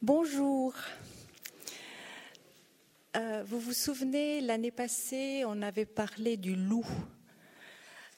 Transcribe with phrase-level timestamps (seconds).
[0.00, 0.74] Bonjour.
[3.16, 6.86] Euh, vous vous souvenez, l'année passée, on avait parlé du loup.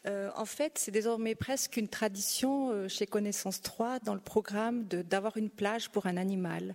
[0.05, 4.85] Euh, en fait, c'est désormais presque une tradition euh, chez Connaissance 3 dans le programme
[4.85, 6.75] d'avoir une plage pour un animal.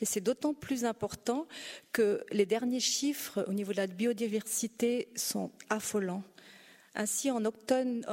[0.00, 1.46] Et c'est d'autant plus important
[1.92, 6.22] que les derniers chiffres au niveau de la biodiversité sont affolants.
[6.98, 8.06] Ainsi, en, octobre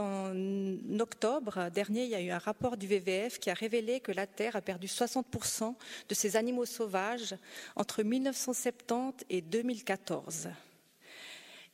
[1.73, 4.57] dernier, il y a eu un rapport du WWF qui a révélé que la Terre
[4.57, 5.73] a perdu 60%
[6.09, 7.33] de ses animaux sauvages
[7.77, 10.49] entre 1970 et 2014.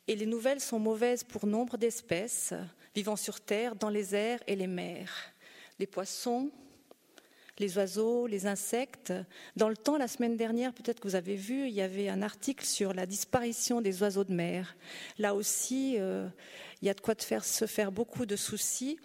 [0.06, 2.54] Et les nouvelles sont mauvaises pour nombre d'espèces
[2.94, 5.32] vivant sur Terre, dans les airs et les mers.
[5.80, 6.52] Les poissons,
[7.60, 9.12] les oiseaux, les insectes.
[9.54, 12.22] Dans le temps, la semaine dernière, peut-être que vous avez vu, il y avait un
[12.22, 14.74] article sur la disparition des oiseaux de mer.
[15.18, 16.26] Là aussi, euh,
[16.82, 18.98] il y a de quoi faire, se faire beaucoup de soucis.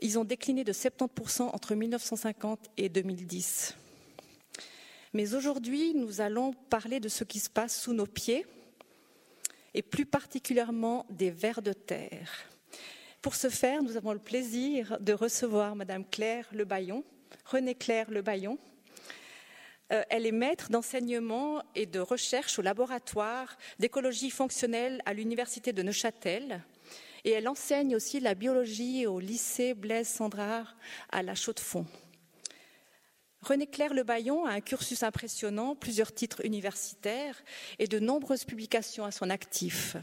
[0.00, 3.74] Ils ont décliné de 70% entre 1950 et 2010.
[5.12, 8.46] Mais aujourd'hui, nous allons parler de ce qui se passe sous nos pieds
[9.74, 12.30] et plus particulièrement des vers de terre.
[13.20, 17.02] Pour ce faire, nous avons le plaisir de recevoir Madame Claire Le Bayon,
[17.44, 18.58] René Claire Le Bayon.
[19.92, 25.82] Euh, elle est maître d'enseignement et de recherche au laboratoire d'écologie fonctionnelle à l'Université de
[25.82, 26.62] Neuchâtel.
[27.24, 30.76] Et elle enseigne aussi la biologie au lycée Blaise Sandrard
[31.10, 31.86] à La Chaux-de-Fonds.
[33.42, 37.40] René Claire Le Bayon a un cursus impressionnant, plusieurs titres universitaires
[37.78, 39.96] et de nombreuses publications à son actif.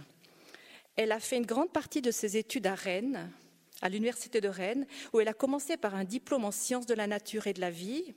[0.95, 3.29] Elle a fait une grande partie de ses études à Rennes,
[3.83, 7.05] à l'université de Rennes, où elle a commencé par un diplôme en sciences de la
[7.05, 8.15] nature et de la vie.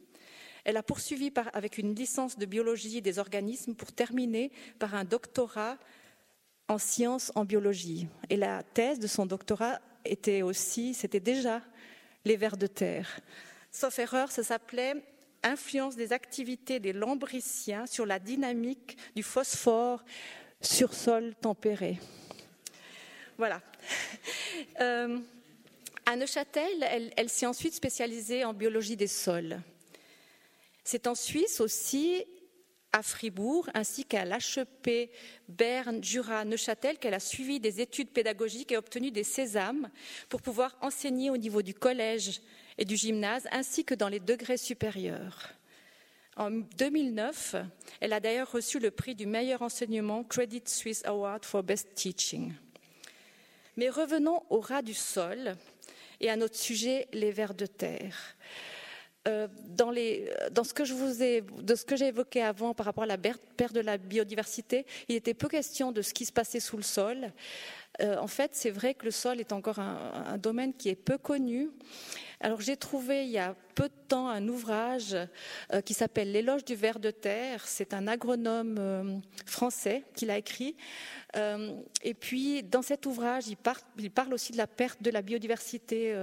[0.64, 5.77] Elle a poursuivi avec une licence de biologie des organismes pour terminer par un doctorat
[6.69, 8.06] en sciences en biologie.
[8.31, 11.61] Et la thèse de son doctorat était aussi, c'était déjà
[12.25, 13.20] les vers de terre.
[13.70, 14.94] Sauf erreur, ça s'appelait
[15.42, 20.03] Influence des activités des lambriciens sur la dynamique du phosphore
[20.61, 21.98] sur sol tempéré.
[23.39, 23.61] Voilà.
[24.81, 25.19] Euh,
[26.06, 29.61] à Neuchâtel, elle, s'est ensuite spécialisée en biologie des sols.
[30.84, 32.25] C'est en Suisse aussi
[32.93, 35.11] à Fribourg ainsi qu'à l'HEP
[35.49, 39.91] Berne, Jura, Neuchâtel qu'elle a suivi des études pédagogiques et obtenu des sésames
[40.28, 42.41] pour pouvoir enseigner au niveau du collège
[42.78, 45.50] et du gymnase ainsi que dans les degrés supérieurs.
[46.37, 47.56] En 2009,
[48.00, 52.53] elle a d'ailleurs reçu le prix du meilleur enseignement Credit Suisse Award for Best Teaching.
[53.77, 55.56] Mais revenons au ras du sol
[56.21, 58.37] et à notre sujet, les vers de terre.
[59.26, 64.87] Euh, dans, ce que j'ai évoqué avant par rapport à la perte de la biodiversité,
[65.09, 67.32] il était peu question de ce qui se passait sous le sol.
[68.00, 71.19] Euh, en fait, c'est vrai que le sol est encore un, domaine qui est peu
[71.19, 71.70] connu.
[72.41, 75.16] Alors j'ai trouvé il y a peu de temps un ouvrage
[75.72, 77.66] euh, qui s'appelle L'éloge du ver de terre.
[77.66, 80.76] C'est un agronome français qui l'a écrit.
[82.03, 83.56] et puis dans cet ouvrage, il,
[84.10, 86.14] parle aussi de la perte de la biodiversité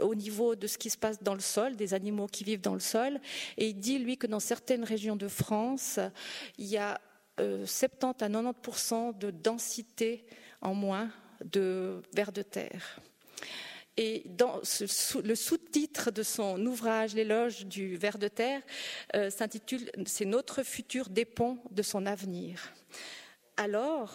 [0.00, 2.74] au niveau de ce qui se passe dans le sol, des animaux qui vivent dans
[2.74, 3.20] le sol.
[3.56, 5.98] Et il dit, lui, que dans certaines régions de France,
[6.58, 7.00] il y a
[7.38, 10.26] 70 euh, à 90 de densité
[10.60, 11.10] en moins
[11.44, 13.00] de vers de terre.
[13.96, 14.24] Et
[15.24, 18.62] le sous-titre de son ouvrage, L'éloge du ver de terre,
[19.16, 22.72] euh, s'intitule C'est notre futur dépend de son avenir.
[23.56, 24.14] Alors,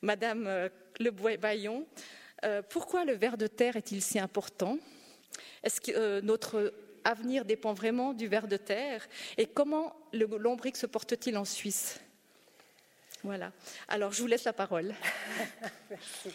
[0.00, 0.68] Madame euh,
[1.00, 1.86] Le Bayon,
[2.44, 4.78] euh, pourquoi le ver de terre est-il si important?
[5.62, 6.72] Est-ce que euh, notre
[7.04, 9.06] avenir dépend vraiment du ver de terre?
[9.36, 12.00] Et comment le lombric se porte-t-il en Suisse?
[13.24, 13.52] Voilà.
[13.88, 14.94] Alors, je vous laisse la parole.
[15.90, 16.30] Merci.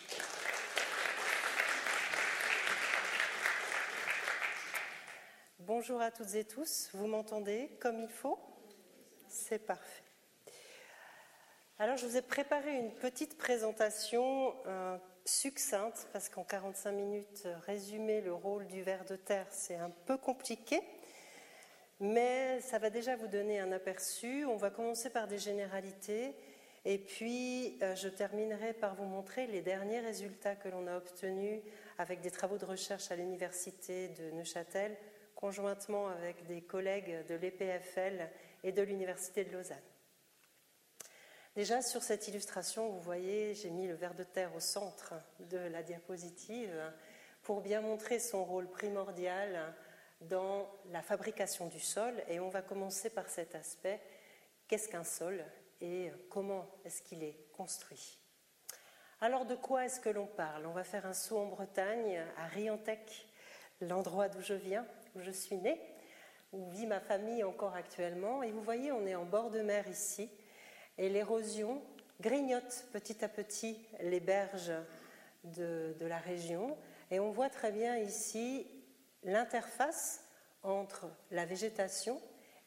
[5.60, 6.90] Bonjour à toutes et tous.
[6.94, 8.38] Vous m'entendez comme il faut?
[9.30, 10.04] C'est parfait.
[11.80, 14.54] Alors, je vous ai préparé une petite présentation
[15.26, 20.18] succincte, parce qu'en 45 minutes, résumer le rôle du ver de terre, c'est un peu
[20.18, 20.82] compliqué.
[22.00, 24.46] Mais ça va déjà vous donner un aperçu.
[24.46, 26.36] On va commencer par des généralités.
[26.86, 31.62] Et puis, euh, je terminerai par vous montrer les derniers résultats que l'on a obtenus
[31.98, 34.98] avec des travaux de recherche à l'Université de Neuchâtel,
[35.36, 38.30] conjointement avec des collègues de l'EPFL
[38.64, 39.93] et de l'Université de Lausanne.
[41.56, 45.14] Déjà, sur cette illustration, vous voyez, j'ai mis le ver de terre au centre
[45.52, 46.74] de la diapositive
[47.44, 49.72] pour bien montrer son rôle primordial
[50.22, 52.24] dans la fabrication du sol.
[52.28, 54.02] Et on va commencer par cet aspect.
[54.68, 55.46] Qu'est-ce qu'un sol
[55.80, 58.18] et comment est-ce qu'il est construit?
[59.22, 60.66] Alors, de quoi est-ce que l'on parle?
[60.66, 63.28] On va faire un saut en Bretagne, à Riantec,
[63.80, 65.80] l'endroit d'où je viens, où je suis née.
[66.54, 68.44] où vit ma famille encore actuellement.
[68.44, 70.30] Et vous voyez, on est en bord de mer ici,
[70.98, 71.82] et l'érosion
[72.22, 74.72] grignote petit à petit les berges
[75.44, 76.78] de, la région.
[77.12, 78.66] Et on voit très bien ici
[79.24, 80.24] l'interface
[80.64, 82.22] entre la végétation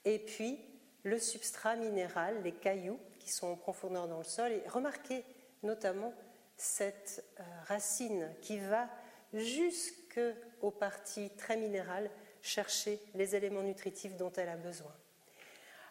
[0.05, 0.59] et puis
[1.03, 4.53] le substrat minéral, les cailloux qui sont en profondeur dans le sol.
[4.53, 5.25] Et remarquez
[5.63, 6.13] notamment
[6.57, 8.89] cette euh, racine qui va
[9.33, 12.11] jusqu'aux parties très minérales
[12.43, 14.93] chercher les éléments nutritifs dont elle a besoin.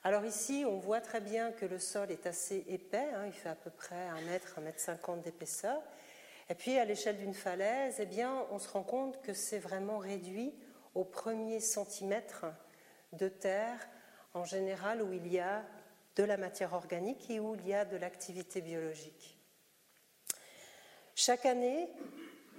[0.05, 3.49] Alors ici, on voit très bien que le sol est assez épais, hein, il fait
[3.49, 5.81] à peu près 1 mètre, 1 mètre 50 d'épaisseur.
[6.47, 9.97] Et puis à l'échelle d'une falaise, eh bien, on se rend compte que c'est vraiment
[9.97, 10.53] réduit
[10.93, 12.45] au premier centimètre
[13.13, 13.79] de terre,
[14.35, 15.65] en général où il y a
[16.15, 19.39] de la matière organique et où il y a de l'activité biologique.
[21.15, 21.89] Chaque année,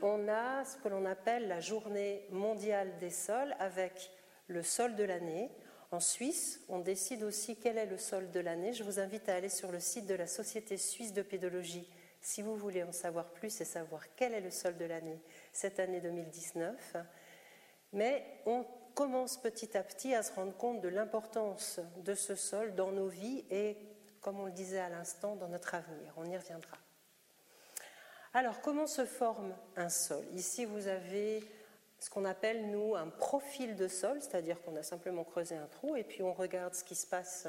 [0.03, 4.11] on a ce que l'on appelle la journée mondiale des sols avec
[4.49, 5.49] le sol de l'année.
[5.93, 8.73] En Suisse, on décide aussi quel est le sol de l'année.
[8.73, 11.89] Je vous invite à aller sur le site de la Société suisse de pédologie
[12.21, 15.21] si vous voulez en savoir plus et savoir quel est le sol de l'année
[15.53, 16.97] cette année 2019.
[17.93, 22.75] Mais on commence petit à petit à se rendre compte de l'importance de ce sol
[22.75, 23.77] dans nos vies et,
[24.21, 26.13] comme on le disait à l'instant, dans notre avenir.
[26.17, 26.79] On y reviendra.
[28.35, 30.25] Alors, comment se forme un sol?
[30.35, 31.43] Ici, vous avez
[31.99, 35.97] ce qu'on appelle, nous, un profil de sol, c'est-à-dire qu'on a simplement creusé un trou
[35.97, 37.49] et puis on regarde ce qui se passe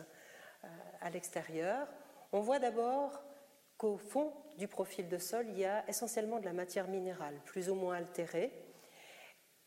[0.63, 0.67] euh,
[1.01, 1.88] à l'extérieur.
[2.31, 3.21] On voit d'abord
[3.77, 7.69] qu'au fond du profil de sol, il y a essentiellement de la matière minérale, plus
[7.69, 8.51] ou moins altérée,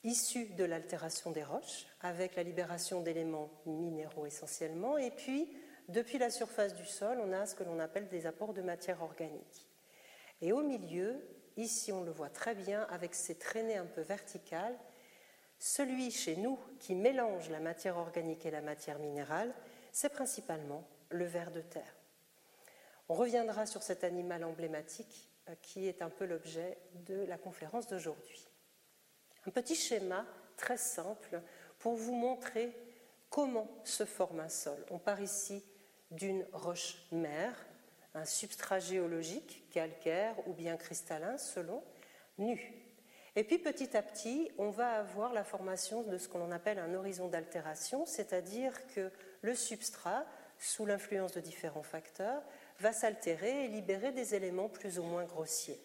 [0.03, 4.97] issue de l'altération des roches, avec la libération d'éléments minéraux essentiellement.
[4.97, 5.49] Et puis,
[5.88, 9.03] depuis la surface du sol, on a ce que l'on appelle des apports de matière
[9.03, 9.69] organique.
[10.41, 11.23] Et au milieu,
[11.56, 14.79] ici on le voit très bien avec ces traînées un peu verticales,
[15.58, 19.52] celui chez nous qui mélange la matière organique et la matière minérale,
[19.93, 21.94] c'est principalement le ver de terre.
[23.08, 27.88] On reviendra sur cet animal emblématique euh, qui est un peu l'objet de la conférence
[27.88, 28.49] d'aujourd'hui.
[29.47, 30.25] Un petit schéma
[30.56, 31.43] très simple
[31.79, 32.73] pour vous montrer
[33.29, 34.85] comment se forme un sol.
[34.91, 35.64] On part ici
[36.11, 37.56] d'une roche-mère
[38.15, 41.83] un substrat géologique, calcaire ou bien cristallin, selon,
[42.39, 42.75] nu.
[43.37, 46.95] Et puis petit à petit, on va avoir la formation de ce qu'on appelle un
[46.95, 49.11] horizon d'altération, c'est-à-dire que
[49.43, 50.27] le substrat,
[50.59, 52.43] sous l'influence de différents facteurs,
[52.81, 55.81] va s'altérer et libérer des éléments plus ou moins grossiers.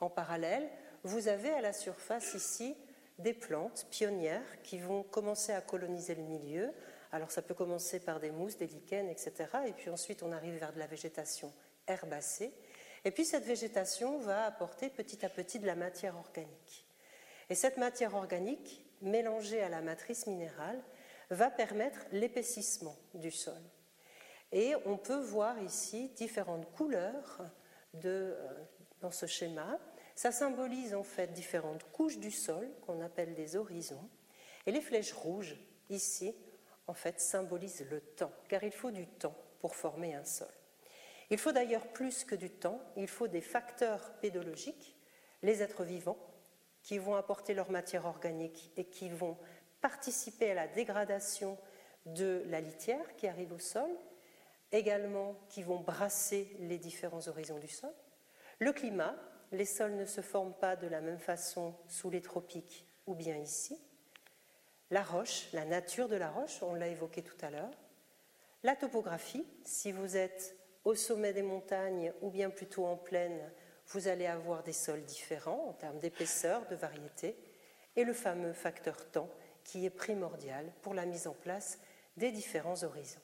[0.00, 0.68] En parallèle,
[1.02, 2.76] vous avez à la surface ici
[3.18, 6.72] des plantes pionnières qui vont commencer à coloniser le milieu
[7.12, 9.32] alors ça peut commencer par des mousses, des lichens, etc.
[9.66, 11.52] Et puis ensuite on arrive vers de la végétation
[11.86, 12.52] herbacée.
[13.04, 16.86] Et puis cette végétation va apporter petit à petit de la matière organique.
[17.48, 20.82] Et cette matière organique, mélangée à la matrice minérale,
[21.30, 23.60] va permettre l'épaississement du sol.
[24.52, 27.42] Et on peut voir ici différentes couleurs
[27.94, 28.52] de, euh,
[29.00, 29.78] dans ce schéma.
[30.14, 34.08] Ça symbolise en fait différentes couches du sol qu'on appelle des horizons.
[34.66, 35.56] Et les flèches rouges,
[35.90, 36.34] ici,
[36.86, 40.48] en fait, symbolise le temps, car il faut du temps pour former un sol.
[41.30, 44.96] Il faut d'ailleurs plus que du temps, il faut des facteurs pédologiques,
[45.42, 46.18] les êtres vivants,
[46.82, 49.36] qui vont apporter leur matière organique et qui vont
[49.80, 51.58] participer à la dégradation
[52.06, 53.90] de la litière qui arrive au sol,
[54.70, 57.92] également qui vont brasser les différents horizons du sol.
[58.60, 59.16] Le climat,
[59.50, 63.36] les sols ne se forment pas de la même façon sous les tropiques ou bien
[63.36, 63.80] ici
[64.90, 67.70] la roche, la nature de la roche, on l'a évoqué tout à l'heure,
[68.62, 73.40] la topographie, si vous êtes au sommet des montagnes ou bien plutôt en plaine,
[73.88, 77.36] vous allez avoir des sols différents en termes d'épaisseur, de variété,
[77.94, 79.30] et le fameux facteur temps
[79.64, 81.78] qui est primordial pour la mise en place
[82.16, 83.20] des différents horizons.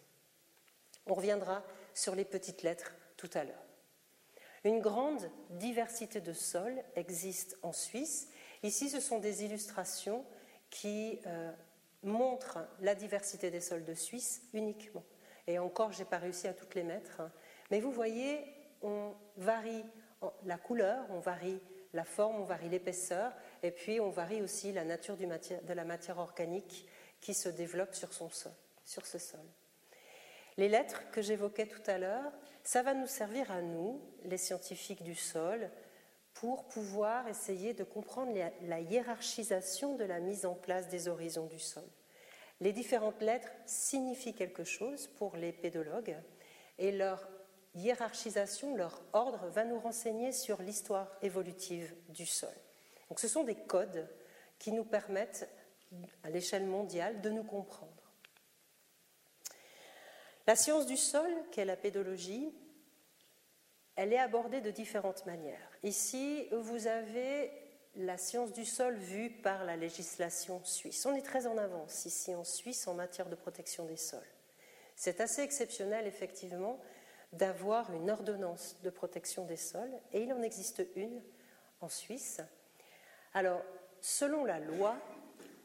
[1.07, 1.65] On reviendra
[1.95, 3.67] sur les petites lettres tout à l'heure.
[4.65, 8.29] Une grande diversité de sols existe en Suisse.
[8.63, 10.25] Ici, ce sont des illustrations
[10.73, 11.53] qui euh,
[12.03, 15.05] montre la diversité des sols de Suisse uniquement.
[15.47, 17.21] Et encore, je n'ai pas réussi à toutes les mettre.
[17.21, 17.31] Hein.
[17.71, 18.43] Mais vous voyez,
[18.81, 19.85] on varie
[20.45, 21.61] la couleur, on varie
[21.93, 26.19] la forme, on varie l'épaisseur, et puis on varie aussi la nature de la matière
[26.19, 26.89] organique
[27.21, 28.53] qui se développe sur, son sol,
[28.85, 29.45] sur ce sol.
[30.57, 32.33] Les lettres que j'évoquais tout à l'heure,
[32.65, 35.71] ça va nous servir à nous, les scientifiques du sol,
[36.35, 41.59] pour pouvoir essayer de comprendre la hiérarchisation de la mise en place des horizons du
[41.59, 41.85] sol.
[42.61, 46.17] Les différentes lettres signifient quelque chose pour les pédologues
[46.79, 47.29] et leur
[47.75, 52.55] hiérarchisation, leur ordre va nous renseigner sur l'histoire évolutive du sol.
[53.09, 54.09] Donc ce sont des codes
[54.59, 55.49] qui nous permettent,
[56.23, 57.93] à l'échelle mondiale, de nous comprendre.
[60.47, 62.53] La science du sol, qu'est la pédologie,
[63.97, 65.71] elle est abordée de différentes manières.
[65.83, 67.51] Ici, vous avez
[67.97, 71.05] la science du sol vue par la législation suisse.
[71.05, 74.21] On est très en avance ici en Suisse en matière de protection des sols.
[74.97, 76.81] C'est assez exceptionnel, effectivement,
[77.33, 81.23] d'avoir une ordonnance de protection des sols, et il en existe une
[81.81, 82.41] en Suisse.
[83.35, 83.63] Alors,
[84.01, 84.97] selon la loi,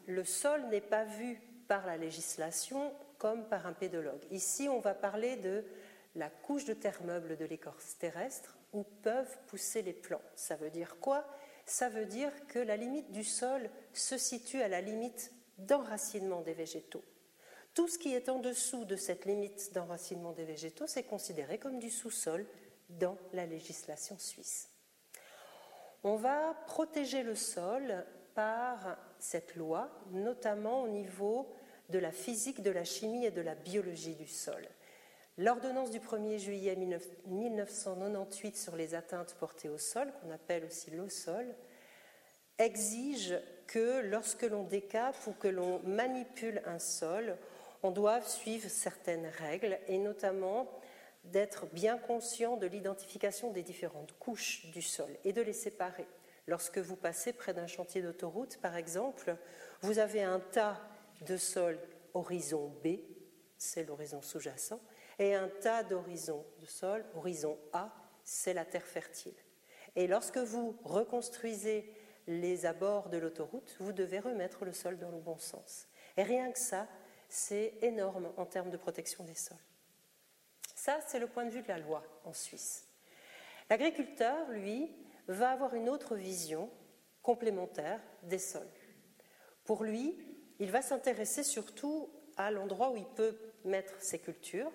[0.05, 4.23] le sol n'est pas vu par la législation comme par un pédologue.
[4.31, 5.65] Ici, on va parler de
[6.17, 10.21] la couche de terre meuble de l'écorce terrestre où peuvent pousser les plants.
[10.35, 11.25] Ça veut dire quoi?
[11.65, 16.53] Ça veut dire que la limite du sol se situe à la limite d'enracinement des
[16.53, 17.03] végétaux.
[17.73, 21.79] Tout ce qui est en dessous de cette limite d'enracinement des végétaux, c'est considéré comme
[21.79, 22.45] du sous-sol
[22.89, 24.69] dans la législation suisse.
[26.03, 31.53] On va protéger le sol par cette loi, notamment au niveau
[31.89, 34.67] de la physique, de la chimie et de la biologie du sol.
[35.39, 41.09] L'ordonnance du 1er juillet 1998 sur les atteintes portées au sol, qu'on appelle aussi l'eau
[41.09, 41.45] sol,
[42.57, 43.35] exige
[43.67, 47.37] que lorsque l'on décape ou que l'on manipule un sol,
[47.83, 50.67] on doit suivre certaines règles et notamment
[51.25, 56.07] d'être bien conscient de l'identification des différentes couches du sol et de les séparer.
[56.47, 59.35] Lorsque vous passez près d'un chantier d'autoroute, par exemple,
[59.81, 60.81] vous avez un tas
[61.27, 61.77] de sol
[62.15, 63.01] horizon B,
[63.59, 64.79] c'est l'horizon sous-jacent,
[65.19, 67.91] et un tas d'horizons de sol, horizon A,
[68.23, 69.35] c'est la terre fertile.
[69.95, 71.91] Et lorsque vous reconstruisez
[72.27, 75.87] les abords de l'autoroute, vous devez remettre le sol dans le bon sens.
[76.17, 76.87] Et rien que ça,
[77.29, 79.57] c'est énorme en termes de protection des sols.
[80.75, 82.87] Ça, c'est le point de vue de la loi en Suisse.
[83.69, 84.95] L'agriculteur, lui,
[85.27, 86.69] va avoir une autre vision
[87.21, 88.67] complémentaire des sols.
[89.65, 90.17] Pour lui,
[90.59, 94.71] il va s'intéresser surtout à l'endroit où il peut mettre ses cultures,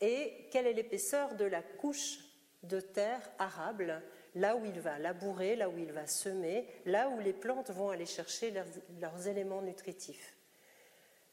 [0.00, 2.18] et quelle est l'épaisseur de la couche
[2.62, 4.02] de terre arable,
[4.34, 7.90] là où il va labourer, là où il va semer, là où les plantes vont
[7.90, 8.52] aller chercher
[9.00, 10.36] leurs, éléments nutritifs?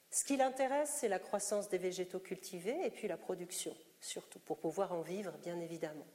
[0.10, 4.58] Ce qui l'intéresse, c'est la croissance des végétaux cultivés et puis la production, surtout, pour
[4.58, 6.08] pouvoir en vivre, bien évidemment.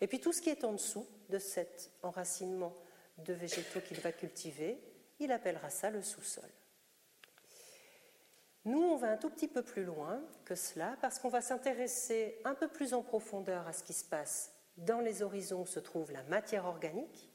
[0.00, 2.76] Et puis tout ce qui est en dessous de cet enracinement
[3.18, 4.78] de végétaux qu'il va cultiver,
[5.18, 6.48] il appellera ça le sous-sol.
[8.66, 12.36] Nous, on va un tout petit peu plus loin que cela parce qu'on va s'intéresser
[12.44, 15.78] un peu plus en profondeur à ce qui se passe dans les horizons où se
[15.78, 17.30] trouve la matière organique,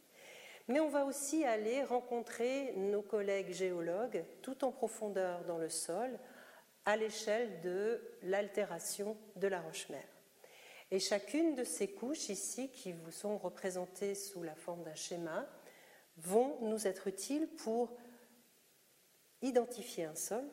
[0.67, 6.19] mais on va aussi aller rencontrer nos collègues géologues tout en profondeur dans le sol
[6.83, 10.03] à l'échelle de l'altération de la roche-mère.
[10.91, 15.47] Et chacune de ces couches ici, qui vous sont représentées sous la forme d'un schéma,
[16.17, 17.95] vont nous être utiles pour
[19.41, 20.43] identifier un sol,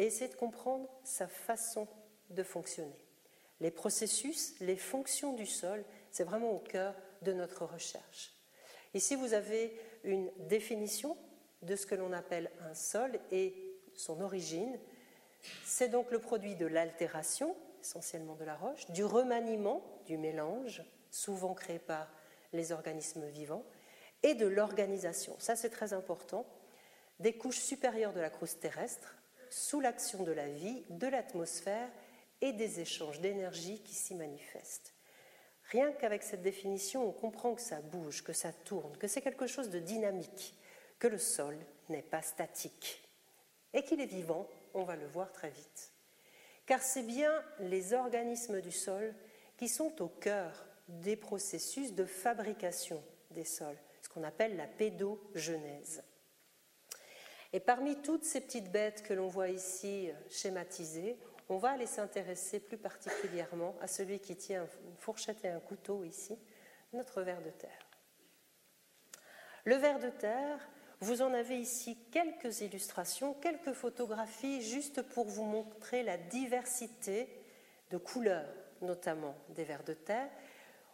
[0.00, 1.86] et essayer de comprendre sa façon
[2.30, 2.96] de fonctionner.
[3.60, 8.32] Les processus, les fonctions du sol, c'est vraiment au cœur de notre recherche.
[8.94, 11.18] Ici, vous avez une définition
[11.60, 13.54] de ce que l'on appelle un sol et
[13.94, 14.78] son origine.
[15.66, 21.52] C'est donc le produit de l'altération, essentiellement de la roche, du remaniement, du mélange, souvent
[21.52, 22.10] créé par
[22.54, 23.66] les organismes vivants,
[24.22, 25.36] et de l'organisation.
[25.38, 26.46] Ça, c'est très important.
[27.18, 29.19] Des couches supérieures de la croûte terrestre,
[29.50, 31.88] sous l'action de la vie, de l'atmosphère
[32.40, 34.94] et des échanges d'énergie qui s'y manifestent.
[35.70, 39.46] Rien qu'avec cette définition, on comprend que ça bouge, que ça tourne, que c'est quelque
[39.46, 40.54] chose de dynamique,
[40.98, 41.56] que le sol
[41.88, 43.02] n'est pas statique.
[43.72, 45.92] Et qu'il est vivant, on va le voir très vite.
[46.66, 49.14] Car c'est bien les organismes du sol
[49.56, 56.02] qui sont au cœur des processus de fabrication des sols, ce qu'on appelle la pédogenèse.
[57.52, 61.16] Et parmi toutes ces petites bêtes que l'on voit ici euh, schématisées,
[61.48, 66.04] on va aller s'intéresser plus particulièrement à celui qui tient une fourchette et un couteau
[66.04, 66.38] ici,
[66.92, 67.86] notre ver de terre.
[69.64, 70.58] Le ver de terre,
[71.00, 77.28] vous en avez ici quelques illustrations, quelques photographies, juste pour vous montrer la diversité
[77.90, 80.30] de couleurs, notamment des vers de terre.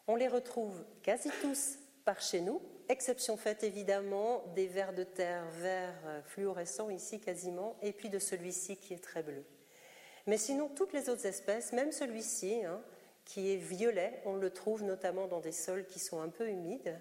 [0.06, 5.44] On les retrouve quasi tous par chez nous, exception faite évidemment des vers de terre
[5.50, 9.44] verts euh, fluorescents ici quasiment, et puis de celui-ci qui est très bleu.
[10.26, 12.80] Mais sinon, toutes les autres espèces, même celui-ci, hein,
[13.24, 16.96] qui est violet, on le trouve notamment dans des sols qui sont un peu humides,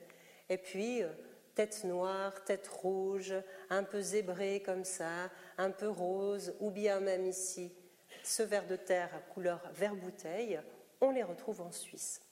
[0.49, 1.09] et puis euh,
[1.53, 3.35] tête noire, tête rouge,
[3.69, 7.71] un peu zébré comme ça, un peu rose, ou bien même ici,
[8.23, 10.59] ce ver de terre à couleur vert bouteille,
[10.99, 12.24] on les retrouve en Suisse.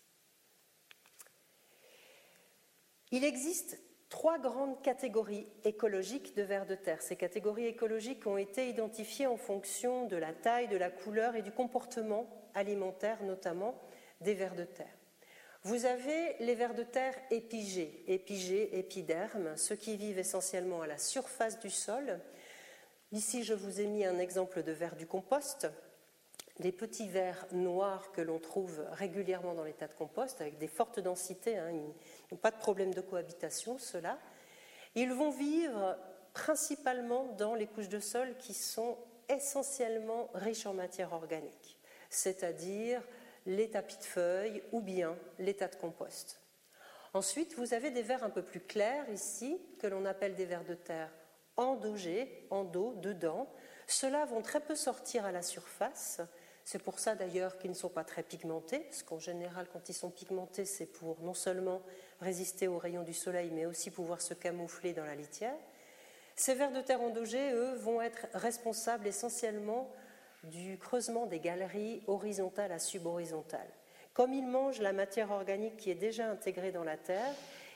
[3.13, 3.79] Il existe
[4.09, 7.03] trois grandes catégories écologiques de vers de terre.
[7.03, 11.43] Ces catégories écologiques ont été identifiées en fonction de la taille, de la couleur et
[11.43, 13.79] du comportement alimentaire, notamment
[14.21, 14.97] des vers de terre.
[15.61, 20.97] Vous avez les vers de terre épigés, épigés, épidermes, ceux qui vivent essentiellement à la
[20.97, 22.19] surface du sol.
[23.11, 25.67] Ici, je vous ai mis un exemple de vers du compost,
[26.59, 30.67] des petits vers noirs que l'on trouve régulièrement dans les tas de compost, avec des
[30.67, 31.81] fortes densités, hein, ils
[32.31, 34.19] n'ont pas de problème de cohabitation, ceux-là.
[34.95, 35.97] Ils vont vivre
[36.33, 38.97] principalement dans les couches de sol qui sont
[39.29, 41.79] essentiellement riches en matière organique,
[42.09, 43.01] c'est-à-dire
[43.45, 46.39] les tapis de feuilles ou bien les tas de compost.
[47.13, 50.63] Ensuite, vous avez des vers un peu plus clairs ici, que l'on appelle des vers
[50.63, 51.11] de terre
[51.57, 53.47] endogés, endo, dedans.
[53.87, 56.21] Ceux-là vont très peu sortir à la surface.
[56.65, 59.93] C'est pour ça d'ailleurs qu'ils ne sont pas très pigmentés, parce qu'en général, quand ils
[59.93, 61.81] sont pigmentés, c'est pour non seulement
[62.21, 65.55] résister aux rayons du soleil, mais aussi pouvoir se camoufler dans la litière.
[66.35, 69.91] Ces vers de terre endogés, eux, vont être responsables essentiellement
[70.43, 73.69] du creusement des galeries horizontales à subhorizontales.
[74.13, 77.33] Comme ils mangent la matière organique qui est déjà intégrée dans la terre,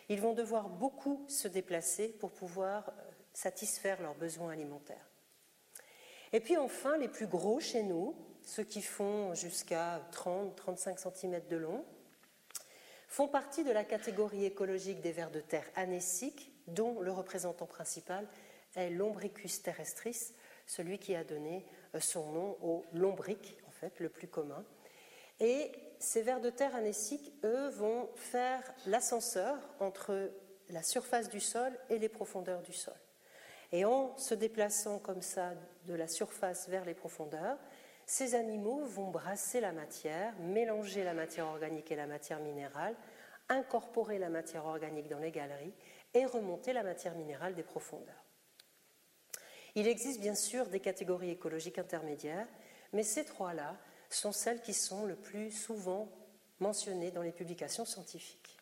[0.09, 2.91] ils vont devoir beaucoup se déplacer pour pouvoir euh,
[3.33, 5.05] satisfaire leurs besoins alimentaires.
[6.33, 8.15] Et puis enfin, les plus gros chez nous,
[8.47, 11.83] ceux qui font jusqu'à 30-35 cm de long,
[13.09, 18.25] font partie de la catégorie écologique des vers de terre anéciques, dont le représentant principal
[18.75, 20.33] est l'Ombricus terrestris,
[20.65, 24.63] celui qui a donné euh, son nom au lombric, en fait, le plus commun.
[25.41, 30.31] Et ces vers de terre anéciques, eux, vont faire l'ascenseur entre
[30.69, 32.95] la surface du sol et les profondeurs du sol.
[33.73, 35.51] Et en se déplaçant comme ça
[35.85, 37.57] de la surface vers les profondeurs,
[38.07, 42.95] ces animaux vont brasser la matière, mélanger la matière organique et la matière minérale,
[43.49, 45.73] incorporer la matière organique dans les galeries
[46.13, 48.23] et remonter la matière minérale des profondeurs.
[49.75, 52.47] Il existe bien sûr des catégories écologiques intermédiaires,
[52.93, 53.75] mais ces trois-là
[54.09, 56.09] sont celles qui sont le plus souvent
[56.59, 58.57] mentionnées dans les publications scientifiques.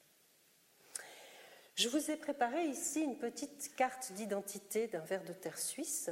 [1.75, 6.09] Je vous ai préparé ici une petite carte d'identité d'un ver de terre suisse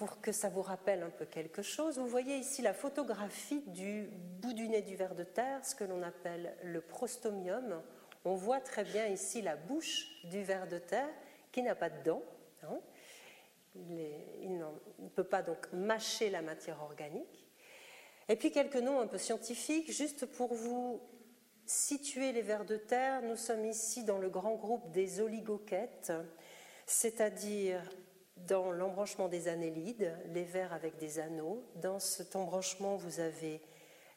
[0.00, 1.98] pour que ça vous rappelle un peu quelque chose.
[1.98, 4.08] Vous voyez ici la photographie du
[4.40, 7.82] bout du nez du ver de terre, ce que l'on appelle le prostomium.
[8.24, 11.10] On voit très bien ici la bouche du ver de terre
[11.52, 12.22] qui n'a pas de dents.
[12.62, 12.78] Hein.
[13.74, 17.46] Il, ne peut pas donc mâcher la matière organique.
[18.30, 20.98] Et puis quelques noms un peu scientifiques, juste pour vous
[21.66, 23.20] situer les vers de terre.
[23.20, 26.14] Nous sommes ici dans le grand groupe des oligoquettes,
[26.86, 27.82] c'est-à-dire
[28.46, 31.64] dans l'embranchement des annélides, les vers avec des anneaux.
[31.76, 33.60] Dans cet embranchement, vous avez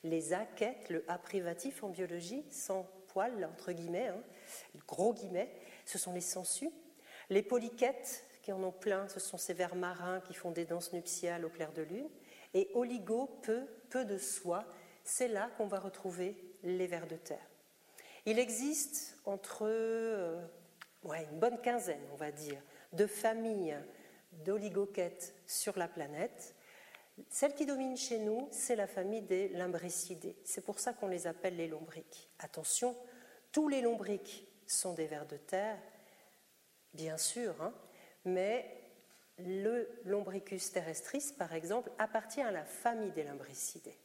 [0.03, 4.21] les aquettes, le A privatif en biologie, sans poils, entre guillemets, hein,
[4.87, 5.51] gros guillemets,
[5.85, 6.71] ce sont les sangsues.
[7.29, 10.91] Les polyquettes, qui en ont plein, ce sont ces vers marins qui font des danses
[10.91, 12.09] nuptiales au clair de lune.
[12.53, 14.65] Et oligo, peu, peu de soie,
[15.03, 17.47] c'est là qu'on va retrouver les vers de terre.
[18.25, 20.41] Il existe entre euh,
[21.05, 23.77] une bonne quinzaine, on va dire, de familles
[24.43, 26.55] d'oligoquettes sur la planète.
[27.29, 30.35] Celle qui domine chez nous, c'est la famille des limbricidés.
[30.43, 32.29] C'est pour ça qu'on les appelle les lombriques.
[32.39, 32.95] Attention,
[33.51, 35.77] tous les lombriques sont des vers de terre,
[36.93, 37.73] bien sûr, hein,
[38.25, 38.83] mais
[39.39, 43.97] le Lombricus terrestris, par exemple, appartient à la famille des limbricidés.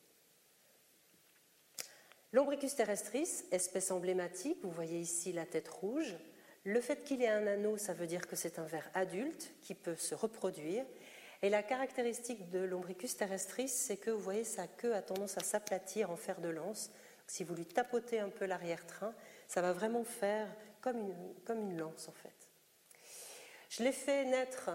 [2.33, 6.15] Lombricus terrestris, espèce emblématique, vous voyez ici la tête rouge.
[6.69, 9.75] Le fait qu'il ait un anneau, ça veut dire que c'est un ver adulte qui
[9.75, 10.85] peut se reproduire.
[11.41, 15.41] Et la caractéristique de Lombricus terrestris, c'est que vous voyez sa queue a tendance à
[15.43, 16.91] s'aplatir en fer de lance.
[17.27, 19.15] Si vous lui tapotez un peu l'arrière-train,
[19.47, 20.47] ça va vraiment faire
[20.83, 21.15] comme une,
[21.47, 22.51] comme une lance en fait.
[23.71, 24.69] Je l'ai fait naître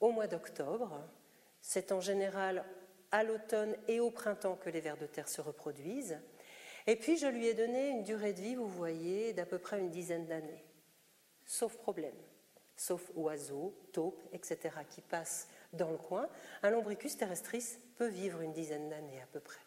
[0.00, 0.98] au mois d'octobre.
[1.60, 2.64] C'est en général
[3.10, 6.18] à l'automne et au printemps que les vers de terre se reproduisent.
[6.86, 9.78] Et puis je lui ai donné une durée de vie, vous voyez, d'à peu près
[9.78, 10.64] une dizaine d'années.
[11.46, 12.16] Sauf problème,
[12.76, 16.28] sauf oiseaux, taupes, etc., qui passent dans le coin.
[16.62, 19.60] Un lombricus terrestris peut vivre une dizaine d'années à peu près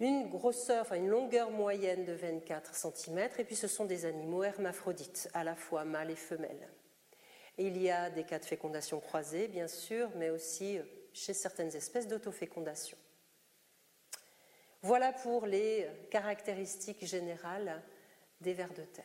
[0.00, 4.42] une grosseur, enfin une longueur moyenne de 24 cm, et puis ce sont des animaux
[4.42, 6.68] hermaphrodites, à la fois mâles et femelles.
[7.58, 10.80] il y a des cas de fécondation croisée, bien sûr, mais aussi
[11.12, 12.98] chez certaines espèces d'autofécondation.
[14.82, 17.82] Voilà pour les caractéristiques générales
[18.40, 19.04] des vers de terre,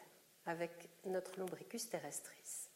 [0.50, 2.70] avec notre lombricus terrestris.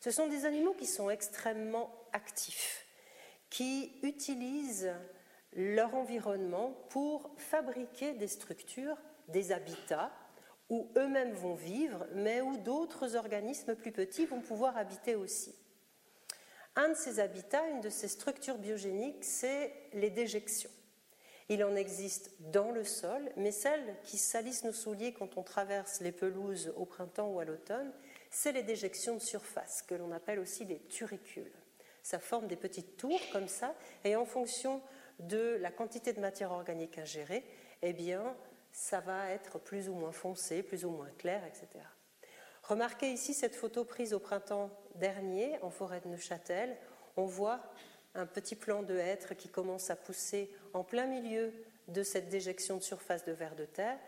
[0.00, 2.86] Ce sont des animaux qui sont extrêmement actifs,
[3.50, 4.92] qui utilisent
[5.54, 8.96] leur environnement pour fabriquer des structures,
[9.28, 10.12] des habitats
[10.70, 15.54] où eux-mêmes vont vivre, mais où d'autres organismes plus petits vont pouvoir habiter aussi.
[16.76, 20.70] Un de ces habitats, une de ces structures biogéniques, c'est les déjections.
[21.48, 26.00] Il en existe dans le sol, mais celles qui salissent nos souliers quand on traverse
[26.00, 27.92] les pelouses au printemps ou à l'automne,
[28.30, 31.52] c'est les déjections de surface, que l'on appelle aussi les turicules.
[32.02, 34.80] Ça forme des petites tours comme ça, et en fonction
[35.18, 37.44] de la quantité de matière organique ingérée,
[37.82, 38.34] eh bien,
[38.72, 41.84] ça va être plus ou moins foncé, plus ou moins clair, etc.
[42.62, 46.76] Remarquez ici cette photo prise au printemps dernier en forêt de Neuchâtel.
[47.16, 47.60] On voit
[48.14, 51.52] un petit plant de hêtre qui commence à pousser en plein milieu
[51.88, 53.98] de cette déjection de surface de vers de terre.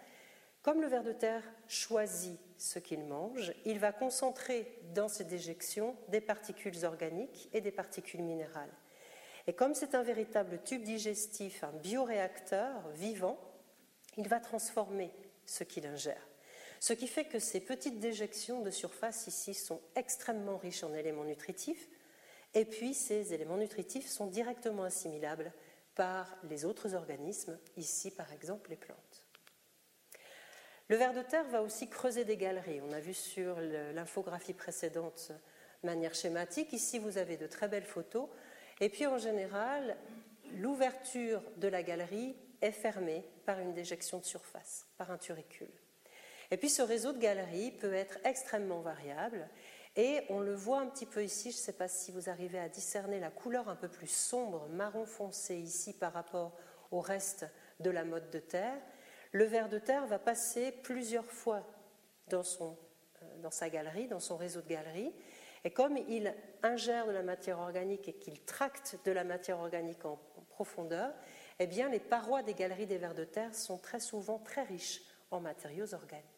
[0.62, 5.94] Comme le ver de terre choisit ce qu'il mange, il va concentrer dans ces déjections
[6.08, 8.72] des particules organiques et des particules minérales.
[9.46, 13.38] Et comme c'est un véritable tube digestif, un bioréacteur vivant,
[14.16, 15.12] il va transformer
[15.44, 16.26] ce qu'il ingère.
[16.80, 21.24] Ce qui fait que ces petites déjections de surface ici sont extrêmement riches en éléments
[21.24, 21.88] nutritifs,
[22.56, 25.52] et puis ces éléments nutritifs sont directement assimilables
[25.94, 29.26] par les autres organismes, ici par exemple les plantes.
[30.88, 32.80] Le ver de terre va aussi creuser des galeries.
[32.80, 35.32] On a vu sur l'infographie précédente
[35.82, 36.72] de manière schématique.
[36.72, 38.28] Ici, vous avez de très belles photos.
[38.80, 39.96] Et puis, en général,
[40.54, 45.72] l'ouverture de la galerie est fermée par une déjection de surface, par un turicule.
[46.52, 49.48] Et puis, ce réseau de galeries peut être extrêmement variable.
[49.96, 52.58] Et on le voit un petit peu ici, je ne sais pas si vous arrivez
[52.58, 56.52] à discerner la couleur un peu plus sombre, marron foncé ici par rapport
[56.90, 57.46] au reste
[57.80, 58.78] de la mode de terre
[59.36, 61.62] le ver de terre va passer plusieurs fois
[62.28, 62.76] dans, son,
[63.22, 65.12] euh, dans sa galerie, dans son réseau de galeries.
[65.64, 70.04] Et comme il ingère de la matière organique et qu'il tracte de la matière organique
[70.04, 71.12] en, profondeur,
[71.58, 75.02] eh bien, les parois des galeries des vers de terre sont très souvent très riches
[75.30, 76.35] en matériaux organiques.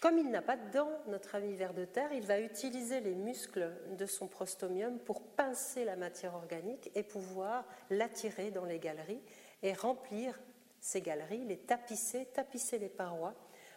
[0.00, 3.14] Comme il n'a pas de dents, notre ami ver de terre, il va utiliser les
[3.14, 9.22] muscles de son prostomium pour pincer la matière organique et pouvoir l'attirer dans les galeries
[9.62, 10.38] et remplir
[10.80, 13.34] ces galeries, les tapisser, tapisser les parois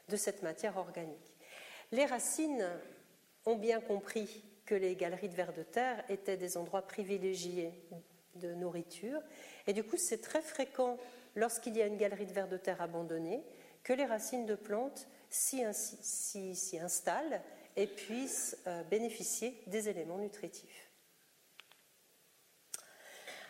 [0.10, 1.34] de cette matière organique.
[1.92, 2.68] Les racines
[3.46, 7.74] ont bien compris que les galeries de vers de terre étaient des endroits privilégiés
[8.36, 9.22] de nourriture,
[9.66, 10.98] et du coup c'est très fréquent
[11.36, 13.44] lorsqu'il y a une galerie de vers de terre abandonnée
[13.84, 17.42] que les racines de plantes s'y installent
[17.76, 20.90] et puissent euh, bénéficier des éléments nutritifs.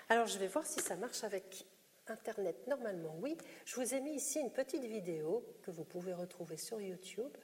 [0.10, 1.66] Alors je vais voir si ça marche avec
[2.08, 3.38] Internet, normalement oui.
[3.66, 7.36] Je vous ai mis ici une petite vidéo que vous pouvez retrouver sur YouTube.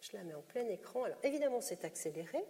[0.00, 1.04] Je la mets en plein écran.
[1.04, 2.44] Alors évidemment, c'est accéléré,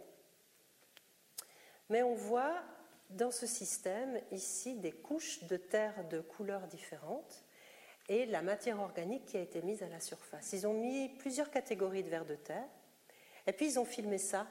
[1.88, 2.62] mais on voit
[3.10, 7.44] dans ce système ici des couches de terre de couleurs différentes
[8.12, 10.52] et la matière organique qui a été mise à la surface.
[10.52, 12.68] Ils ont mis plusieurs catégories de vers de terre
[13.46, 14.46] et puis ils ont filmé ça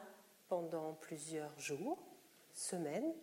[0.47, 1.99] pendant plusieurs jours,
[2.53, 3.13] semaines,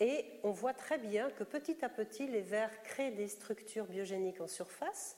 [0.00, 4.40] et on voit très bien que petit à petit, les vers créent des structures biogéniques
[4.40, 5.16] en surface,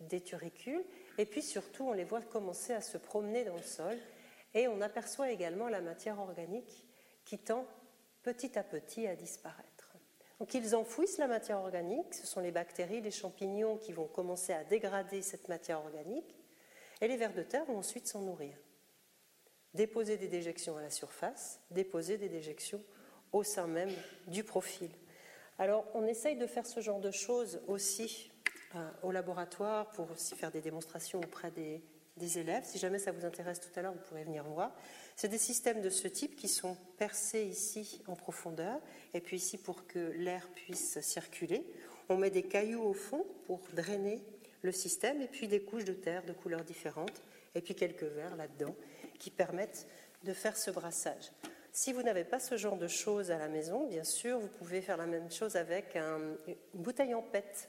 [0.00, 0.84] des turicules,
[1.18, 3.98] et puis surtout, on les voit commencer à se promener dans le sol,
[4.54, 6.84] et on aperçoit également la matière organique
[7.24, 7.66] qui tend
[8.22, 9.69] petit à petit à disparaître.
[10.40, 14.54] Donc ils enfouissent la matière organique, ce sont les bactéries, les champignons qui vont commencer
[14.54, 16.34] à dégrader cette matière organique,
[17.02, 18.56] et les vers de terre vont ensuite s'en nourrir.
[19.74, 22.82] Déposer des déjections à la surface, déposer des déjections
[23.32, 23.92] au sein même
[24.28, 24.90] du profil.
[25.58, 28.32] Alors, on essaye de faire ce genre de choses aussi
[28.74, 31.82] euh, au laboratoire pour aussi faire des démonstrations auprès des,
[32.20, 32.64] des, élèves.
[32.64, 34.72] Si jamais ça vous intéresse tout à l'heure, vous pourrez venir voir.
[35.16, 38.80] C'est des systèmes de ce type qui sont percés ici en profondeur
[39.14, 41.64] et puis ici pour que l'air puisse circuler.
[42.08, 44.22] On met des cailloux au fond pour drainer
[44.62, 47.22] le système et puis des couches de terre de couleurs différentes
[47.54, 48.74] et puis quelques verres là-dedans
[49.18, 49.86] qui permettent
[50.22, 51.32] de faire ce brassage.
[51.72, 54.80] Si vous n'avez pas ce genre de choses à la maison, bien sûr, vous pouvez
[54.80, 56.36] faire la même chose avec une
[56.74, 57.68] bouteille en pète.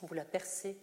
[0.00, 0.76] Vous la percez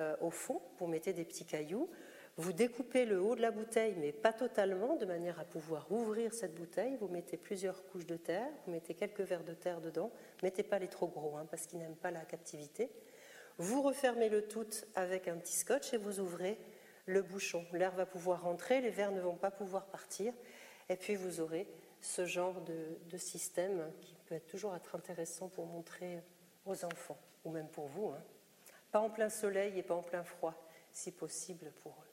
[0.00, 1.90] euh, au fond, vous mettez des petits cailloux,
[2.38, 6.32] vous découpez le haut de la bouteille, mais pas totalement, de manière à pouvoir ouvrir
[6.32, 6.96] cette bouteille.
[7.00, 10.12] Vous mettez plusieurs couches de terre, vous mettez quelques verres de terre dedans.
[10.44, 12.92] Mettez pas les trop gros, hein, parce qu'ils n'aiment pas la captivité.
[13.58, 16.58] Vous refermez le tout avec un petit scotch et vous ouvrez
[17.06, 17.66] le bouchon.
[17.72, 20.32] L'air va pouvoir rentrer, les verres ne vont pas pouvoir partir.
[20.88, 21.66] Et puis vous aurez
[22.00, 26.22] ce genre de, système qui peut toujours être intéressant pour montrer
[26.66, 28.10] aux enfants, ou même pour vous.
[28.10, 28.22] Hein.
[28.92, 30.54] Pas en plein soleil et pas en plein froid,
[30.92, 32.07] si possible pour eux.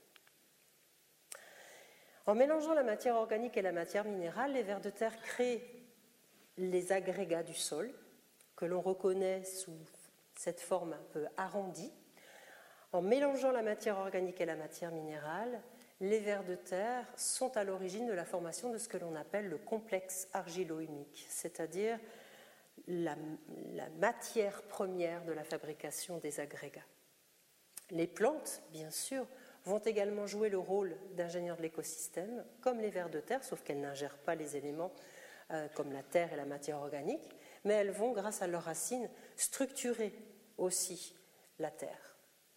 [2.25, 5.63] En mélangeant la matière organique et la matière minérale, les vers de terre créent
[6.57, 7.93] les agrégats du sol,
[8.55, 9.77] que l'on reconnaît sous
[10.35, 11.91] cette forme un peu arrondie.
[12.93, 15.61] En mélangeant la matière organique et la matière minérale,
[16.01, 19.47] les vers de terre sont à l'origine de la formation de ce que l'on appelle
[19.47, 21.99] le complexe argilo-humique, c'est-à-dire
[22.87, 23.15] la,
[23.73, 26.81] la, matière première de la fabrication des agrégats.
[27.91, 29.25] Les plantes, bien sûr,
[29.65, 33.81] vont également jouer le rôle d'ingénieurs de l'écosystème, comme les vers de terre, sauf qu'elles
[33.81, 34.91] n'ingèrent pas les éléments
[35.51, 39.09] euh, comme la terre et la matière organique, mais elles vont, grâce à leurs racines,
[39.35, 40.13] structurer
[40.57, 41.15] aussi
[41.59, 42.15] la terre.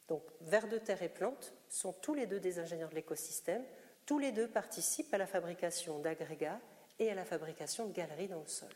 [0.09, 3.65] Donc, vers de terre et plantes sont tous les deux des ingénieurs de l'écosystème,
[4.07, 6.61] tous les deux participent à la fabrication d'agrégats
[6.99, 8.73] et à la fabrication de galeries dans le sol.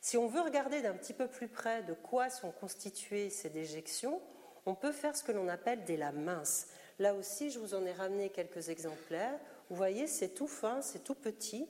[0.00, 4.20] Si on veut regarder d'un petit peu plus près de quoi sont constituées ces déjections,
[4.66, 6.68] on peut faire ce que l'on appelle des lames minces.
[6.98, 9.38] Là aussi, je vous en ai ramené quelques exemplaires.
[9.68, 11.68] Vous voyez, c'est tout fin, c'est tout petit.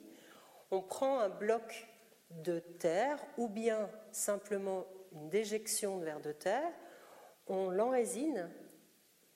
[0.71, 1.87] On prend un bloc
[2.31, 6.71] de terre ou bien simplement une déjection de verre de terre,
[7.47, 8.49] on l'enrésine,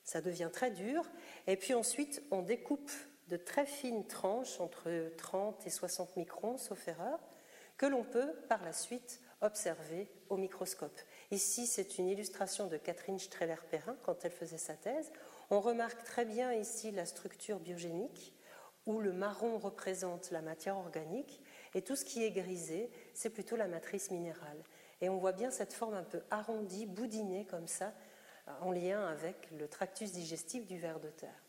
[0.04, 1.10] ça devient très dur,
[1.48, 2.92] et puis ensuite on découpe
[3.28, 7.20] de très fines tranches entre 30 et 60 microns, sauf erreur,
[7.78, 11.00] que l'on peut par la suite observer au microscope.
[11.32, 15.12] Ici, c'est une illustration de Catherine Streller-Perrin quand elle faisait sa thèse.
[15.52, 18.34] On remarque très bien ici la structure biogénique,
[18.86, 21.42] où le marron représente la matière organique,
[21.76, 24.64] et tout ce qui est grisé, c'est plutôt la matrice minérale.
[25.02, 27.94] Et on voit bien cette forme un peu arrondie, boudinée comme ça,
[28.62, 31.44] en lien avec le tractus digestif du ver de terre.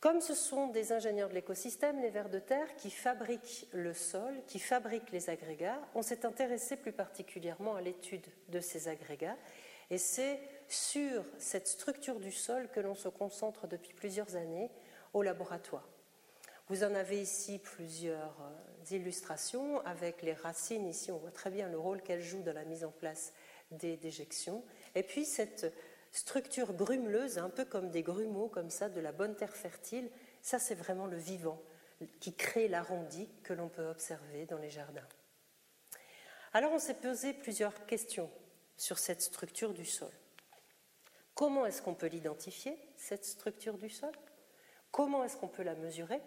[0.00, 4.32] Comme ce sont des ingénieurs de l'écosystème, les vers de terre, qui fabriquent le sol,
[4.46, 9.36] qui fabriquent les agrégats, on s'est intéressé plus particulièrement à l'étude de ces agrégats.
[9.90, 14.70] Et c'est sur cette structure du sol que l'on se concentre depuis plusieurs années
[15.14, 15.88] au laboratoire.
[16.68, 20.86] Vous en avez ici plusieurs euh, illustrations avec les racines.
[20.86, 23.32] Ici, on voit très bien le rôle qu'elles jouent dans la mise en place
[23.70, 24.62] des déjections.
[24.94, 25.72] Et puis cette
[26.12, 30.10] structure grumeleuse, un peu comme des grumeaux, comme ça, de la bonne terre fertile,
[30.42, 31.60] ça c'est vraiment le vivant
[32.20, 35.08] qui crée l'arrondi que l'on peut observer dans les jardins.
[36.52, 38.30] Alors on s'est posé plusieurs questions
[38.76, 40.12] sur cette structure du sol.
[41.34, 44.12] Comment est-ce qu'on peut l'identifier, cette structure du sol?
[44.90, 46.20] Comment est-ce qu'on peut la mesurer?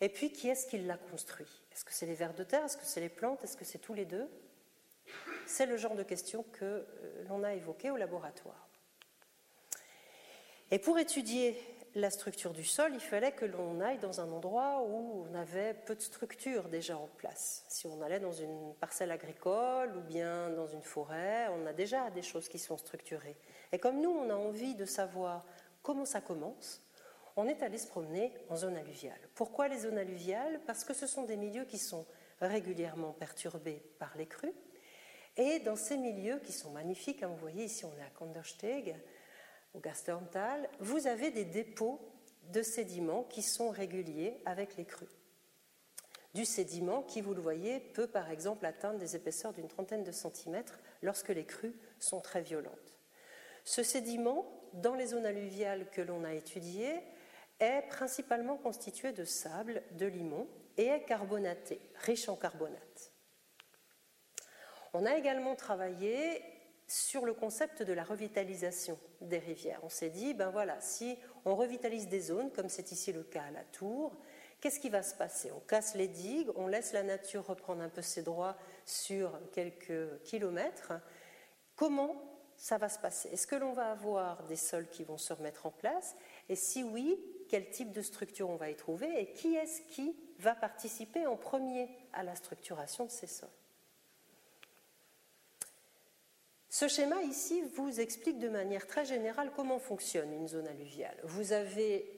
[0.00, 1.48] Et puis, qui est-ce qui l'a construit?
[1.72, 2.64] Est-ce que c'est les vers de terre?
[2.64, 3.42] Est-ce que c'est les plantes?
[3.42, 4.28] Est-ce que c'est tous les deux?
[5.46, 8.67] C'est le genre de questions que euh, l'on a évoquées au laboratoire.
[10.70, 11.56] Et pour étudier
[11.94, 15.72] la structure du sol, il fallait que l'on aille dans un endroit où on avait
[15.72, 17.64] peu de structure déjà en place.
[17.68, 22.10] Si on allait dans une parcelle agricole ou bien dans une forêt, on a déjà
[22.10, 23.36] des choses qui sont structurées.
[23.72, 25.46] Et comme nous, on a envie de savoir
[25.82, 26.82] comment ça commence,
[27.36, 29.20] on est allé se promener en zone alluviale.
[29.34, 30.60] Pourquoi les zones alluviales?
[30.66, 32.04] Parce que ce sont des milieux qui sont
[32.42, 34.54] régulièrement perturbés par les crues.
[35.38, 38.96] Et dans ces milieux qui sont magnifiques, hein, vous voyez ici on est à Kandersteg,
[39.78, 42.00] au vous avez des dépôts
[42.52, 45.06] de sédiments qui sont réguliers avec les crues.
[46.34, 50.12] Du sédiment qui, vous le voyez, peut par exemple atteindre des épaisseurs d'une trentaine de
[50.12, 52.98] centimètres lorsque les crues sont très violentes.
[53.64, 57.00] Ce sédiment, dans les zones alluviales que l'on a étudiées,
[57.60, 63.12] est principalement constitué de sable, de limon et est carbonaté, riche en carbonate.
[64.92, 66.42] On a également travaillé
[66.88, 69.80] sur le concept de la revitalisation des rivières.
[69.82, 73.44] On s'est dit, ben voilà, si on revitalise des zones, comme c'est ici le cas
[73.44, 74.16] à la Tour,
[74.60, 75.52] qu'est-ce qui va se passer?
[75.52, 80.22] On casse les digues, on laisse la nature reprendre un peu ses droits sur quelques
[80.24, 80.94] kilomètres.
[81.76, 82.22] Comment
[82.56, 83.28] ça va se passer?
[83.28, 86.16] Est-ce que l'on va avoir des sols qui vont se remettre en place?
[86.48, 89.20] Et si oui, quel type de structure on va y trouver?
[89.20, 93.48] Et qui est-ce qui va participer en premier à la structuration de ces sols?
[96.78, 101.18] Ce schéma ici vous explique de manière très générale comment fonctionne une zone alluviale.
[101.24, 102.08] Vous avez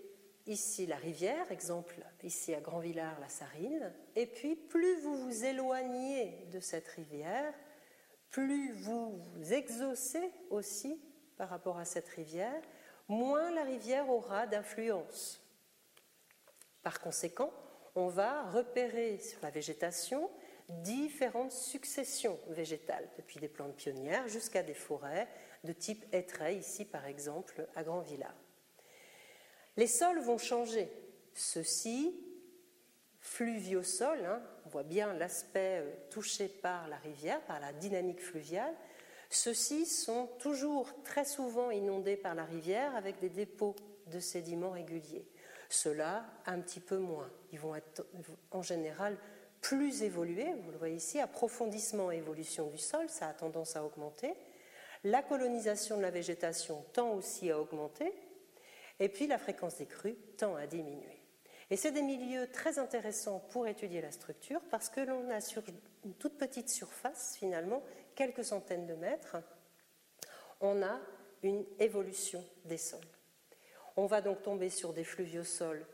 [0.45, 6.47] ici la rivière, exemple ici à Grand-Villard, la Sarine, et puis plus vous vous éloignez
[6.53, 7.55] de cette rivière,
[8.29, 11.01] plus vous vous exaucez aussi
[11.39, 12.61] par rapport à cette rivière,
[13.09, 15.41] moins la rivière aura d'influence.
[16.83, 17.51] Par conséquent,
[17.95, 20.29] on va repérer sur la végétation
[20.83, 25.29] différentes successions végétales, depuis des plantes pionnières jusqu'à des forêts
[25.65, 28.35] de type hêtraie, ici par exemple à Grand Villard.
[29.77, 30.91] Les sols vont changer.
[31.35, 32.19] Ceux-ci,
[33.21, 38.75] fluviosols, hein, on voit bien l'aspect euh, touché par la rivière, par la dynamique fluviale.
[39.29, 45.27] Ceux-ci sont toujours très souvent inondés par la rivière avec des dépôts de sédiments réguliers.
[45.69, 47.31] Ceux-là, un petit peu moins.
[47.53, 48.05] Ils vont être
[48.51, 49.17] en général
[49.61, 53.85] plus évolué, vous le voyez ici, approfondissement et évolution du sol, ça a tendance à
[53.85, 54.33] augmenter.
[55.05, 58.13] La colonisation de la végétation tend aussi à augmenter,
[58.99, 61.21] et puis la fréquence des crues tend à diminuer.
[61.71, 65.63] Et c'est des milieux très intéressants pour étudier la structure parce que l'on a sur
[66.05, 67.83] une toute petite surface, finalement,
[68.17, 69.37] quelques centaines de mètres,
[70.61, 71.01] on a
[71.43, 73.01] une évolution des sols.
[73.97, 75.87] On va donc tomber sur des fluviosols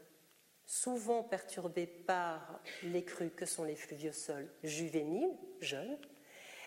[0.67, 5.97] souvent perturbés par les crues que sont les fluviosols juvéniles, jeunes,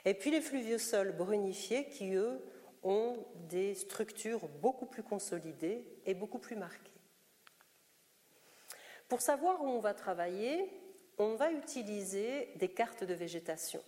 [0.06, 2.42] et puis les fluviosols brunifiés qui, eux,
[2.82, 3.18] ont
[3.50, 6.92] des structures beaucoup plus consolidées et beaucoup plus marquées.
[9.10, 10.72] Pour savoir où on va travailler,
[11.18, 13.84] on va utiliser des cartes de végétation.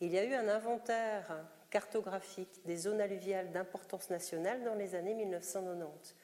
[0.00, 5.14] Il y a eu un inventaire cartographique des zones alluviales d'importance nationale dans les années
[5.14, 6.14] 1990.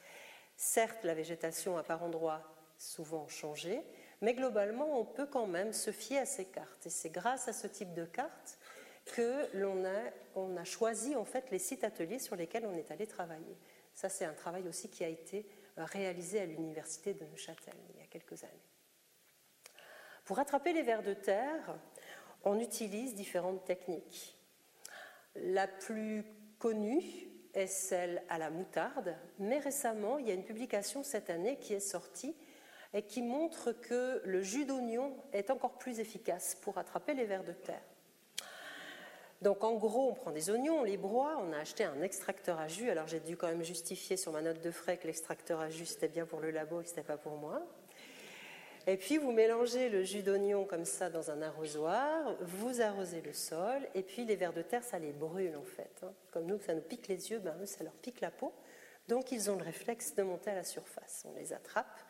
[0.56, 2.42] Certes, la végétation à par endroits
[2.82, 3.82] souvent changé,
[4.20, 6.86] mais globalement, on peut quand même se fier à ces cartes.
[6.86, 8.58] Et c'est grâce à ce type de cartes
[9.04, 13.56] que l'on a, choisi en fait les sites ateliers sur lesquels on est allé travailler.
[13.94, 15.46] Ça, c'est un travail aussi qui a été
[15.78, 18.52] euh, réalisé à l'université de Neuchâtel il y a quelques années.
[20.24, 21.76] Pour attraper les vers de terre,
[22.44, 24.36] on utilise différentes techniques.
[25.34, 26.24] La plus
[26.58, 27.02] connue
[27.54, 31.74] est celle à la moutarde, mais récemment, il y a une publication cette année qui
[31.74, 32.34] est sortie
[32.94, 37.44] et qui montre que le jus d'oignon est encore plus efficace pour attraper les vers
[37.44, 37.82] de terre.
[39.42, 42.60] Donc en gros, on prend des oignons, on les broie, on a acheté un extracteur
[42.60, 42.90] à jus.
[42.90, 45.86] Alors j'ai dû quand même justifier sur ma note de frais que l'extracteur à jus
[45.86, 47.60] c'était bien pour le labo et que c'était pas pour moi.
[48.86, 53.32] Et puis vous mélangez le jus d'oignon comme ça dans un arrosoir, vous arrosez le
[53.32, 56.02] sol, et puis les vers de terre, ça les brûle en fait.
[56.02, 56.12] Hein.
[56.32, 58.52] Comme nous, ça nous pique les yeux, ben, ça leur pique la peau.
[59.08, 61.24] Donc ils ont le réflexe de monter à la surface.
[61.28, 62.00] On les attrape,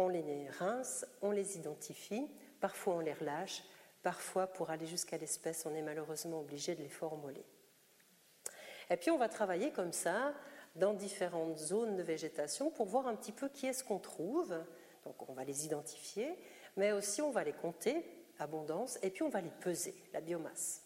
[0.00, 2.28] on les rince, on les identifie,
[2.60, 3.62] parfois on les relâche,
[4.02, 7.44] Parfois, pour aller jusqu'à l'espèce, on est malheureusement obligé de les formuler.
[8.88, 10.32] Et puis, on va travailler comme ça
[10.74, 14.56] dans différentes zones de végétation pour voir un petit peu qui est-ce qu'on trouve.
[15.04, 16.34] Donc, on va les identifier,
[16.76, 18.04] mais aussi on va les compter,
[18.38, 20.82] abondance, et puis on va les peser, la biomasse.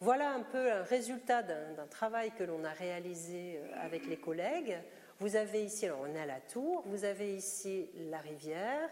[0.00, 4.78] Voilà un peu un résultat d'un travail que l'on a réalisé euh, avec les collègues.
[5.20, 8.88] Vous avez ici, alors on à la tour, vous avez ici la rivière,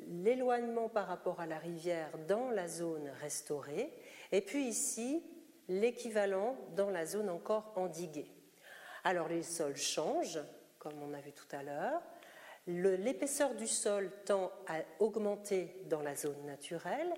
[0.00, 3.92] l'éloignement par rapport à la rivière dans la zone restaurée,
[4.32, 5.22] et puis ici,
[5.68, 8.28] l'équivalent dans la zone encore endiguée.
[9.04, 10.40] Alors les sols changent,
[10.80, 12.02] comme on a vu tout à l'heure.
[12.66, 17.14] L'épaisseur du sol tend à augmenter dans la zone naturelle.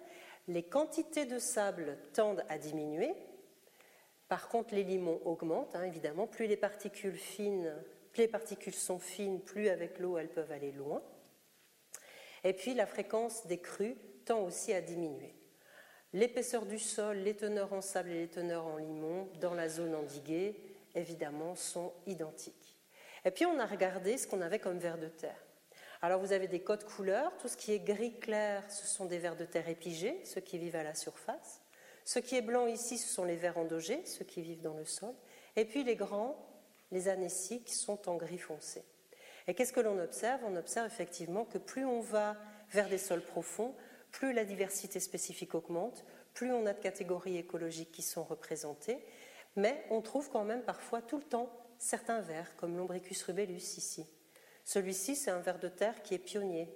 [0.49, 3.15] Les quantités de sable tendent à diminuer.
[4.29, 6.27] Par contre, les limons augmentent, hein, évidemment.
[6.27, 7.75] Plus les particules fines,
[8.19, 11.03] les particules sont fines, plus avec l'eau elles peuvent aller loin.
[12.45, 15.35] Et puis la fréquence des crues tend aussi à diminuer.
[16.13, 19.95] L'épaisseur du sol, les teneurs en sable et les teneurs en limon dans la zone
[19.95, 20.55] endiguée,
[20.95, 22.79] évidemment, sont identiques.
[23.25, 25.43] Et puis on a regardé ce qu'on avait comme vers de terre.
[26.03, 29.19] Alors vous avez des codes couleurs, tout ce qui est gris clair, ce sont des
[29.19, 31.63] vers de terre épigés, ceux qui vivent à la surface.
[32.05, 34.85] Ce qui est blanc ici, ce sont les vers endogés, ceux qui vivent dans le
[34.85, 35.15] sol.
[35.57, 36.37] Et puis les grands,
[36.95, 38.83] les anéciques, sont en gris foncé.
[39.47, 40.41] Et qu'est-ce que l'on observe?
[40.47, 42.37] On observe effectivement que plus on va
[42.71, 43.75] vers des sols profonds,
[44.11, 49.05] plus la diversité spécifique augmente, plus on a de catégories écologiques qui sont représentées,
[49.57, 54.07] mais on trouve quand même parfois tout le temps certains vers, comme l'ombricus rubellus ici.
[54.65, 56.75] Celui-ci, c'est un ver de terre qui est pionnier.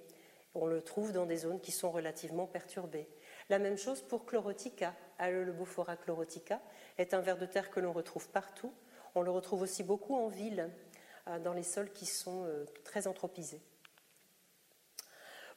[0.53, 3.07] On le trouve dans des zones qui sont relativement perturbées.
[3.49, 4.93] La même chose pour Chlorotica.
[5.17, 6.61] Allolobophora chlorotica
[6.97, 8.73] est un ver de terre que l'on retrouve partout.
[9.15, 10.69] On le retrouve aussi beaucoup en ville,
[11.37, 13.61] dans les sols qui sont euh, très anthropisés.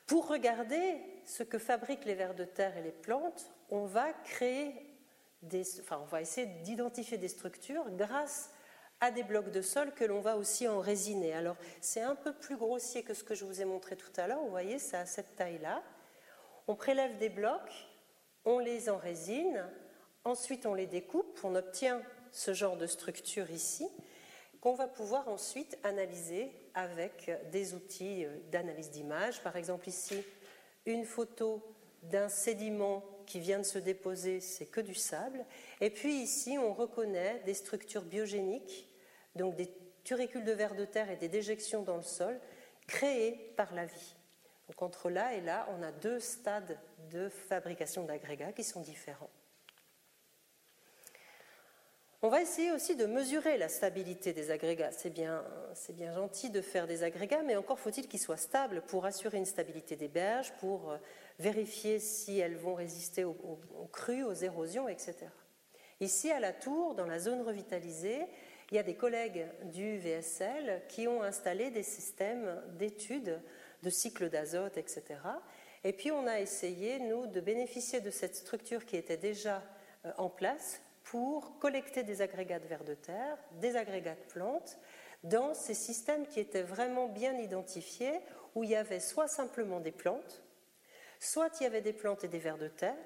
[0.06, 4.74] Pour regarder ce que fabriquent les vers de terre et les plantes, on va créer
[5.40, 8.50] des, enfin, on va essayer d'identifier des structures grâce
[9.00, 11.32] à des blocs de sol que l'on va aussi en résiner.
[11.32, 14.26] Alors, c'est un peu plus grossier que ce que je vous ai montré tout à
[14.26, 14.42] l'heure.
[14.42, 15.82] Vous voyez, c'est à cette taille-là.
[16.68, 17.88] On prélève des blocs,
[18.44, 19.64] on les enrésine,
[20.24, 23.88] ensuite on les découpe, on obtient ce genre de structure ici
[24.60, 29.42] qu'on va pouvoir ensuite analyser avec des outils d'analyse d'image.
[29.42, 30.22] Par exemple, ici,
[30.86, 31.62] une photo
[32.02, 35.44] d'un sédiment qui vient de se déposer, c'est que du sable.
[35.80, 38.88] Et puis ici, on reconnaît des structures biogéniques,
[39.34, 39.68] donc des
[40.04, 42.40] turicules de vers de terre et des déjections dans le sol,
[42.86, 44.14] créées par la vie.
[44.68, 46.78] Donc entre là et là, on a deux stades
[47.10, 49.30] de fabrication d'agrégats qui sont différents.
[52.24, 54.92] On va essayer aussi de mesurer la stabilité des agrégats.
[54.92, 55.44] C'est bien,
[55.88, 59.44] bien, gentil de faire des agrégats, mais encore faut-il qu'ils soient stables pour assurer une
[59.44, 60.98] stabilité des berges, pour euh,
[61.40, 63.58] vérifier si elles vont résister aux,
[63.92, 65.16] crues, aux érosions, etc.
[65.98, 68.20] Ici, à la tour, dans la zone revitalisée,
[68.70, 73.40] il y a des collègues du VSL qui ont installé des systèmes d'études
[73.82, 75.02] de cycles d'azote, etc.
[75.82, 79.60] Et puis on a essayé, nous, de bénéficier de cette structure qui était déjà
[80.06, 80.80] euh, en place
[81.12, 84.78] pour collecter des agrégats de vers de terre, des agrégats de plantes,
[85.22, 88.18] dans ces systèmes qui étaient vraiment bien identifiés,
[88.54, 90.42] où il y avait soit simplement des plantes,
[91.20, 92.96] soit il y avait des plantes et des vers de terre,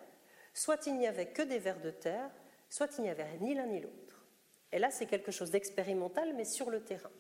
[0.54, 2.30] soit il n'y avait que des vers de terre,
[2.70, 4.24] soit il n'y avait ni l'un ni l'autre.
[4.70, 7.10] Et là, c'est quelque chose d'expérimental, mais sur le terrain.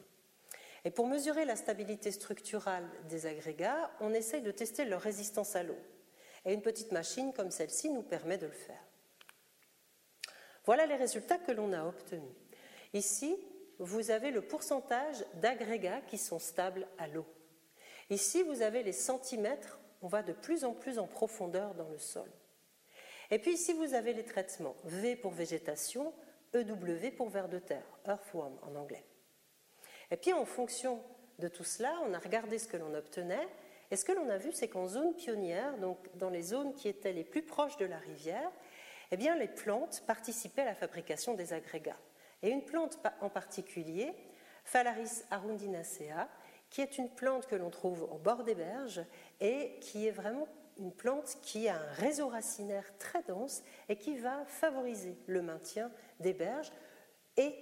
[0.84, 5.64] Et pour mesurer la stabilité structurale des agrégats, on essaye de tester leur résistance à
[5.64, 5.78] l'eau.
[6.44, 8.85] Et une petite machine comme celle-ci nous permet de le faire.
[10.66, 12.34] Voilà les résultats que l'on a obtenus.
[12.92, 13.36] Ici,
[13.78, 17.26] vous avez le pourcentage d'agrégats qui sont stables à l'eau.
[18.10, 21.98] Ici, vous avez les centimètres, on va de plus en plus en profondeur dans le
[21.98, 22.28] sol.
[23.30, 26.12] Et puis ici, vous avez les traitements V pour végétation,
[26.52, 29.04] EW pour vers de terre, earthworm en anglais.
[30.10, 31.02] Et puis en fonction
[31.38, 33.48] de tout cela, on a regardé ce que l'on obtenait.
[33.90, 36.88] Et ce que l'on a vu, c'est qu'en zone pionnière, donc dans les zones qui
[36.88, 38.50] étaient les plus proches de la rivière,
[39.10, 41.98] eh bien, les plantes participaient à la fabrication des agrégats.
[42.42, 44.12] Et une plante en particulier,
[44.64, 46.28] Phalaris arundinacea,
[46.70, 49.04] qui est une plante que l'on trouve au bord des berges
[49.40, 50.48] et qui est vraiment
[50.78, 55.90] une plante qui a un réseau racinaire très dense et qui va favoriser le maintien
[56.20, 56.72] des berges
[57.36, 57.54] et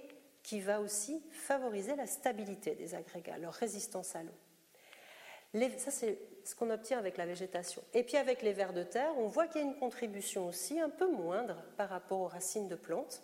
[0.43, 5.69] qui va aussi favoriser la stabilité des agrégats, leur résistance à l'eau.
[5.77, 7.83] Ça, c'est ce qu'on obtient avec la végétation.
[7.93, 10.79] Et puis avec les vers de terre, on voit qu'il y a une contribution aussi
[10.79, 13.23] un peu moindre par rapport aux racines de plantes,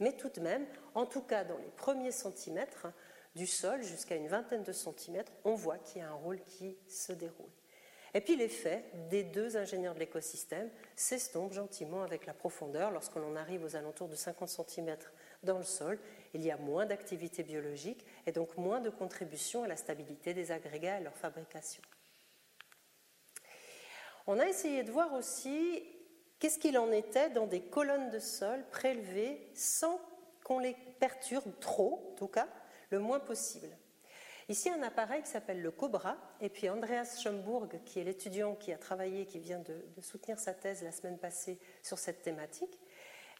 [0.00, 2.88] mais tout de même, en tout cas dans les premiers centimètres
[3.34, 6.76] du sol, jusqu'à une vingtaine de centimètres, on voit qu'il y a un rôle qui
[6.88, 7.50] se déroule.
[8.16, 12.92] Et puis l'effet des deux ingénieurs de l'écosystème s'estompe gentiment avec la profondeur.
[12.92, 14.96] Lorsque l'on arrive aux alentours de 50 cm
[15.42, 15.98] dans le sol,
[16.32, 20.52] il y a moins d'activité biologique et donc moins de contribution à la stabilité des
[20.52, 21.82] agrégats et leur fabrication.
[24.26, 25.82] On a essayé de voir aussi
[26.38, 30.00] qu'est-ce qu'il en était dans des colonnes de sol prélevées sans
[30.44, 32.48] qu'on les perturbe trop, en tout cas,
[32.90, 33.76] le moins possible.
[34.48, 38.72] Ici, un appareil qui s'appelle le Cobra, et puis Andreas Schomburg, qui est l'étudiant qui
[38.72, 42.78] a travaillé, qui vient de, soutenir sa thèse la semaine passée sur cette thématique.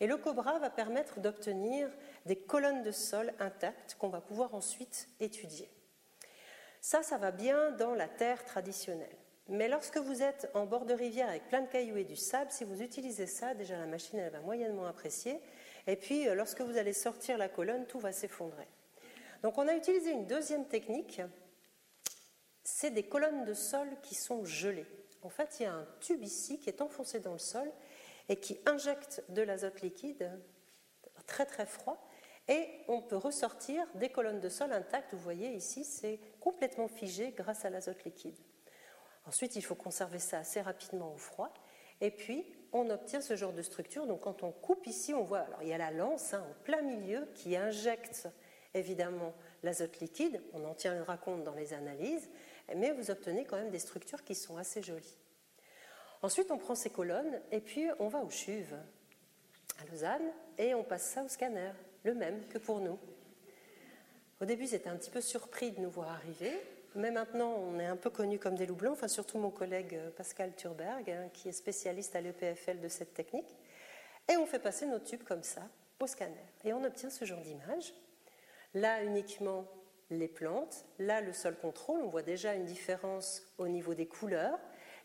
[0.01, 1.91] Et le Cobra va permettre d'obtenir
[2.25, 5.71] des colonnes de sol intactes qu'on va pouvoir ensuite étudier.
[6.81, 9.17] Ça, ça va bien dans la terre traditionnelle.
[9.49, 12.51] Mais lorsque vous êtes en bord de rivière avec plein de cailloux et du sable,
[12.51, 15.39] si vous utilisez ça, déjà la machine elle va moyennement apprécier.
[15.87, 18.67] Et puis euh, lorsque vous allez sortir la colonne, tout va s'effondrer.
[19.43, 21.21] Donc on a utilisé une deuxième technique,
[22.63, 24.87] c'est des colonnes de sol qui sont gelées.
[25.21, 27.71] En fait, il y a un tube ici qui est enfoncé dans le sol
[28.31, 30.31] et qui injecte de l'azote liquide
[31.27, 32.03] très très froid
[32.49, 35.13] et on peut ressortir des colonnes de sol intactes.
[35.13, 38.37] Vous voyez ici, c'est complètement figé grâce à l'azote liquide.
[39.27, 41.53] Ensuite, il faut conserver ça assez rapidement au froid.
[42.01, 44.07] Et puis, on obtient ce genre de structure.
[44.07, 46.65] Donc, quand on coupe ici, on voit, alors il y a la lance hein, en
[46.65, 48.29] plein milieu qui injecte
[48.75, 52.29] évidemment l'azote liquide, on en tiendra compte dans les analyses,
[52.75, 55.17] mais vous obtenez quand même des structures qui sont assez jolies.
[56.23, 58.75] Ensuite, on prend ces colonnes et puis on va au CHUV
[59.81, 61.71] à Lausanne et on passe ça au scanner,
[62.03, 62.99] le même que pour nous.
[64.41, 66.53] Au début, c'était un petit peu surpris de nous voir arriver,
[66.95, 69.99] mais maintenant, on est un peu connus comme des loups blancs, enfin surtout mon collègue
[70.17, 73.57] Pascal Turberg, hein, qui est spécialiste à l'EPFL de cette technique.
[74.33, 75.63] Et on fait passer nos tubes comme ça
[76.01, 76.35] au scanner.
[76.65, 77.93] Et on obtient ce genre d'image.
[78.75, 79.67] Là uniquement
[80.11, 84.59] les plantes, là le sol contrôle, on voit déjà une différence au niveau des couleurs.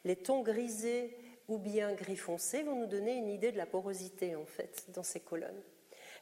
[0.06, 1.18] Les tons grisés
[1.48, 5.04] ou bien gris foncé vont nous donner une idée de la porosité en fait dans
[5.04, 5.62] ces colonnes.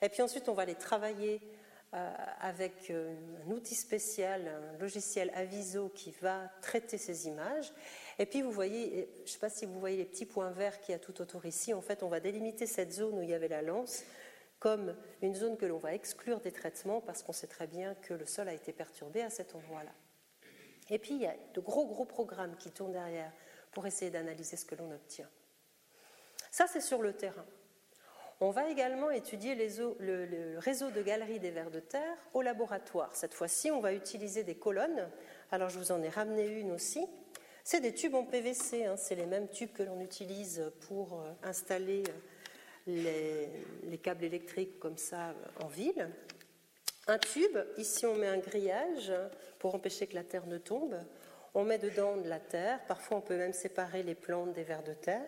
[0.01, 1.56] Et puis ensuite on va les travailler euh,
[1.93, 3.15] avec euh,
[3.45, 7.73] un outil spécial, un logiciel Aviso qui va traiter ces images.
[8.19, 10.81] Et puis vous voyez, je ne sais pas si vous voyez les petits points verts
[10.81, 13.29] qu'il y a tout autour ici, en fait on va délimiter cette zone où il
[13.29, 14.03] y avait la lance
[14.59, 18.13] comme une zone que l'on va exclure des traitements parce qu'on sait très bien que
[18.13, 19.91] le sol a été perturbé à cet endroit-là.
[20.89, 23.31] Et puis il y a de gros gros programmes qui tournent derrière
[23.71, 25.29] pour essayer d'analyser ce que l'on obtient.
[26.51, 27.45] Ça c'est sur le terrain.
[28.39, 33.15] On va également étudier le, réseau de galeries des vers de terre au laboratoire.
[33.15, 35.09] Cette fois-ci, on va utiliser des colonnes.
[35.51, 37.03] Alors, je vous en ai ramené une aussi.
[37.63, 38.95] C'est des tubes en PVC, hein.
[38.95, 42.03] c'est les mêmes tubes que l'on utilise pour euh, installer
[42.87, 43.45] euh,
[43.83, 46.09] les, câbles électriques comme ça euh, en ville.
[47.07, 49.11] Un tube, ici on met un grillage
[49.59, 50.97] pour empêcher que la terre ne tombe.
[51.53, 54.83] On met dedans de la terre, parfois on peut même séparer les plantes des vers
[54.83, 55.25] de terre.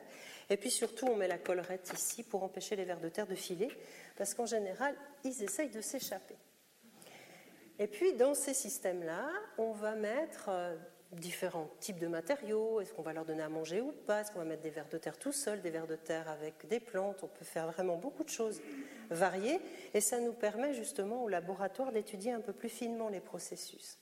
[0.50, 3.36] Et puis surtout, on met la collerette ici pour empêcher les vers de terre de
[3.36, 3.70] filer,
[4.18, 6.36] parce qu'en général, ils essayent de s'échapper.
[7.78, 10.76] Et puis, dans ces systèmes-là, on va mettre euh,
[11.14, 12.82] différents types de matériaux.
[12.82, 14.22] Est-ce qu'on va leur donner à manger ou pas?
[14.22, 16.68] Est-ce qu'on va mettre des vers de terre tout seuls, des vers de terre avec
[16.68, 17.24] des plantes?
[17.24, 18.62] On peut faire vraiment beaucoup de choses
[19.10, 19.60] variées.
[19.93, 23.97] Et ça nous permet justement au laboratoire d'étudier un peu plus finement les processus.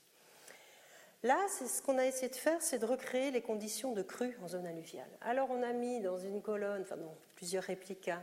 [1.24, 4.48] Là, ce qu'on a essayé de faire, c'est de recréer les conditions de crue en
[4.48, 5.10] zone alluviale.
[5.20, 8.22] Alors, on a mis dans une colonne, enfin dans plusieurs réplicas,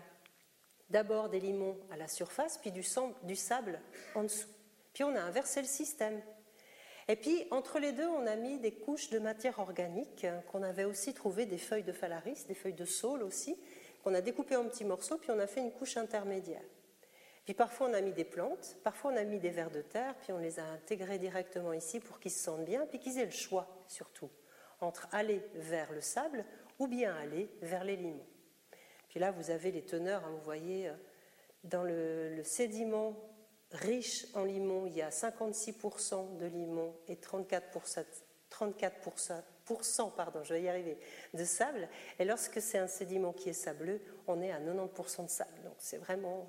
[0.90, 3.82] d'abord des limons à la surface, puis du, sable
[4.16, 4.48] en dessous.
[4.94, 6.22] Puis on a inversé le système.
[7.10, 10.64] Et puis, entre les deux, on a mis des couches de matière organique hein, qu'on
[10.64, 13.58] avait aussi trouvé des feuilles de phalaris, des feuilles de saule aussi,
[14.04, 16.64] qu'on a découpées en petits morceaux, puis on a fait une couche intermédiaire.
[17.46, 20.16] Puis parfois on a mis des plantes, parfois on a mis des vers de terre,
[20.16, 23.26] puis on les a intégrés directement ici pour qu'ils se sentent bien, puis qu'ils aient
[23.26, 24.30] le choix surtout
[24.82, 26.44] entre aller vers le sable
[26.80, 28.26] ou bien aller vers les limons.
[29.10, 30.94] Puis là vous avez les teneurs, hein, vous voyez, euh,
[31.64, 33.16] dans le, sédiment
[33.72, 38.06] riche en limon, il y a 56% de limon et 34%,
[38.52, 40.98] 34% pardon, je vais y arriver,
[41.34, 41.90] de sable.
[42.20, 45.62] Et lorsque c'est un sédiment qui est sableux, on est à 90% de sable.
[45.64, 46.48] Donc c'est vraiment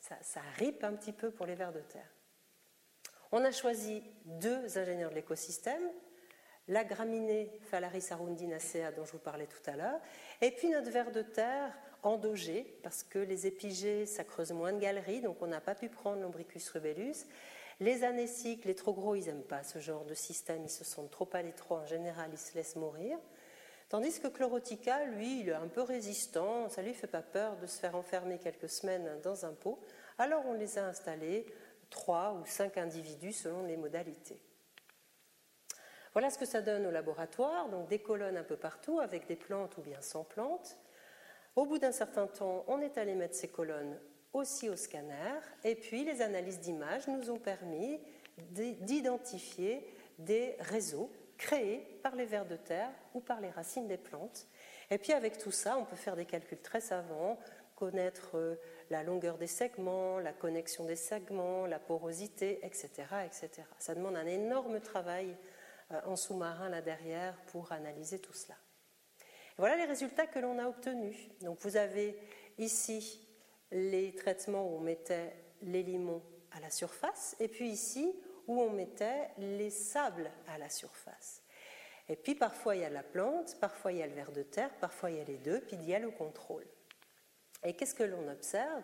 [0.00, 2.10] ça, ripe un petit peu pour les vers de terre.
[3.32, 5.82] On a choisi deux ingénieurs de l'écosystème,
[6.68, 10.00] la graminée Phalaris arundinacea dont je vous parlais tout à l'heure,
[10.40, 11.72] et puis notre ver de terre
[12.02, 15.88] endogé, parce que les épigées, ça creuse moins de galeries, donc on n'a pas pu
[15.88, 17.26] prendre l'ombricus rubellus.
[17.78, 21.10] Les anéciques, les trop gros, ils n'aiment pas ce genre de système, ils se sentent
[21.10, 23.18] trop à l'étroit, en général, ils se laissent mourir.
[23.90, 27.66] Tandis que Chlorotica, lui, il est un peu résistant, ça lui fait pas peur de
[27.66, 29.80] se faire enfermer quelques semaines dans un pot.
[30.16, 31.44] Alors on les a installés,
[31.90, 34.40] trois ou cinq individus selon les modalités.
[36.12, 39.34] Voilà ce que ça donne au laboratoire, donc des colonnes un peu partout avec des
[39.34, 40.78] plantes ou bien sans plantes.
[41.56, 43.98] Au bout d'un certain temps, on est allé mettre ces colonnes
[44.32, 45.34] aussi au scanner
[45.64, 48.00] et puis les analyses d'images nous ont permis
[48.38, 49.84] d'identifier
[50.20, 51.10] des réseaux
[51.40, 54.46] créés par les vers de terre ou par les racines des plantes.
[54.90, 57.38] Et puis avec tout ça, on peut faire des calculs très savants,
[57.74, 58.56] connaître euh,
[58.90, 62.90] la longueur des segments, la connexion des segments, la porosité, etc.
[63.24, 63.66] etc.
[63.78, 65.34] Ça demande un énorme travail
[65.92, 68.56] euh, en sous-marin là derrière pour analyser tout cela.
[69.56, 71.16] voilà les résultats que l'on a obtenus.
[71.40, 72.18] Donc vous avez
[72.58, 73.26] ici
[73.72, 75.32] les traitements où on mettait
[75.62, 76.22] les limons
[76.52, 78.14] à la surface, et puis ici
[78.50, 81.40] où on mettait les sables à la surface.
[82.08, 84.42] Et puis parfois il y a la plante, parfois il y a le ver de
[84.42, 86.66] terre, parfois il y a les deux, puis il y a le contrôle.
[87.62, 88.82] Et qu'est-ce que l'on observe?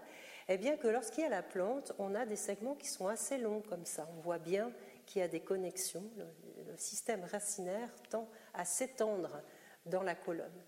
[0.48, 3.38] Eh bien que lorsqu'il y a la plante, on a des segments qui sont assez
[3.38, 4.08] longs comme ça.
[4.16, 4.70] On voit bien
[5.04, 6.08] qu'il y a des connexions.
[6.16, 9.42] Le, système racinaire tend à s'étendre
[9.86, 10.62] dans la colonne.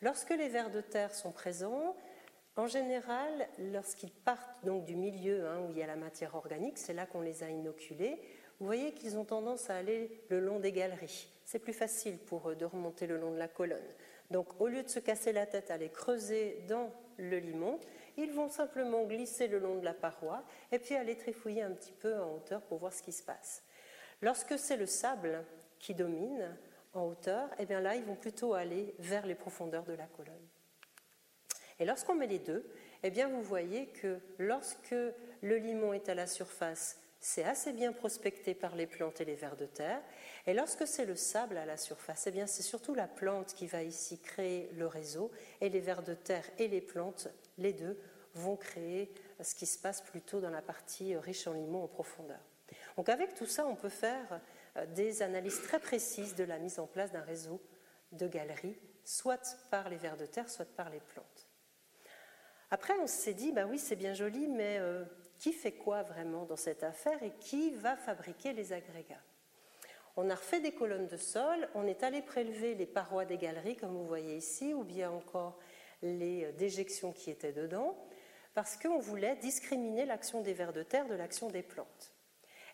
[0.00, 1.94] Lorsque les vers de terre sont présents,
[2.56, 6.78] en général, lorsqu'ils partent donc du milieu hein, où il y a la matière organique,
[6.78, 8.20] c'est là qu'on les a inoculés,
[8.62, 11.28] vous voyez qu'ils ont tendance à aller le long des galeries.
[11.44, 13.82] C'est plus facile pour eux de remonter le long de la colonne.
[14.30, 17.80] Donc au lieu de se casser la tête à les creuser dans le limon,
[18.16, 21.90] ils vont simplement glisser le long de la paroi et puis aller trifouiller un petit
[21.90, 23.64] peu en hauteur pour voir ce qui se passe.
[24.20, 25.44] Lorsque c'est le sable
[25.80, 26.56] qui domine
[26.94, 30.48] en hauteur, eh bien là, ils vont plutôt aller vers les profondeurs de la colonne.
[31.80, 32.64] Et lorsqu'on met les deux,
[33.02, 37.92] eh bien vous voyez que lorsque le limon est à la surface, c'est assez bien
[37.92, 40.02] prospecté par les plantes et les vers de terre.
[40.46, 43.68] Et lorsque c'est le sable à la surface, eh bien c'est surtout la plante qui
[43.68, 47.96] va ici créer le réseau et les vers de terre et les plantes, les deux,
[48.34, 52.40] vont créer ce qui se passe plutôt dans la partie riche en limon en profondeur.
[52.96, 54.40] Donc avec tout ça, on peut faire
[54.76, 57.60] euh, des analyses très précises de la mise en place d'un réseau
[58.10, 61.48] de galeries, soit par les vers de terre, soit par les plantes.
[62.70, 65.04] Après, on s'est dit, bah oui, c'est bien joli, mais euh,
[65.42, 69.22] qui fait quoi vraiment dans cette affaire et qui va fabriquer les agrégats
[70.16, 73.76] on a refait des colonnes de sol, on est allé prélever les parois des galeries,
[73.76, 75.58] comme vous voyez ici, ou bien encore
[76.02, 77.96] les euh, déjections qui étaient dedans,
[78.54, 82.12] parce qu'on voulait discriminer l'action des vers de terre de l'action des plantes.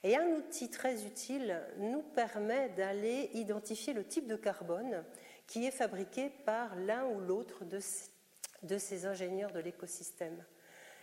[0.03, 5.05] Et un outil très utile nous permet d'aller identifier le type de carbone
[5.47, 10.45] qui est fabriqué par l'un ou l'autre de, ces ingénieurs de l'écosystème.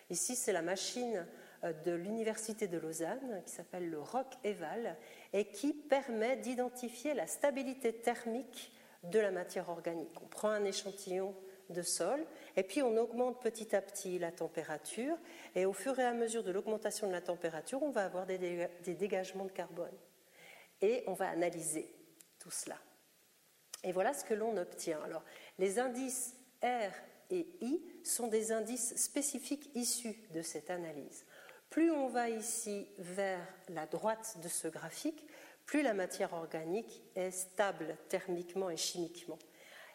[0.09, 1.25] Ici, c'est la machine
[1.63, 4.97] de l'Université de Lausanne qui s'appelle le ROC EVAL
[5.33, 8.71] et qui permet d'identifier la stabilité thermique
[9.03, 10.21] de la matière organique.
[10.21, 11.35] On prend un échantillon
[11.69, 12.25] de sol
[12.55, 15.17] et puis on augmente petit à petit la température
[15.55, 18.69] et au fur et à mesure de l'augmentation de la température, on va avoir des,
[18.85, 19.95] dégagements de carbone.
[20.81, 21.93] Et on va analyser
[22.39, 22.77] tout cela.
[23.83, 25.01] Et voilà ce que l'on obtient.
[25.03, 25.23] Alors,
[25.57, 26.91] les indices R
[27.29, 31.24] et I sont des indices spécifiques issus de cette analyse.
[31.75, 35.27] Plus on va ici vers la droite de ce graphique,
[35.65, 39.37] plus la matière organique est stable thermiquement et chimiquement.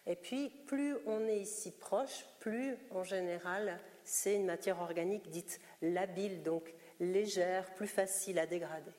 [0.06, 5.58] Et puis, plus on est ici proche, plus en général, c'est une matière organique dite
[5.80, 6.70] labile, donc
[7.00, 8.92] légère, plus facile à dégrader.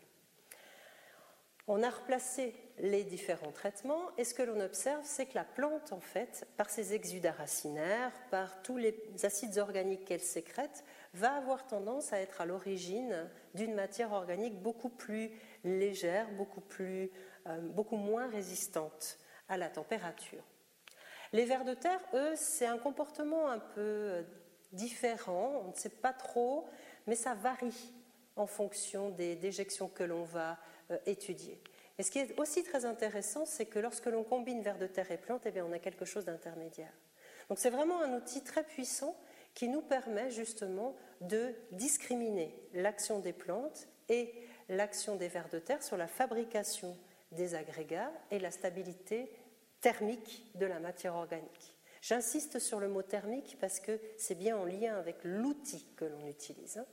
[1.68, 5.94] On a replacé les différents traitements et ce que l'on observe, c'est que la plante,
[5.94, 10.84] en fait, par ses exudats racinaires, par tous les acides organiques qu'elle sécrète,
[11.14, 15.32] va avoir tendance à être à l'origine d'une matière organique beaucoup plus
[15.64, 17.12] légère, beaucoup, plus,
[17.48, 19.18] euh, beaucoup moins résistante
[19.50, 20.44] à la température.
[21.34, 24.24] Les vers de terre, eux, c'est un comportement un peu euh,
[24.72, 26.68] différent, on ne sait pas trop,
[27.08, 27.94] mais ça varie
[28.36, 30.58] en fonction des déjections que l'on va
[30.92, 31.62] euh, étudier.
[31.98, 35.12] Et ce qui est aussi très intéressant, c'est que lorsque l'on combine vers de terre
[35.12, 36.94] et plantes, eh on a quelque chose d'intermédiaire.
[37.50, 39.16] Donc c'est vraiment un outil très puissant
[39.54, 44.34] qui nous permet justement de discriminer l'action des plantes et
[44.70, 46.98] l'action des vers de terre sur la fabrication
[47.32, 49.32] des agrégats et la stabilité
[49.82, 51.76] thermique de la matière organique.
[52.02, 56.28] J'insiste sur le mot thermique parce que c'est bien en lien avec l'outil que l'on
[56.28, 56.78] utilise.
[56.78, 56.86] Hein.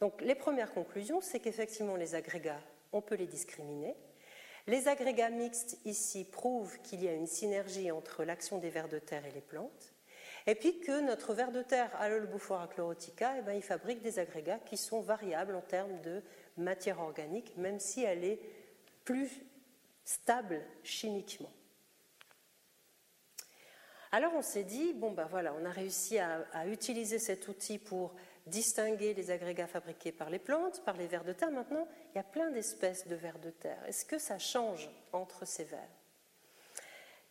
[0.00, 2.60] Donc les premières conclusions, c'est qu'effectivement les agrégats,
[2.92, 3.96] on peut les discriminer.
[4.66, 8.98] Les agrégats mixtes ici prouvent qu'il y a une synergie entre l'action des vers de
[8.98, 9.91] terre et les plantes.
[10.46, 14.58] Et puis que notre ver de terre, Allolbuphora chlorotica, eh ben, il fabrique des agrégats
[14.58, 16.22] qui sont variables en termes de
[16.56, 18.40] matière organique, même si elle est
[19.04, 19.30] plus
[20.04, 21.52] stable chimiquement.
[24.10, 27.78] Alors on s'est dit, bon ben voilà, on a réussi à, à, utiliser cet outil
[27.78, 28.14] pour
[28.46, 31.50] distinguer les agrégats fabriqués par les plantes, par les vers de terre.
[31.50, 33.82] Maintenant, il y a plein d'espèces de vers de terre.
[33.86, 35.88] Est-ce que ça change entre ces vers?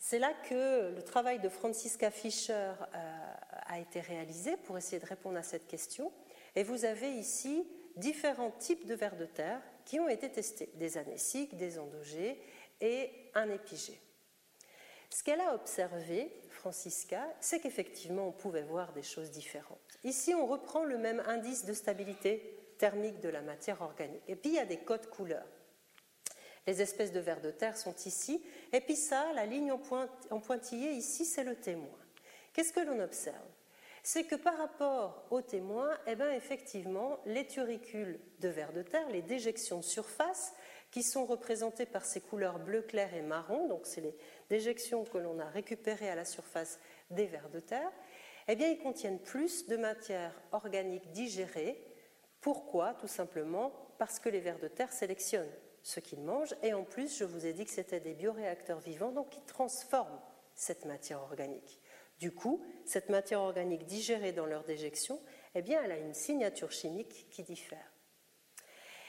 [0.04, 3.34] C'est là que le travail de Francisca Fischer euh,
[3.68, 6.12] a été réalisé pour essayer de répondre à cette question.
[6.56, 7.64] Et vous avez ici
[7.96, 12.42] différents types de vers de terre qui ont été testés, des anéciques, des endogés
[12.82, 14.02] et un épigé.
[15.12, 20.00] Ce qu'elle a observé, Francisca, c'est qu'effectivement on pouvait voir des choses différentes.
[20.04, 24.24] Ici, on reprend le même indice de stabilité thermique de la matière organique.
[24.28, 25.61] Et puis il y a des codes couleurs.
[26.68, 28.44] Les espèces de vers de terre sont ici.
[28.72, 31.98] Et puis ça, la ligne en, pointillé ici, c'est le témoin.
[32.54, 33.36] Qu'est-ce que l'on observe?
[34.04, 39.08] C'est que par rapport au témoin, eh bien, effectivement, les turicules de vers de terre,
[39.10, 40.54] les déjections de surface,
[40.90, 44.16] qui sont représentées par ces couleurs bleu clair et marron, donc c'est les
[44.50, 46.80] déjections que l'on a récupérées à la surface
[47.12, 47.92] des vers de terre,
[48.48, 51.82] eh bien, ils contiennent plus de matière organique digérée.
[52.42, 52.96] Pourquoi?
[52.96, 55.54] Tout simplement parce que les vers de terre sélectionnent
[55.84, 56.56] ce qu'ils mangent.
[56.64, 60.20] Et en plus, je vous ai dit que c'était des bioréacteurs vivants, donc qui transforment
[60.56, 61.80] cette matière organique.
[62.20, 65.20] Du coup, cette matière organique digérée dans leur déjection,
[65.56, 67.92] eh elle a une signature chimique qui diffère.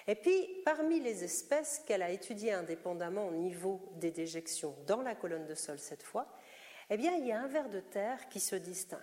[0.06, 5.14] Et puis, parmi les espèces qu'elle a étudiées indépendamment au niveau des déjections dans la
[5.14, 6.26] colonne de sol cette fois,
[6.90, 9.00] eh il y a un ver de terre qui se distingue.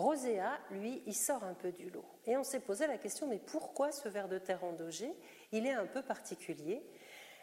[0.00, 2.04] Rosea, lui, il sort un peu du lot.
[2.26, 5.12] Et on s'est posé la question, mais pourquoi ce ver de terre endogé
[5.52, 6.82] il est un peu particulier?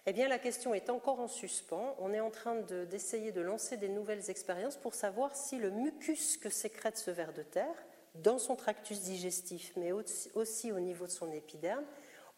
[0.06, 1.96] Eh bien, la question est encore en suspens.
[2.00, 6.38] On est en train d'essayer de, lancer des nouvelles expériences pour savoir si le mucus
[6.38, 7.86] que sécrète ce ver de terre,
[8.16, 11.86] dans son tractus digestif, mais aussi au niveau de son épiderme,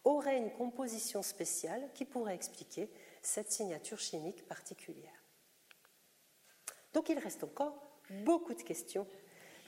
[0.04, 2.90] aurait une composition spéciale qui pourrait expliquer
[3.22, 5.24] cette signature chimique particulière.
[6.94, 9.06] Donc, il reste encore beaucoup de questions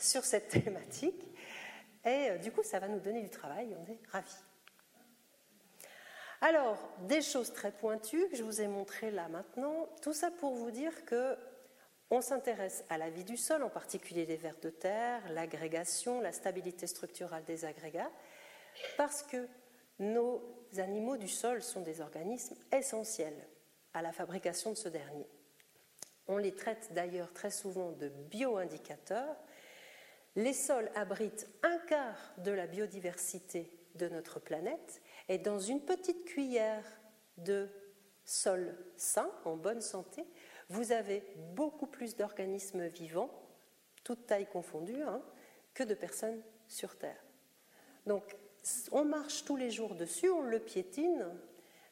[0.02, 1.24] sur cette thématique.
[2.06, 3.76] Et euh, du coup, ça va nous donner du travail.
[3.80, 4.44] On est ravis.
[6.42, 10.56] Alors, des choses très pointues que je vous ai montrées là maintenant, tout ça pour
[10.56, 11.38] vous dire que
[12.10, 16.34] on s'intéresse à la vie du sol, en particulier les vers de terre, l'agrégation, la
[16.34, 18.12] stabilité structurale des agrégats,
[18.98, 19.48] parce que
[20.00, 20.42] nos
[20.78, 23.48] animaux du sol sont des organismes essentiels
[23.94, 25.30] à la fabrication de ce dernier.
[26.28, 29.36] On les traite d'ailleurs très souvent de bioindicateurs.
[30.36, 36.24] Les sols abritent un quart de la biodiversité de notre planète et dans une petite
[36.26, 36.86] cuillère
[37.38, 37.68] de
[38.24, 40.26] sol sain, en bonne santé,
[40.70, 41.24] vous avez
[41.54, 43.32] beaucoup plus d'organismes vivants,
[44.04, 45.22] toutes tailles confondues, hein,
[45.74, 47.22] que de personnes sur Terre.
[48.06, 48.36] Donc,
[48.92, 51.28] on marche tous les jours dessus, on le piétine,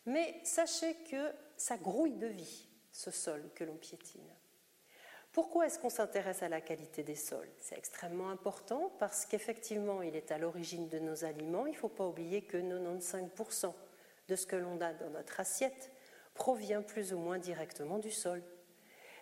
[0.05, 4.33] mais sachez que ça grouille de vie, ce sol que l'on piétine.
[5.31, 7.49] Pourquoi est-ce qu'on s'intéresse à la qualité des sols?
[7.59, 11.67] C'est extrêmement important parce qu'effectivement, il est à l'origine de nos aliments.
[11.67, 13.73] Il ne faut pas oublier que 95%
[14.27, 15.91] de ce que l'on a dans notre assiette
[16.33, 18.41] provient plus ou moins directement du sol,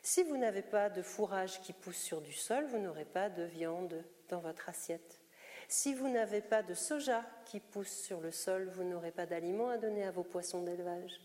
[0.03, 3.43] Si vous n'avez pas de fourrage qui pousse sur du sol, vous n'aurez pas de
[3.43, 5.20] viande dans votre assiette.
[5.68, 9.70] Si vous n'avez pas de soja qui pousse sur le sol, vous n'aurez pas d'aliments
[9.70, 11.20] à donner à vos poissons d'élevage.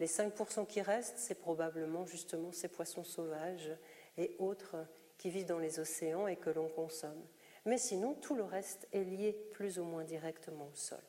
[0.00, 3.70] Les 5% qui restent, c'est probablement justement ces poissons sauvages
[4.20, 4.76] et autres
[5.18, 7.26] qui vivent dans les océans et que l'on consomme.
[7.64, 11.02] Mais sinon, tout le reste est lié plus ou moins directement au sol.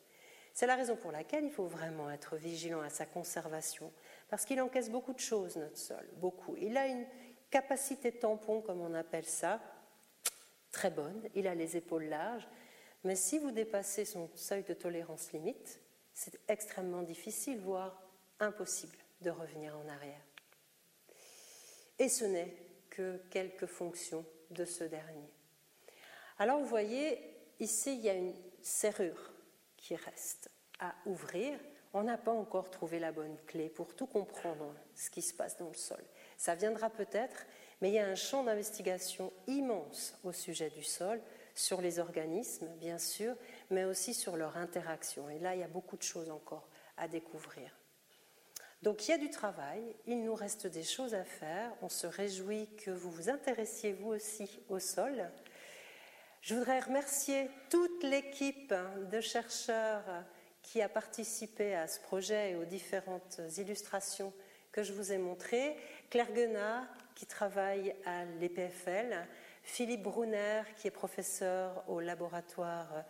[0.54, 3.92] C'est la raison pour laquelle il faut vraiment être vigilant à sa conservation,
[4.30, 6.58] parce qu'il encaisse beaucoup de choses, notre sol, beaucoup.
[6.58, 7.06] Il a une
[7.50, 9.62] capacité tampon, comme on appelle ça,
[10.72, 12.48] très bonne, il a les épaules larges,
[13.04, 15.80] mais si vous dépassez son seuil de tolérance limite,
[16.14, 18.02] c'est extrêmement difficile, voire
[18.40, 20.26] impossible, de revenir en arrière.
[21.98, 22.54] Et ce n'est
[22.92, 25.34] que quelques fonctions de ce dernier.
[26.38, 27.20] Alors vous voyez,
[27.60, 29.32] ici, il y a une serrure
[29.78, 31.58] qui reste à ouvrir.
[31.94, 35.58] On n'a pas encore trouvé la bonne clé pour tout comprendre ce qui se passe
[35.58, 36.04] dans le sol.
[36.38, 37.46] Ça viendra peut-être,
[37.82, 41.22] mais il y a un champ d'investigation immense au sujet du sol
[41.56, 43.36] sur les organismes, bien sûr,
[43.70, 45.30] mais aussi sur leur interaction.
[45.30, 46.68] Et là, il y a beaucoup de choses encore
[46.98, 47.81] à découvrir.
[48.82, 51.72] Donc il y a du travail, il nous reste des choses à faire.
[51.84, 55.30] On se réjouit que vous vous intéressiez vous aussi au sol.
[56.42, 58.74] Je voudrais remercier toute l'équipe
[59.12, 60.24] de chercheurs
[60.64, 64.34] qui a participé à ce projet et aux différentes illustrations
[64.72, 65.76] que je vous ai montrées.
[66.10, 69.28] Claire Guenard, qui travaille à l'EPFL,
[69.64, 73.02] Philippe Brunner, qui est professeur au laboratoire euh,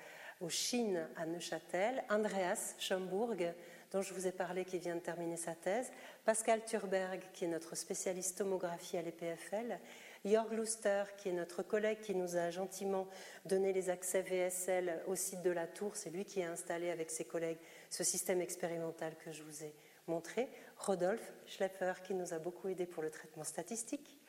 [0.42, 3.54] au Chine à Neuchâtel, Andreas Schomburg,
[3.92, 5.92] dont je vous ai parlé, qui vient de terminer sa thèse,
[6.26, 9.80] Pascal Thurberg, qui est notre spécialiste tomographie à l'EPFL,
[10.24, 13.08] Jörg Luster, qui est notre collègue qui nous a gentiment
[13.46, 17.10] donné les accès VSL au site de la Tour, c'est lui qui a installé avec
[17.10, 17.58] ses collègues
[17.90, 19.74] ce système expérimental que je vous ai
[20.08, 24.20] montré, Rodolphe Schlepper, qui nous a beaucoup aidé pour le traitement statistique,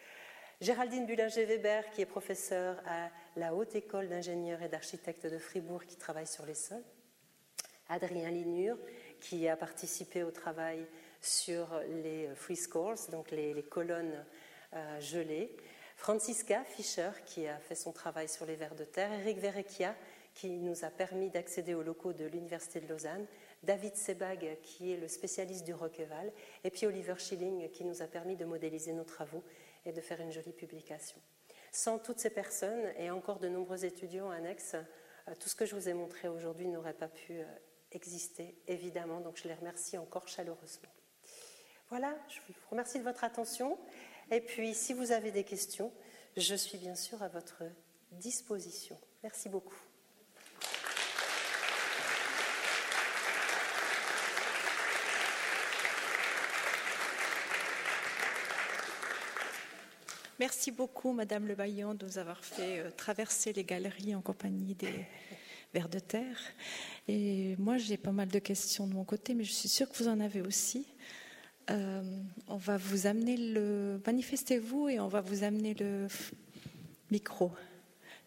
[0.63, 5.97] Géraldine Bullinger-Weber, qui est professeure à la Haute École d'ingénieurs et d'architectes de Fribourg, qui
[5.97, 6.85] travaille sur les sols.
[7.89, 8.79] Adrien Linure,
[9.23, 10.85] qui a participé au travail
[11.23, 11.69] sur
[12.03, 14.25] les free scores, donc les, colonnes
[14.75, 15.57] euh, gelées.
[15.97, 19.13] Francisca Fischer, qui a fait son travail sur les vers de terre.
[19.13, 19.95] Eric Verrecchia,
[20.35, 23.27] qui nous a permis d'accéder aux locaux de l'Université de Lausanne.
[23.63, 26.33] David Sebag, qui est le spécialiste du Roqueval.
[26.65, 29.45] Et puis Oliver Schilling, qui nous a permis de modéliser nos travaux
[29.87, 31.21] et de faire une jolie publication.
[31.71, 34.75] Sans toutes ces personnes et encore de nombreux étudiants annexes,
[35.29, 37.45] euh, tout ce que je vous ai montré aujourd'hui n'aurait pas pu euh,
[37.93, 40.91] exister, évidemment, donc je les remercie encore chaleureusement.
[41.89, 43.79] Voilà, je vous remercie de votre attention.
[44.31, 45.93] Et puis, si vous avez des questions,
[46.37, 47.63] je suis bien sûr à votre
[48.13, 48.99] disposition.
[49.23, 49.77] Merci beaucoup.
[60.39, 64.75] Merci beaucoup, Madame Le Baillon, de nous avoir fait euh, traverser les galeries en compagnie
[64.75, 65.07] des
[65.73, 66.39] vers de terre.
[67.09, 69.97] Et moi, j'ai pas mal de questions de mon côté, mais je suis sûre que
[69.97, 70.87] vous en avez aussi.
[71.71, 72.03] Euh,
[72.49, 74.01] on va vous amener le.
[74.05, 76.09] Manifestez-vous et on va vous amener le
[77.11, 77.53] micro.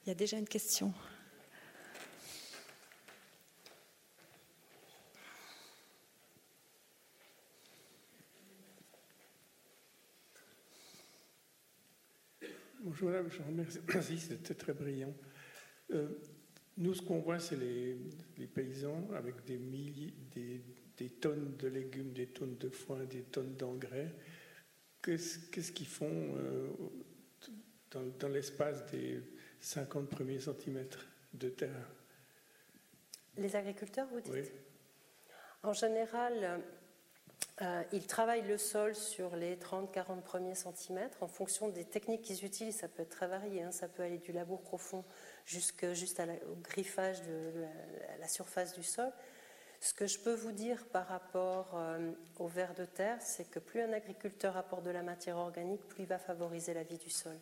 [0.05, 0.93] Il y a déjà une question.
[12.85, 15.13] Bonjour je remercie, merci, c'était très brillant.
[15.91, 16.07] Euh,
[16.77, 20.13] nous, ce qu'on voit, c'est les, paysans avec des, milliers,
[20.97, 24.13] des, tonnes de légumes, des tonnes de foin, des tonnes d'engrais.
[25.01, 26.69] Qu'est-ce qu'ils font euh,
[27.91, 29.21] dans, l'espace des
[29.59, 31.89] 50 premiers centimètres de terre?
[33.37, 34.33] Les agriculteurs, vous dites?
[34.33, 34.43] Oui.
[35.63, 36.61] En général,
[37.61, 42.43] euh, ils travaillent le sol sur les 30-40 premiers centimètres en fonction des techniques qu'ils
[42.43, 42.79] utilisent.
[42.79, 43.71] Ça peut être très varié, hein.
[43.71, 45.05] ça peut aller du labour profond
[45.45, 45.93] jusqu'au
[46.61, 47.65] griffage de
[48.19, 49.09] la, surface du sol.
[49.79, 53.59] Ce que je peux vous dire par rapport euh, au ver de terre, c'est que
[53.59, 57.09] plus un agriculteur apporte de la matière organique, plus il va favoriser la vie du
[57.09, 57.37] sol.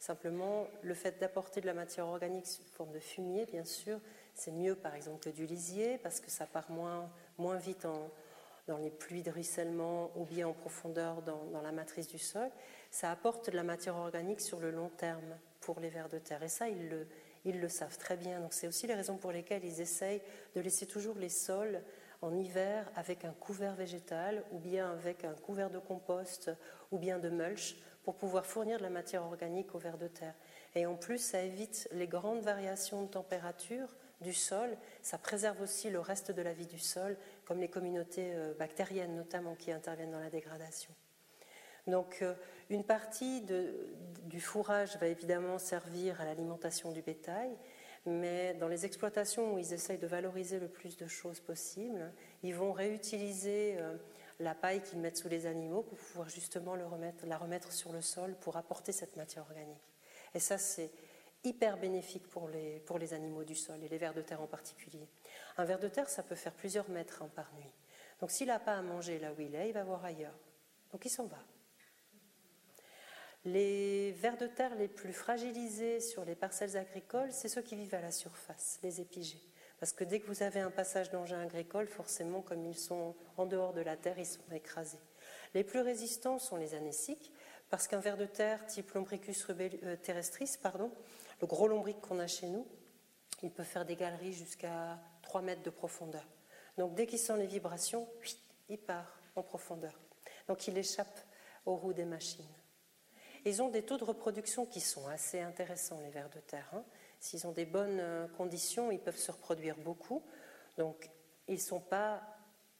[0.00, 4.00] Simplement, le fait d'apporter de la matière organique sous forme de fumier, bien sûr,
[4.34, 7.08] c'est mieux par exemple que du lisier parce que ça part moins,
[7.38, 8.10] moins vite en,
[8.66, 12.50] dans les pluies de ruissellement ou bien en profondeur dans, la matrice du sol,
[12.90, 16.42] ça apporte de la matière organique sur le long terme pour les vers de terre.
[16.42, 17.06] Et ça, ils le,
[17.44, 18.40] ils le savent très bien.
[18.40, 20.22] Donc c'est aussi les raisons pour lesquelles ils essayent
[20.54, 21.82] de laisser toujours les sols
[22.20, 26.50] en hiver avec un couvert végétal ou bien avec un couvert de compost
[26.92, 30.34] ou bien de mulch pour pouvoir fournir de la matière organique aux vers de terre.
[30.74, 33.88] Et en plus, ça évite les grandes variations de température
[34.22, 38.32] du sol, ça préserve aussi le reste de la vie du sol, comme les communautés
[38.34, 40.94] euh, bactériennes notamment qui interviennent dans la dégradation.
[41.86, 42.34] Donc euh,
[42.70, 47.50] Une partie du fourrage va évidemment servir à l'alimentation du bétail,
[48.06, 52.12] mais dans les exploitations où ils essayent de valoriser le plus de choses possible,
[52.42, 53.96] ils vont réutiliser euh,
[54.40, 58.34] la paille qu'ils mettent sous les animaux pour pouvoir justement la remettre sur le sol
[58.40, 59.92] pour apporter cette matière organique.
[60.34, 60.90] Et ça, c'est
[61.44, 64.46] hyper bénéfique pour les, pour les animaux du sol et les vers de terre en
[64.46, 65.06] particulier.
[65.56, 67.72] Un ver de terre, ça peut faire plusieurs mètres hein, par nuit.
[68.20, 70.38] Donc s'il n'a pas à manger là où il est, il va voir ailleurs.
[70.92, 71.38] Donc il s'en va.
[73.44, 77.94] Les vers de terre les plus fragilisés sur les parcelles agricoles, c'est ceux qui vivent
[77.94, 79.42] à la surface, les épigés.
[79.80, 83.46] Parce que dès que vous avez un passage d'engins agricoles, forcément, comme ils sont en
[83.46, 85.00] dehors de la terre, ils sont écrasés.
[85.54, 87.32] Les plus résistants sont les anéciques,
[87.68, 90.92] parce qu'un ver de terre type Lombricus euh, terrestris, pardon,
[91.40, 92.64] le gros lombric qu'on a chez nous,
[93.42, 95.00] il peut faire des galeries jusqu'à
[95.32, 96.26] 3 mètres de profondeur.
[96.76, 98.06] Donc dès qu'il sent les vibrations,
[98.68, 99.98] il part en profondeur.
[100.46, 101.20] Donc il échappe
[101.64, 102.54] aux roues des machines.
[103.46, 106.68] Ils ont des taux de reproduction qui sont assez intéressants, les vers de terre.
[106.74, 106.84] Hein.
[107.18, 110.22] S'ils ont des bonnes euh, conditions, ils peuvent se reproduire beaucoup.
[110.76, 111.08] Donc
[111.48, 112.20] ils ne sont pas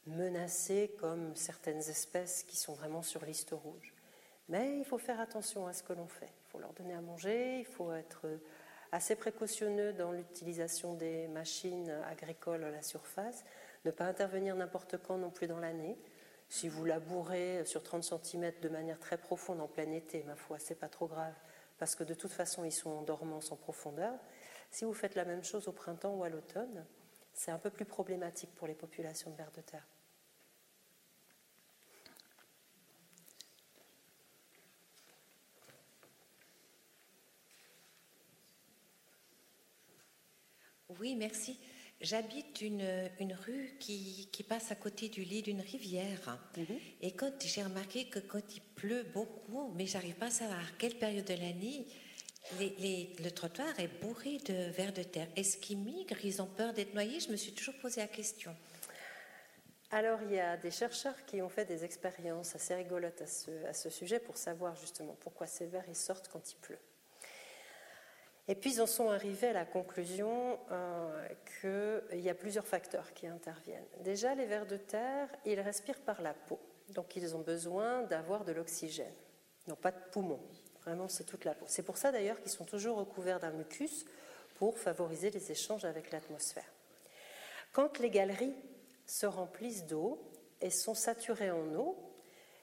[0.04, 3.94] menacés comme certaines espèces qui sont vraiment sur liste rouge.
[4.50, 6.30] Mais il faut faire attention à ce que l'on fait.
[6.44, 8.26] Il faut leur donner à manger, il faut être
[8.92, 13.44] assez précautionneux dans l'utilisation des machines agricoles à la surface,
[13.84, 15.98] ne pas intervenir n'importe quand non plus dans l'année.
[16.48, 20.58] Si vous labourez sur 30 cm de manière très profonde en plein été, ma foi,
[20.58, 21.34] c'est pas trop grave,
[21.78, 24.12] parce que de toute façon, ils sont en dormance en profondeur.
[24.70, 26.84] Si vous faites la même chose au printemps ou à l'automne,
[27.32, 29.86] c'est un peu plus problématique pour les populations de vers de terre.
[41.02, 41.58] Oui, merci.
[42.00, 46.38] J'habite une, une, rue qui, qui, passe à côté du lit d'une rivière.
[46.56, 46.78] Mhm.
[47.00, 50.94] Et quand j'ai remarqué que quand il pleut beaucoup, mais j'arrive pas à savoir quelle
[50.94, 51.88] période de l'année,
[52.60, 55.26] les, le trottoir est bourré de vers de terre.
[55.34, 56.24] Est-ce qu'ils migrent?
[56.24, 57.18] Ils ont peur d'être noyés?
[57.18, 58.54] Je me suis toujours posé la question.
[59.90, 63.50] Alors, il y a des chercheurs qui ont fait des expériences assez rigolotes à ce,
[63.66, 66.78] à ce sujet pour savoir justement pourquoi ces vers ils sortent quand il pleut.
[68.48, 71.28] Et puis ils en sont arrivés à la conclusion euh,
[72.10, 73.86] qu'il y a plusieurs facteurs qui interviennent.
[74.00, 78.44] Déjà, les vers de terre, ils respirent par la peau, donc ils ont besoin d'avoir
[78.44, 79.14] de l'oxygène.
[79.66, 80.42] Ils n'ont pas de poumons,
[80.84, 81.66] vraiment c'est toute la peau.
[81.68, 84.04] C'est pour ça d'ailleurs qu'ils sont toujours recouverts d'un mucus
[84.56, 86.70] pour favoriser les échanges avec l'atmosphère.
[87.72, 88.54] Quand les galeries
[89.06, 90.20] se remplissent d'eau
[90.60, 91.96] et sont saturées en eau,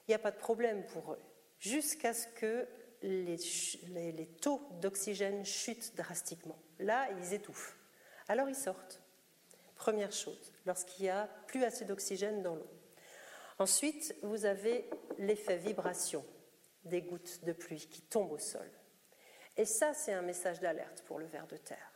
[0.06, 1.20] il n'y a pas de problème pour eux,
[1.58, 2.66] jusqu'à ce que
[3.02, 6.58] les, taux d'oxygène chutent drastiquement.
[6.78, 7.76] Là, ils étouffent.
[8.28, 9.02] Alors ils sortent.
[9.74, 12.70] Première chose, lorsqu'il n'y a plus assez d'oxygène dans l'eau.
[13.58, 14.88] Ensuite, vous avez
[15.18, 16.24] l'effet vibration
[16.84, 18.68] des gouttes de pluie qui tombent au sol.
[19.56, 21.92] Et ça, c'est un message d'alerte pour le ver de terre.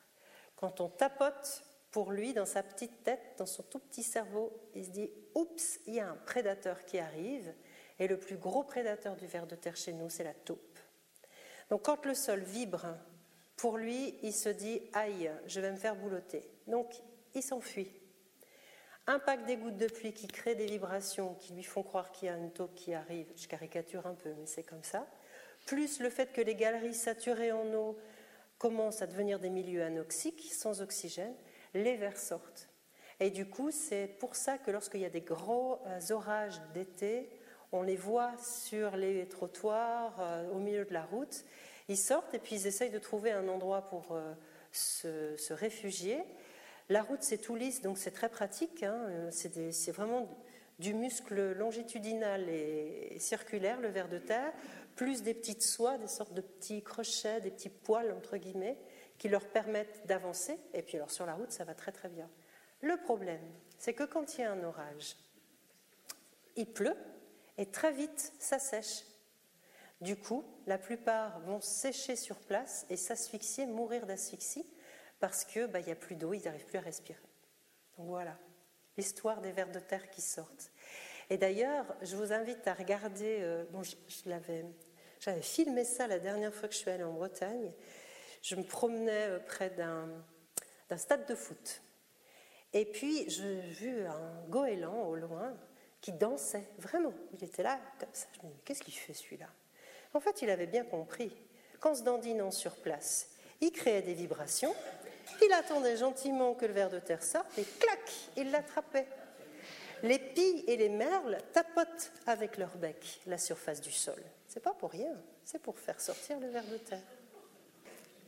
[0.56, 4.84] Quand on tapote pour lui dans sa petite tête, dans son tout petit cerveau, il
[4.84, 7.54] se dit Oups, il y a un prédateur qui arrive.
[7.98, 10.73] Et le plus gros prédateur du ver de terre chez nous, c'est la taupe.
[11.70, 12.86] Donc quand le sol vibre,
[13.56, 16.42] pour lui, il se dit aïe, je vais me faire boulotter.
[16.66, 16.94] Donc
[17.34, 17.90] il s'enfuit.
[19.06, 22.30] Impact des gouttes de pluie qui créent des vibrations qui lui font croire qu'il y
[22.30, 23.26] a une taupe qui arrive.
[23.36, 25.06] Je caricature un peu, mais c'est comme ça.
[25.66, 27.98] Plus le fait que les galeries saturées en eau
[28.58, 31.34] commencent à devenir des milieux anoxiques, sans oxygène,
[31.74, 32.68] les vers sortent.
[33.20, 37.28] Et du coup, c'est pour ça que lorsqu'il y a des gros euh, orages d'été,
[37.74, 41.44] on les voit sur les trottoirs, euh, au milieu de la route.
[41.88, 44.32] Ils sortent et puis ils essayent de trouver un endroit pour euh,
[44.70, 46.22] se, réfugier.
[46.88, 48.84] La route, c'est tout lisse, donc c'est très pratique.
[48.84, 49.28] Hein.
[49.30, 50.28] C'est vraiment
[50.78, 54.52] du muscle longitudinal et circulaire, le ver de terre,
[54.94, 58.78] plus des petites soies, des sortes de petits crochets, des petits poils, entre guillemets,
[59.18, 60.58] qui leur permettent d'avancer.
[60.74, 62.28] Et puis alors sur la route, ça va très très bien.
[62.82, 63.42] Le problème,
[63.78, 65.16] c'est que quand il y a un orage,
[66.56, 66.96] il pleut,
[67.58, 69.04] et très vite, ça sèche.
[70.00, 74.66] Du coup, la plupart vont sécher sur place et s'asphyxier, mourir d'asphyxie,
[75.20, 77.18] parce qu'il bah, n'y a plus d'eau, ils n'arrivent plus à respirer.
[77.96, 78.36] Donc voilà,
[78.96, 80.70] l'histoire des vers de terre qui sortent.
[81.30, 83.94] Et d'ailleurs, je vous invite à regarder, euh, bon, je,
[84.26, 84.66] l'avais,
[85.20, 87.72] j'avais filmé ça la dernière fois que je suis allée en Bretagne.
[88.42, 90.08] Je me promenais euh, près d'un,
[90.90, 91.82] d'un stade de foot.
[92.74, 95.56] Et puis, j'ai vu un goéland au loin
[96.04, 97.14] qui dansait, vraiment.
[97.32, 98.26] Il était là, comme ça.
[98.34, 99.46] Je me dis, qu'est-ce qu'il fait celui-là?
[100.12, 101.34] En fait, il avait bien compris
[101.80, 103.30] qu'en se dandinant sur place,
[103.62, 104.74] il créait des vibrations,
[105.40, 109.06] il attendait gentiment que le ver de terre sorte et clac, il l'attrapait.
[110.02, 114.22] Les pies et les merles tapotent avec leur bec la surface du sol.
[114.46, 117.00] C'est pas pour rien, c'est pour faire sortir le ver de terre.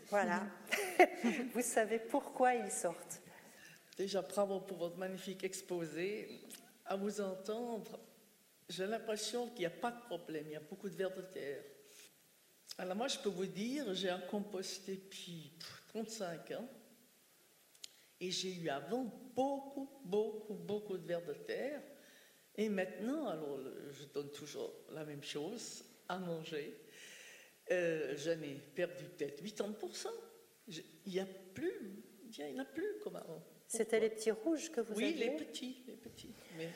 [0.08, 0.44] Voilà.
[1.52, 3.20] Vous savez pourquoi ils sortent.
[3.98, 6.40] Déjà, bravo pour votre magnifique exposé.
[6.86, 7.98] À vous entendre,
[8.68, 11.22] j'ai l'impression qu'il n'y a pas de problème, il y a beaucoup de vers de
[11.22, 11.62] terre.
[12.78, 15.52] Alors moi, je peux vous dire, j'ai un compost depuis
[15.88, 16.68] 35 ans.
[18.20, 21.82] Et j'ai eu avant beaucoup, beaucoup, beaucoup de vers de terre.
[22.54, 23.60] Et maintenant, alors,
[23.90, 26.78] je donne toujours la même chose à manger.
[27.70, 30.08] Euh, j'en ai perdu peut-être 80%.
[30.68, 33.42] il n'y a plus, il n'y en a plus comme avant.
[33.68, 36.34] C'était les petits rouges que vous oui, aviez Oui, les petits, les petits.
[36.56, 36.68] Mais...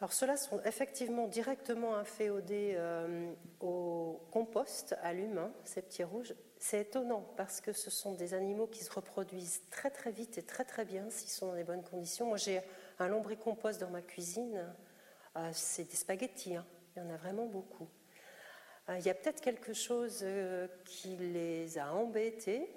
[0.00, 6.34] Alors ceux-là sont effectivement directement inféodés euh, au compost, à l'humain, ces petits rouges.
[6.58, 10.42] C'est étonnant parce que ce sont des animaux qui se reproduisent très très vite et
[10.42, 12.26] très très bien s'ils sont dans les bonnes conditions.
[12.26, 12.60] Moi j'ai
[13.00, 14.72] un lombricompost dans ma cuisine,
[15.36, 16.66] euh, c'est des spaghettis, hein.
[16.94, 17.88] il y en a vraiment beaucoup.
[18.88, 20.24] Euh, il y a peut-être quelque chose
[20.84, 22.70] qui les a embêtés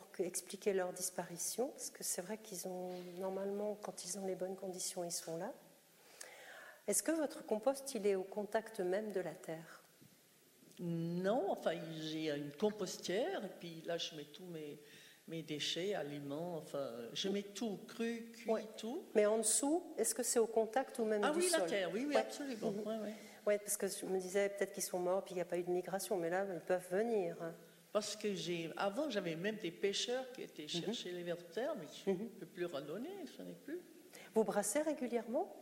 [0.00, 4.34] pour expliquer leur disparition, parce que c'est vrai qu'ils ont normalement, quand ils ont les
[4.34, 5.52] bonnes conditions, ils sont là.
[6.86, 9.82] Est-ce que votre compost, il est au contact même de la terre?
[10.80, 14.80] Non, enfin, j'ai une compostière, et puis là, je mets tous mes,
[15.28, 19.04] mes déchets, aliments, enfin, je mets tout, cru, cuit, tout.
[19.14, 21.60] Mais en dessous, est-ce que c'est au contact ou même ah, du oui, sol?
[21.60, 22.72] la terre, oui, oui, absolument.
[22.72, 22.80] Mhm.
[22.80, 23.14] Ouais, ouais.
[23.46, 25.58] Oui, parce que je me disais peut-être qu'ils sont morts, puis il n'y a pas
[25.58, 27.36] eu de migration, mais là, ils peuvent venir.
[27.94, 30.68] Parce que j'ai, avant, j'avais même des pêcheurs qui étaient Mhm.
[30.84, 33.80] chercher les vers de terre, mais je ne peux plus randonner, je n'en ai plus.
[34.34, 35.54] Vous brassez régulièrement?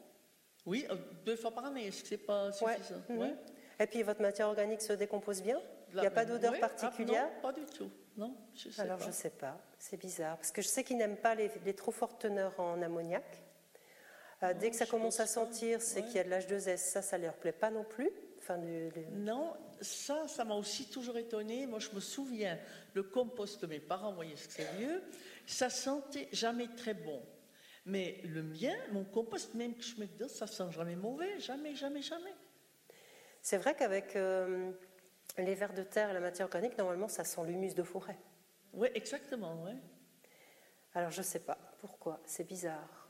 [0.64, 2.76] Oui, euh, deux fois par année, c'est pas Ouais.
[2.78, 3.18] suffisant Mhm.
[3.18, 3.34] Ouais.
[3.80, 5.60] Et puis votre matière organique se décompose bien?
[5.92, 7.28] Il n'y a pas d'odeur ah, particulière?
[7.34, 7.90] Non, pas du tout.
[8.16, 9.02] Non, je sais Alors pas.
[9.04, 10.36] je ne sais pas, c'est bizarre.
[10.38, 13.24] Parce que je sais qu'ils n'aiment pas les, les trop fortes teneurs en ammoniac.
[14.42, 16.06] Euh, dès que ça commence à sentir, c'est Ouais.
[16.06, 18.10] qu'il y a de l'H2S, ça, ça ne leur plaît pas non plus.
[18.42, 18.58] Enfin,
[19.12, 21.66] Non, ça, ça m'a aussi toujours étonné.
[21.66, 22.58] Moi, je me souviens,
[22.92, 25.00] le compost de mes parents, vous voyez ce que c'est vieux,
[25.46, 27.22] ça sentait jamais très bon.
[27.86, 31.76] Mais le mien, mon compost, même que je mets dedans, ça sent jamais mauvais, jamais,
[31.76, 32.34] jamais, jamais.
[33.40, 34.72] C'est vrai qu'avec euh,
[35.38, 38.18] les vers de terre et la matière organique, normalement, ça sent l'humus de forêt.
[38.72, 39.76] Oui, exactement, ouais.
[40.94, 43.01] Alors je ne sais pas pourquoi, c'est bizarre.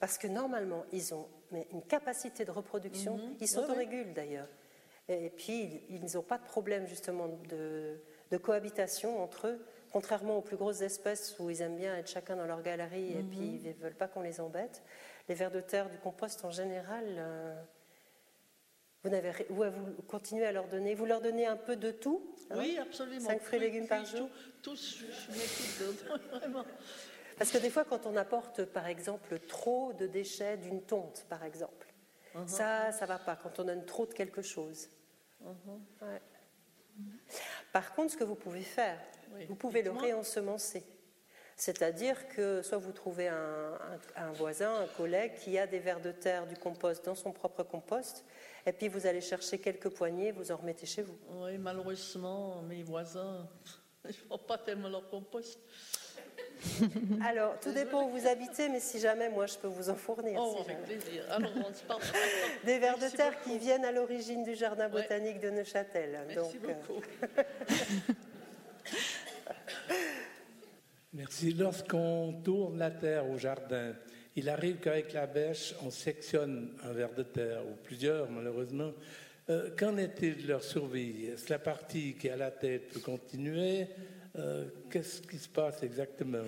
[0.00, 1.26] Parce que normalement, ils ont
[1.72, 3.34] une capacité de reproduction, Mhm.
[3.38, 4.48] ils Ouais, s'autorégulent d'ailleurs.
[5.08, 7.98] Et puis, ils ils n'ont pas de problème justement de,
[8.30, 12.36] de cohabitation entre eux, contrairement aux plus grosses espèces où ils aiment bien être chacun
[12.36, 14.82] dans leur galerie et puis ils ne veulent pas qu'on les embête.
[15.28, 17.54] Les vers de terre du compost en général, euh,
[19.02, 22.34] vous, n'avez ouais, vous continuez à leur donner, vous leur donnez un peu de tout
[22.50, 22.56] hein?
[22.58, 23.26] Oui, absolument.
[23.26, 24.28] Cinq fruits et légumes par jour
[24.62, 26.64] tout, je, je dedans, vraiment.
[27.38, 31.44] Parce que des fois, quand on apporte, par exemple, trop de déchets d'une tonte, par
[31.44, 31.86] exemple,
[32.34, 32.46] Uh-huh.
[32.46, 33.36] ça, ça va pas.
[33.36, 34.88] Quand on donne trop de quelque chose.
[35.42, 35.80] Uh-huh.
[36.06, 36.20] Ouais.
[37.72, 39.00] Par contre, ce que vous pouvez faire,
[39.34, 40.84] Oui, vous pouvez le réensemencer.
[41.56, 43.72] C'est-à-dire que soit vous trouvez un,
[44.16, 47.32] un- un voisin, un collègue qui a des vers de terre du compost dans son
[47.32, 48.24] propre compost,
[48.66, 51.18] et puis vous allez chercher quelques poignées, vous en remettez chez vous.
[51.30, 53.48] Oui, malheureusement, mes voisins,
[54.04, 55.58] je ne prends pas tellement leur compost.
[57.24, 60.38] Alors, tout dépend où vous habitez, mais si jamais, moi, je peux vous en fournir.
[60.42, 60.98] Oh, si avec jamais.
[60.98, 61.24] plaisir.
[61.30, 62.02] Alors, on se parle.
[62.64, 63.50] Des vers de terre beaucoup.
[63.50, 65.02] qui viennent à l'origine du jardin Ouais.
[65.02, 66.18] botanique de Neuchâtel.
[66.26, 67.02] Merci Donc, euh, beaucoup.
[71.12, 71.52] Merci.
[71.54, 73.94] Lorsqu'on tourne la terre au jardin,
[74.36, 78.92] il arrive qu'avec la bêche, on sectionne un ver de terre, ou plusieurs malheureusement.
[79.50, 81.26] Euh, Qu'en est-il de leur survie?
[81.26, 83.86] Est-ce que la partie qui est à la tête peut continuer?
[84.90, 86.44] Qu'est-ce qui se passe exactement?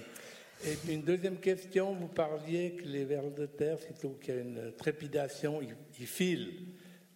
[0.64, 4.38] Et puis une deuxième question, vous parliez que les vers de terre, sitôt qu'il y
[4.38, 6.66] a une trépidation, ils, ils filent.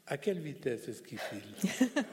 [0.07, 1.71] À quelle vitesse est-ce qu'ils filent?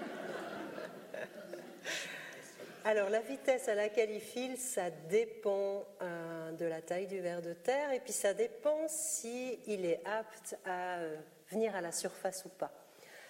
[2.83, 7.41] Alors, la vitesse à laquelle il file, ça dépend euh, de la taille du ver
[7.41, 11.15] de terre et puis ça dépend si est apte à euh,
[11.51, 12.71] venir à la surface ou pas.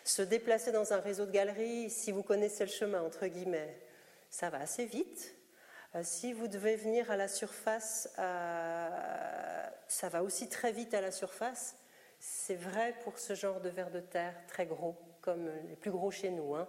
[0.06, 3.76] Se déplacer dans un réseau de galeries, si vous connaissez le chemin, entre guillemets,
[4.32, 5.36] ça va assez vite.
[5.94, 8.90] Euh, si vous devez venir à la surface, euh,
[9.88, 11.76] ça va aussi très vite à la surface.
[12.20, 16.10] C'est vrai pour ce genre de ver de terre très gros, comme les plus gros
[16.10, 16.56] chez nous.
[16.56, 16.68] hein.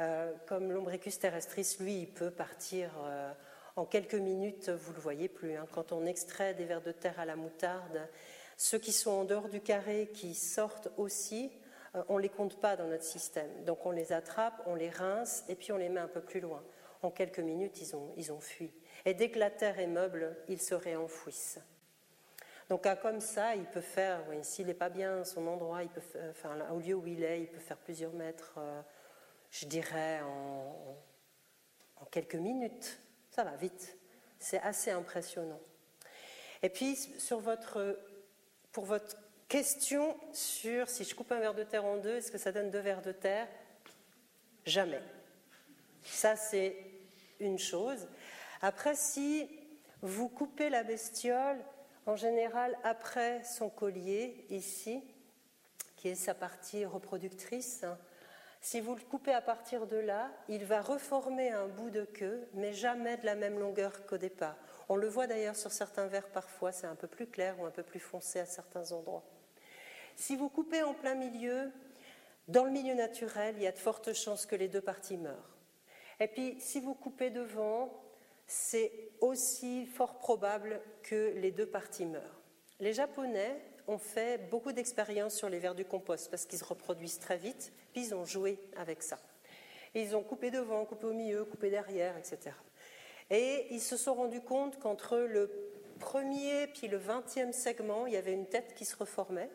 [0.00, 2.90] Euh, comme l'ombricus terrestris, lui, il peut partir
[3.76, 5.56] en quelques minutes, vous ne le voyez plus.
[5.56, 5.66] hein.
[5.72, 8.08] Quand on extrait des vers de terre à la moutarde,
[8.56, 11.52] ceux qui sont en dehors du carré, qui sortent aussi,
[12.08, 13.64] on ne les compte pas dans notre système.
[13.64, 16.40] Donc on les attrape, on les rince et puis on les met un peu plus
[16.40, 16.62] loin.
[17.02, 18.72] En quelques minutes, ils ont, ils ont fui.
[19.04, 21.60] Et dès que la terre est meuble, ils se réenfouissent.
[22.68, 26.68] Donc comme ça, il peut faire, s'il n'est pas bien son endroit, il peut enfin,
[26.70, 28.82] au lieu où il est, il peut faire plusieurs mètres, euh,
[29.50, 30.96] je dirais, en,
[31.96, 33.00] en, quelques minutes.
[33.30, 33.96] Ça va vite.
[34.38, 35.60] C'est assez impressionnant.
[36.62, 37.98] Et puis, sur votre,
[38.72, 39.16] pour votre
[39.48, 42.70] question sur si je coupe un verre de terre en deux, est-ce que ça donne
[42.70, 43.48] deux verres de terre?
[44.66, 45.00] Jamais.
[46.02, 46.76] Ça, c'est
[47.40, 48.08] une chose.
[48.62, 49.48] Après, si
[50.02, 51.58] vous coupez la bestiole,
[52.06, 55.02] en général après son collier, ici,
[55.96, 57.84] qui est sa partie reproductrice,
[58.60, 62.48] si vous le coupez à partir de là, il va reformer un bout de queue,
[62.54, 64.56] mais jamais de la même longueur qu'au départ.
[64.88, 67.70] On le voit d'ailleurs sur certains vers parfois, c'est un peu plus clair ou un
[67.70, 69.24] peu plus foncé à certains endroits.
[70.16, 71.70] Si vous coupez en plein milieu,
[72.48, 75.57] dans le milieu naturel, il y a de fortes chances que les deux parties meurent.
[76.20, 77.92] Et puis, si vous coupez devant,
[78.46, 82.40] c'est aussi fort probable que les deux parties meurent.
[82.80, 87.18] Les Japonais ont fait beaucoup d'expériences sur les vers du compost parce qu'ils se reproduisent
[87.18, 89.18] très vite, puis ils ont joué avec ça.
[89.94, 92.54] ils ont coupé devant, coupé au milieu, coupé derrière, etc.
[93.30, 95.50] Et ils se sont rendus compte qu'entre le
[95.98, 99.50] premier puis le vingtième segment, il y avait une tête qui se reformait.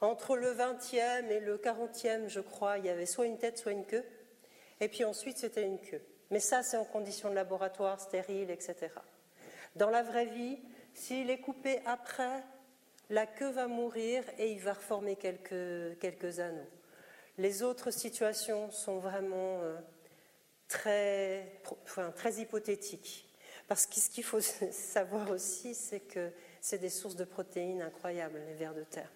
[0.00, 3.72] Entre le vingtième et le quarantième, je crois, il y avait soit une tête, soit
[3.72, 4.04] une queue.
[4.80, 6.02] Et puis ensuite, c'était une queue.
[6.30, 8.88] Mais ça, c'est en conditions de laboratoire, stérile, etc.
[9.76, 10.58] Dans la vraie vie,
[10.94, 12.42] s'il est coupé après,
[13.10, 16.68] la queue va mourir et il va reformer quelques, anneaux.
[17.38, 19.76] Les autres situations sont vraiment euh,
[20.68, 23.26] très, enfin, très hypothétiques.
[23.66, 28.40] Parce que ce qu'il faut savoir aussi, c'est que c'est des sources de protéines incroyables,
[28.46, 29.10] les vers de terre.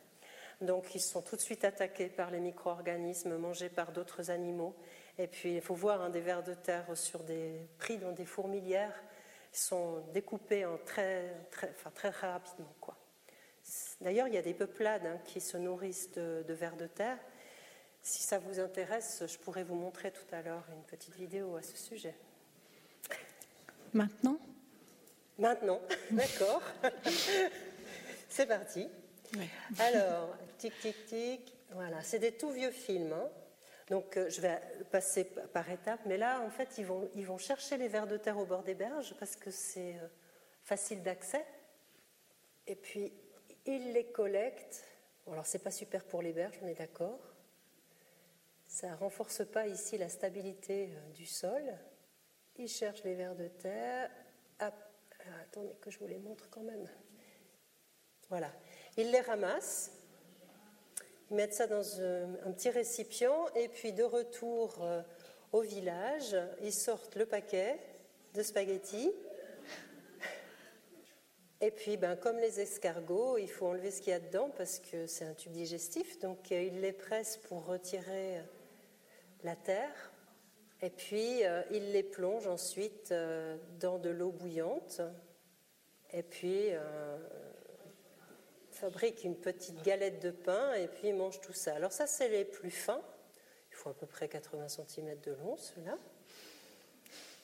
[0.60, 4.74] Donc ils sont tout de suite attaqués par les micro-organismes, mangés par d'autres animaux.
[5.18, 8.24] Et puis il faut voir un des vers de terre sur des, pris dans des
[8.24, 8.94] fourmilières,
[9.52, 12.74] sont découpés en très, très, enfin, très, rapidement.
[12.80, 12.96] Quoi.
[14.00, 17.18] D'ailleurs, il y a des peuplades hein, qui se nourrissent de, de vers de terre.
[18.02, 21.62] Si ça vous intéresse, je pourrais vous montrer tout à l'heure une petite vidéo à
[21.62, 22.14] ce sujet.
[23.92, 24.38] Maintenant?
[25.38, 26.62] Maintenant, d'accord.
[28.28, 28.88] C'est parti.
[29.78, 31.54] Alors, tic, tic, tic.
[31.70, 33.12] Voilà, c'est des tout vieux films.
[33.12, 33.28] Hein.
[33.88, 34.60] Donc, euh, je vais
[34.90, 36.00] passer par étapes.
[36.06, 38.62] Mais là, en fait, ils vont, ils vont chercher les vers de terre au bord
[38.62, 40.08] des berges parce que c'est euh,
[40.62, 41.44] facile d'accès.
[42.66, 43.12] Et puis,
[43.66, 44.84] ils les collectent.
[45.26, 47.20] Bon, alors, c'est pas super pour les berges, on est d'accord.
[48.66, 51.62] Ça renforce pas ici la stabilité euh, du sol.
[52.56, 54.10] Ils cherchent les vers de terre.
[55.42, 56.88] Attendez que je vous les montre quand même.
[58.28, 58.52] Voilà.
[58.96, 59.90] Ils les ramassent,
[61.30, 65.02] mettent ça dans un, petit récipient et puis de retour euh,
[65.52, 67.78] au village, ils sortent le paquet
[68.34, 69.12] de spaghettis.
[71.60, 74.80] Et puis, ben, comme les escargots, il faut enlever ce qu'il y a dedans parce
[74.80, 76.18] que c'est un tube digestif.
[76.18, 78.40] Donc, euh, ils les pressent pour retirer
[79.44, 80.12] la terre.
[80.82, 83.14] Et puis, euh, ils les plongent ensuite
[83.80, 85.00] dans de l'eau bouillante.
[86.12, 86.70] Et puis,
[88.74, 91.74] fabrique une petite galette de pain et puis ils mangent tout ça.
[91.74, 93.02] Alors ça, c'est les plus fins.
[93.70, 95.98] Il faut à peu près 80 cm de long, ceux-là.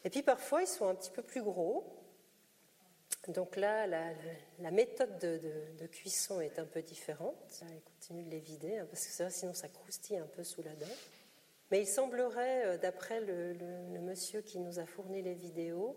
[0.04, 1.84] Et puis parfois, ils sont un petit peu plus gros.
[3.28, 7.62] Donc là, la, méthode de, cuisson est un peu différente.
[7.62, 10.74] Ils continuent de les vider, hein, parce que sinon ça croustille un peu sous la
[10.74, 10.86] dent.
[11.70, 13.54] Mais il semblerait, euh, d'après le,
[14.00, 15.96] monsieur qui nous a fourni les vidéos,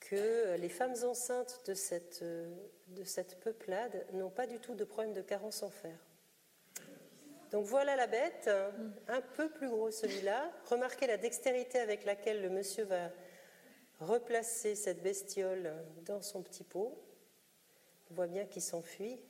[0.00, 2.24] que les femmes enceintes de cette,
[2.94, 5.96] de cette peuplade n'ont pas du tout de problème de carence en fer.
[7.50, 8.50] Donc voilà la bête,
[9.08, 10.50] un peu plus gros celui-là.
[10.70, 13.10] Remarquez la dextérité avec laquelle le monsieur va
[14.00, 15.74] replacer cette bestiole
[16.06, 16.98] dans son petit pot.
[18.10, 19.20] On voit bien qu'il s'enfuit.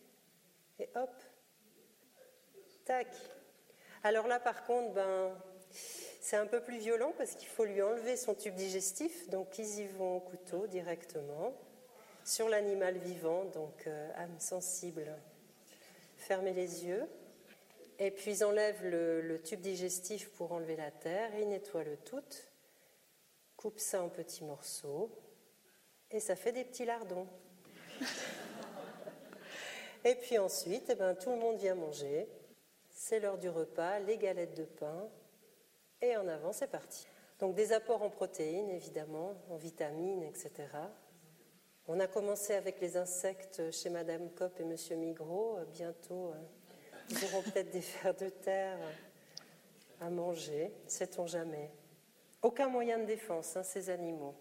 [0.79, 1.11] Et hop,
[2.85, 3.09] tac.
[4.05, 5.37] Alors là, par contre, ben,
[6.21, 9.81] c'est un peu plus violent parce qu'il faut lui enlever son tube digestif, donc ils
[9.81, 11.55] y vont au couteau directement
[12.24, 15.16] sur l'animal vivant, donc euh, âme sensible.
[16.16, 17.09] Fermez les yeux.
[17.99, 22.23] Et puis ils enlèvent le, tube digestif pour enlever la terre, ils nettoient le tout,
[23.57, 25.11] coupent ça en petits morceaux,
[26.11, 27.28] et ça fait des petits lardons.
[30.05, 32.28] et puis ensuite, eh ben, tout le monde vient manger.
[32.90, 35.09] C'est l'heure du repas, les galettes de pain,
[36.01, 37.07] et en avant, c'est parti.
[37.39, 40.66] Donc des apports en protéines, évidemment, en vitamines, etc.
[41.89, 45.59] On a commencé avec les insectes chez Madame Kopp et Monsieur Migros.
[45.73, 46.33] Bientôt,
[47.11, 48.79] nous euh, aurons peut-être des vers de terre
[50.01, 51.73] à manger, sait-on jamais.
[52.41, 54.37] Aucun moyen de défense, hein, ces animaux.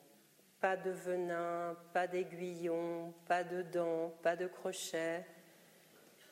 [0.59, 5.25] Pas de venin, pas d'aiguillon, pas de dents, pas de crochets,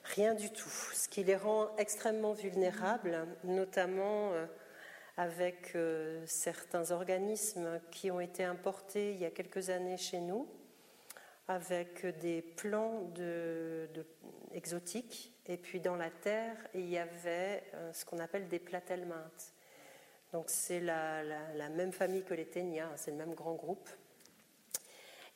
[0.03, 0.69] rien du tout.
[0.93, 4.45] Ce qui les rend extrêmement vulnérables, notamment euh,
[5.17, 10.47] avec euh, certains organismes qui ont été importés il y a quelques années chez nous,
[11.49, 13.11] avec des plants
[14.53, 15.33] exotiques.
[15.47, 19.53] Et puis dans la terre, il y avait euh, ce qu'on appelle des platelmintes.
[20.31, 21.23] Donc c'est la,
[21.69, 23.89] même famille que les ténias, hein, c'est le même grand groupe.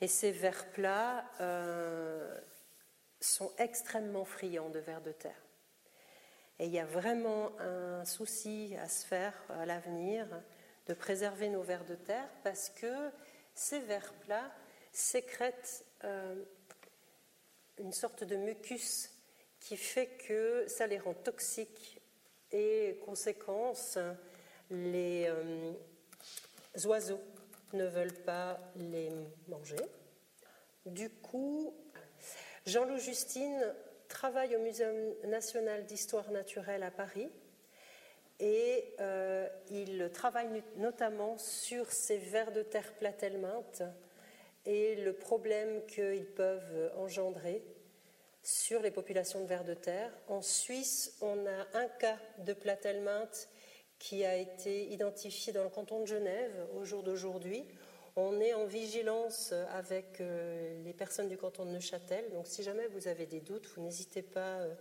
[0.00, 2.38] Et ces vers plats euh,
[3.20, 5.42] sont extrêmement friands de vers de terre.
[6.60, 10.28] Et il y a vraiment un souci à se faire à l'avenir
[10.86, 13.10] de préserver nos vers de terre parce que
[13.52, 14.52] ces vers plats
[14.92, 16.34] sécrètent euh,
[17.78, 19.10] une sorte de mucus
[19.58, 22.00] qui fait que ça les rend toxiques
[22.52, 23.98] et conséquence,
[24.70, 25.72] les euh,
[26.84, 27.20] oiseaux
[27.72, 29.10] ne veulent pas les
[29.48, 29.76] manger.
[30.86, 31.74] Du coup,
[32.66, 33.74] Jean-Loup Justine
[34.08, 37.30] travaille au Muséum national d'histoire naturelle à Paris
[38.38, 43.82] et euh, il travaille notamment sur ces vers de terre platelmintes
[44.66, 47.62] et le problème qu'ils peuvent engendrer
[48.42, 50.10] sur les populations de vers de terre.
[50.28, 53.48] En Suisse, on a un cas de platelminte
[53.98, 57.66] qui a été identifié dans le canton de Genève au jour d'aujourd'hui.
[58.16, 62.30] On est en vigilance avec euh, les personnes du canton de Neuchâtel.
[62.32, 64.74] Donc si jamais vous avez des doutes, vous n'hésitez pas euh,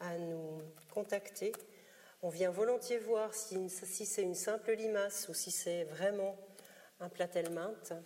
[0.00, 1.52] à nous contacter.
[2.22, 6.36] On vient volontiers voir si, c'est une simple limace ou si c'est vraiment
[7.00, 8.00] un platelminte, euh,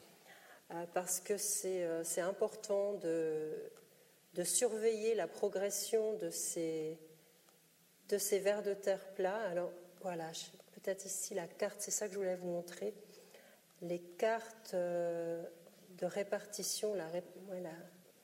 [0.95, 3.55] parce que c'est important de,
[4.45, 6.99] surveiller la progression de ces,
[8.09, 9.43] de vers de terre plats.
[9.51, 10.31] Alors voilà,
[10.73, 12.95] peut-être ici la carte, c'est ça que je voulais vous montrer
[13.83, 15.43] les cartes euh,
[15.99, 17.07] de répartition, la,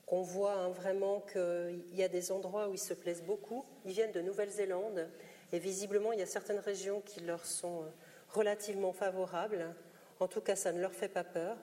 [0.06, 3.64] qu'on voit hein, vraiment qu'il y a des endroits où ils se plaisent beaucoup.
[3.84, 5.08] Ils viennent de Nouvelle-Zélande
[5.52, 7.86] et visiblement il y a certaines régions qui leur sont euh,
[8.30, 9.74] relativement favorables.
[10.20, 11.56] En tout cas, ça ne leur fait pas peur.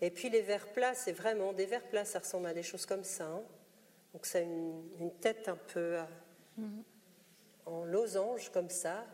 [0.00, 2.86] Et puis les vers plats, c'est vraiment des vers plats, ça ressemble à des choses
[2.86, 3.26] comme ça.
[3.26, 3.42] Hein.
[4.12, 6.02] Donc c'est une, une, tête un peu euh,
[6.58, 6.82] mm-hmm.
[7.66, 9.06] en losange comme ça,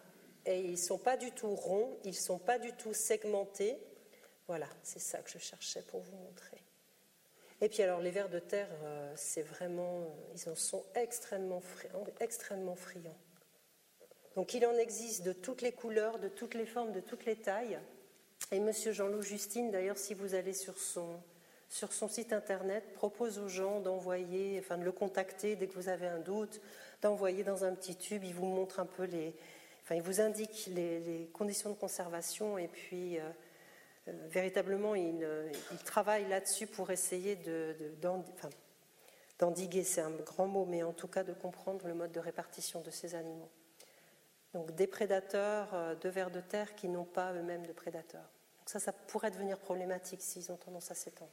[0.44, 3.78] et ils ne sont pas du tout ronds, ils ne sont pas du tout segmentés.
[4.48, 6.62] Voilà, c'est ça que je cherchais pour vous montrer.
[7.60, 11.60] Et puis alors les vers de terre, euh, c'est vraiment, euh, ils en sont extrêmement,
[11.60, 13.16] friands, extrêmement friands.
[14.34, 17.36] Donc il en existe de toutes les couleurs, de toutes les formes, de toutes les
[17.36, 17.78] tailles.
[18.52, 21.18] Et Monsieur Jean-Loup Justine, d'ailleurs, si vous allez sur son,
[22.08, 26.18] site internet, propose aux gens d'envoyer, enfin de le contacter dès que vous avez un
[26.18, 26.60] doute,
[27.00, 28.24] d'envoyer dans un petit tube.
[28.24, 29.34] Il vous montre un peu les,
[29.90, 33.22] il vous indique les, conditions de conservation et puis euh,
[34.08, 35.26] euh, véritablement il,
[35.86, 37.74] travaille là-dessus pour essayer de,
[39.38, 42.82] d'endiguer, c'est un grand mot, mais en tout cas de comprendre le mode de répartition
[42.82, 43.50] de ces animaux.
[44.52, 48.28] Donc des prédateurs euh, de vers de terre qui n'ont pas eux-mêmes de prédateurs.
[48.62, 51.30] Donc ça, ça pourrait devenir problématique s'ils ont tendance à s'étendre.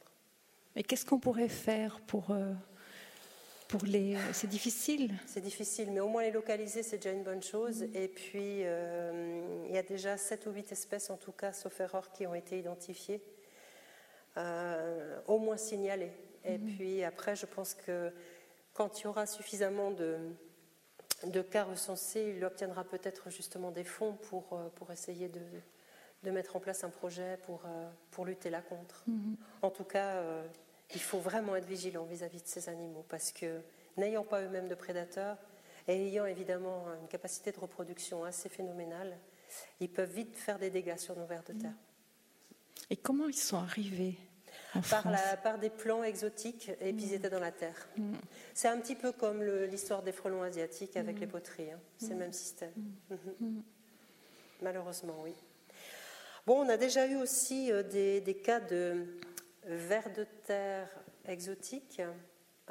[0.74, 2.34] Mais qu'est-ce qu'on pourrait faire pour
[3.70, 5.14] pour les, c'est difficile.
[5.26, 7.84] C'est difficile, mais au moins les localiser, c'est déjà une bonne chose.
[7.94, 11.78] Et puis, euh, il y a déjà 7 ou 8 espèces, en tout cas, sauf
[11.78, 13.22] erreur, qui ont été identifiées,
[14.36, 16.10] euh, au moins signalées.
[16.44, 16.74] Et mhm.
[16.74, 18.12] puis après, je pense que
[18.74, 20.18] quand il y aura suffisamment de,
[21.26, 25.40] de cas recensés, il obtiendra peut-être justement des fonds pour, euh, pour essayer de,
[26.22, 27.62] de mettre en place un projet pour,
[28.10, 29.04] pour lutter là contre.
[29.06, 29.36] Mhm.
[29.62, 30.22] En tout cas,
[30.94, 33.60] il faut vraiment être vigilant vis-à-vis de ces animaux parce que
[33.96, 35.38] n'ayant pas eux-mêmes de prédateurs
[35.88, 39.16] et ayant évidemment une capacité de reproduction assez phénoménale,
[39.80, 41.74] ils peuvent vite faire des dégâts sur nos vers de terre.
[42.90, 44.18] Et comment ils sont arrivés
[44.88, 47.88] par, la, par, des plants exotiques et puis ils étaient dans la terre.
[48.54, 51.72] C'est un petit peu comme l'histoire des frelons asiatiques avec les poteries.
[51.72, 51.80] Hein.
[51.98, 52.72] C'est le même système.
[54.62, 55.34] Malheureusement, oui.
[56.46, 59.04] Bon, on a déjà eu aussi euh, des, cas de,
[59.64, 60.88] vers de terre
[61.26, 62.00] exotiques,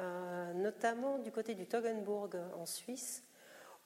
[0.00, 3.22] euh, notamment du côté du Toggenburg en Suisse,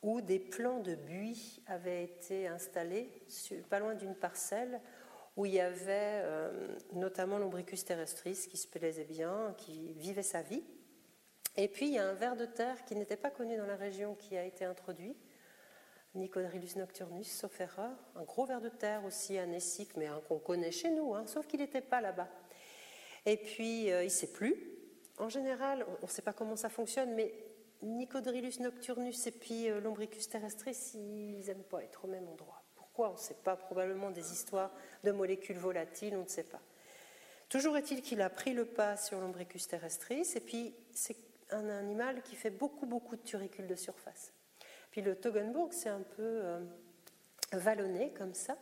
[0.03, 3.11] où des plants de buis avaient été installés,
[3.69, 4.81] pas loin d'une parcelle,
[5.37, 10.41] où il y avait euh, notamment l'ombricus terrestris qui se plaisait bien, qui vivait sa
[10.41, 10.65] vie.
[11.57, 13.77] Et puis il y a un ver de terre qui n'était pas connu dans la
[13.77, 15.15] région qui a été introduit,
[16.15, 20.91] Nicodrilus nocturnus, sauf erreur, un gros ver de terre aussi anécique, mais qu'on connaît chez
[20.91, 22.29] nous, hein, sauf qu'il n'était pas là-bas.
[23.27, 24.55] Et puis, euh, il ne sait plus.
[25.19, 27.33] En général, on ne sait pas comment ça fonctionne, mais
[27.83, 32.63] Nicodrilus nocturnus et puis euh, Lombricus terrestris, ils n'aiment pas être au même endroit.
[32.75, 33.11] Pourquoi?
[33.11, 33.57] On ne sait pas.
[33.57, 34.73] Probablement des histoires
[35.03, 36.61] de molécules volatiles, on ne sait pas.
[37.49, 41.17] Toujours est-il qu'il a pris le pas sur l'ombricus terrestris, et puis c'est
[41.51, 44.33] un animal qui fait beaucoup, beaucoup de turicules de surface.
[44.95, 46.61] Puis le Toggenburg, c'est un peu euh,
[47.51, 48.57] vallonné comme ça.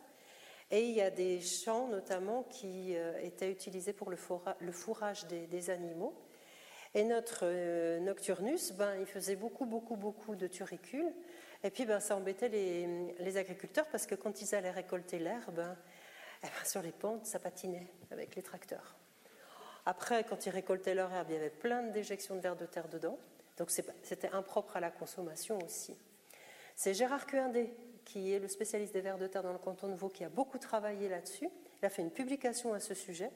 [0.71, 5.69] Et il y a des champs notamment qui euh, étaient utilisés pour le, fourrage des,
[5.69, 6.19] animaux.
[6.95, 11.13] Et notre euh, Nocturnus, ben, il faisait beaucoup, beaucoup, beaucoup de turicules.
[11.63, 15.63] Et puis ben, ça embêtait les, agriculteurs parce que quand ils allaient récolter l'herbe,
[16.41, 18.95] eh ben, sur les pentes, ça patinait avec les tracteurs.
[19.85, 22.65] Après, quand ils récoltaient leur herbe, il y avait plein de déjections de vers de
[22.65, 23.19] terre dedans.
[23.59, 25.95] Donc c'était impropre à la consommation aussi.
[26.75, 27.73] C'est Gérard Cuindé,
[28.05, 30.29] qui est le spécialiste des vers de terre dans le canton de Vaud, qui a
[30.29, 31.49] beaucoup travaillé là-dessus.
[31.81, 33.31] Il a fait une publication à ce sujet.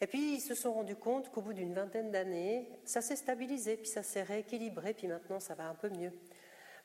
[0.00, 3.76] Et puis ils se sont rendus compte qu'au bout d'une vingtaine d'années, ça s'est stabilisé,
[3.76, 6.12] puis ça s'est rééquilibré, puis maintenant ça va un peu mieux.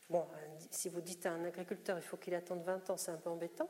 [0.09, 0.25] Bon,
[0.69, 3.29] si vous dites à un agriculteur il faut qu'il attende 20 ans, c'est un peu
[3.29, 3.69] embêtant.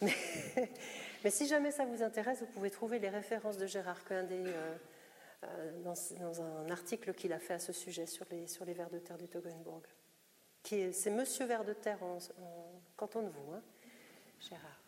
[0.02, 4.76] Mais, si jamais ça vous intéresse, vous pouvez trouver les références de Gérard Coindé euh,
[5.44, 8.88] euh, dans, un article qu'il a fait à ce sujet sur les, sur les vers
[8.88, 9.82] de terre du Toggenburg.
[10.64, 12.18] C'est Monsieur Vers de Terre en,
[12.96, 13.62] canton de Vaud, hein,
[14.40, 14.80] Gérard.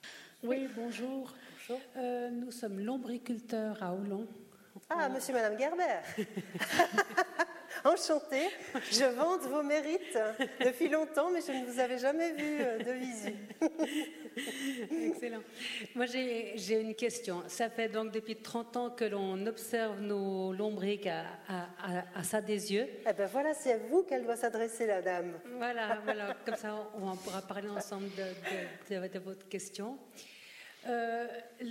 [0.44, 1.35] Oui, bonjour.
[1.59, 1.81] bonjour.
[1.97, 4.28] Euh, nous sommes lombriculteurs à Houlon.
[4.89, 6.01] Ah, monsieur et madame Gerber
[7.85, 8.49] Enchantée,
[8.91, 10.19] je vante vos mérites
[10.65, 13.35] depuis longtemps, mais je ne vous avais jamais vu euh, de visu.
[15.09, 15.43] Excellent.
[15.95, 17.43] Moi, j'ai une question.
[17.49, 21.25] Ça fait donc depuis 30 ans que l'on observe nos lombriques à,
[22.15, 22.89] à, ça des yeux.
[23.09, 25.39] Eh bien voilà, c'est à vous qu'elle doit s'adresser, la dame.
[25.57, 26.37] Voilà, voilà.
[26.45, 29.99] Comme ça, on pourra parler ensemble de, de, de votre question.
[30.87, 31.27] Euh,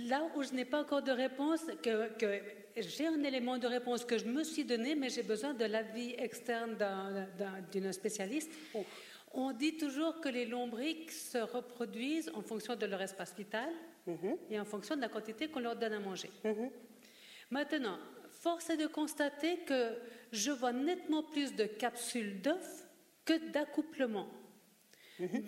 [0.08, 2.40] là où je n'ai pas encore de réponse, que, que
[2.76, 6.14] j'ai un élément de réponse que je me suis donné, mais j'ai besoin de l'avis
[6.18, 6.76] externe
[7.70, 8.50] d'une spécialiste.
[9.34, 13.70] On dit toujours que les lombriques se reproduisent en fonction de leur espace vital
[14.06, 14.36] mhm.
[14.50, 16.30] et en fonction de la quantité qu'on leur donne à manger.
[16.44, 16.70] Mhm.
[17.50, 17.98] Maintenant,
[18.30, 19.94] force est de constater que
[20.32, 22.88] je vois nettement plus de capsules d'œufs
[23.24, 24.28] que d'accouplements.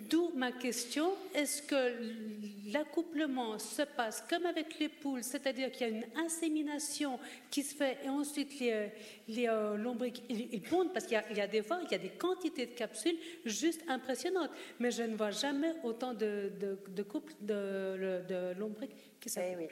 [0.09, 5.91] D'où ma question, est-ce que l'accouplement se passe comme avec les poules, c'est-à-dire qu'il y
[5.91, 7.19] a une insémination
[7.49, 8.89] qui se fait et ensuite les,
[9.27, 12.09] les euh, lombriques, ils, pondent parce qu'il y, a des fois, il y a des
[12.09, 16.51] quantités de capsules juste impressionnantes, mais je ne vois jamais autant de,
[16.87, 19.29] de, couples de, de, lombriques qui.
[19.37, 19.67] Eh oui.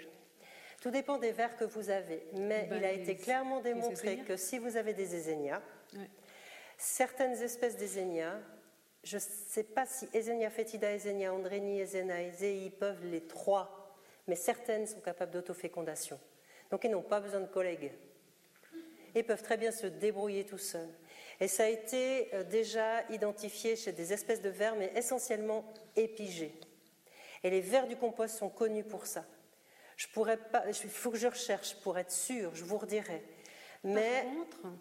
[0.82, 4.36] Tout dépend des vers que vous avez, mais ben, il a été clairement démontré que
[4.36, 5.62] si vous avez des ézénias,
[6.78, 8.38] certaines espèces d'ézénias
[9.04, 13.98] je ne sais pas si Ezenia fetida, Ezenia andreni, Ezena Ezei peuvent les trois,
[14.28, 16.20] mais certaines sont capables d'autofécondation.
[16.72, 17.92] Donc ils n'ont pas besoin de collègues.
[19.16, 20.90] Ils peuvent très bien se débrouiller tout seuls.
[21.40, 25.66] Et ça a été euh, déjà identifié chez des espèces de vers, mais essentiellement
[25.96, 26.54] épigés.
[27.44, 29.26] Et les vers du compost sont connus pour ça.
[29.98, 33.22] Je pourrais pas, il faut que je recherche pour être sûr, je vous redirai.
[33.84, 34.26] Mais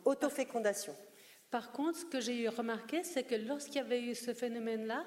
[0.04, 0.96] autofécondation.
[1.52, 5.04] Par contre, ce que j'ai remarqué, c'est que lorsqu'il y avait eu ce phénomène-là,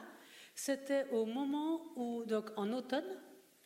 [0.53, 3.19] c'était au moment où, donc en automne,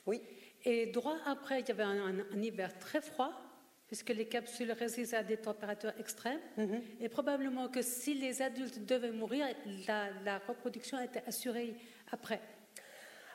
[0.05, 0.21] oui.
[0.63, 3.33] et droit après, il y avait un, hiver très froid,
[3.87, 6.81] puisque les capsules résistaient à des températures extrêmes, mhm.
[7.01, 9.45] et probablement que si les adultes devaient mourir,
[9.85, 11.75] la, reproduction était assurée
[12.13, 12.39] après.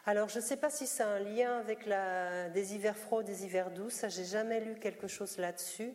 [0.06, 3.44] Alors, je ne sais pas si c'est un lien avec la, des hivers froids, des
[3.44, 5.92] hivers doux, ça, j'ai jamais lu quelque chose là-dessus.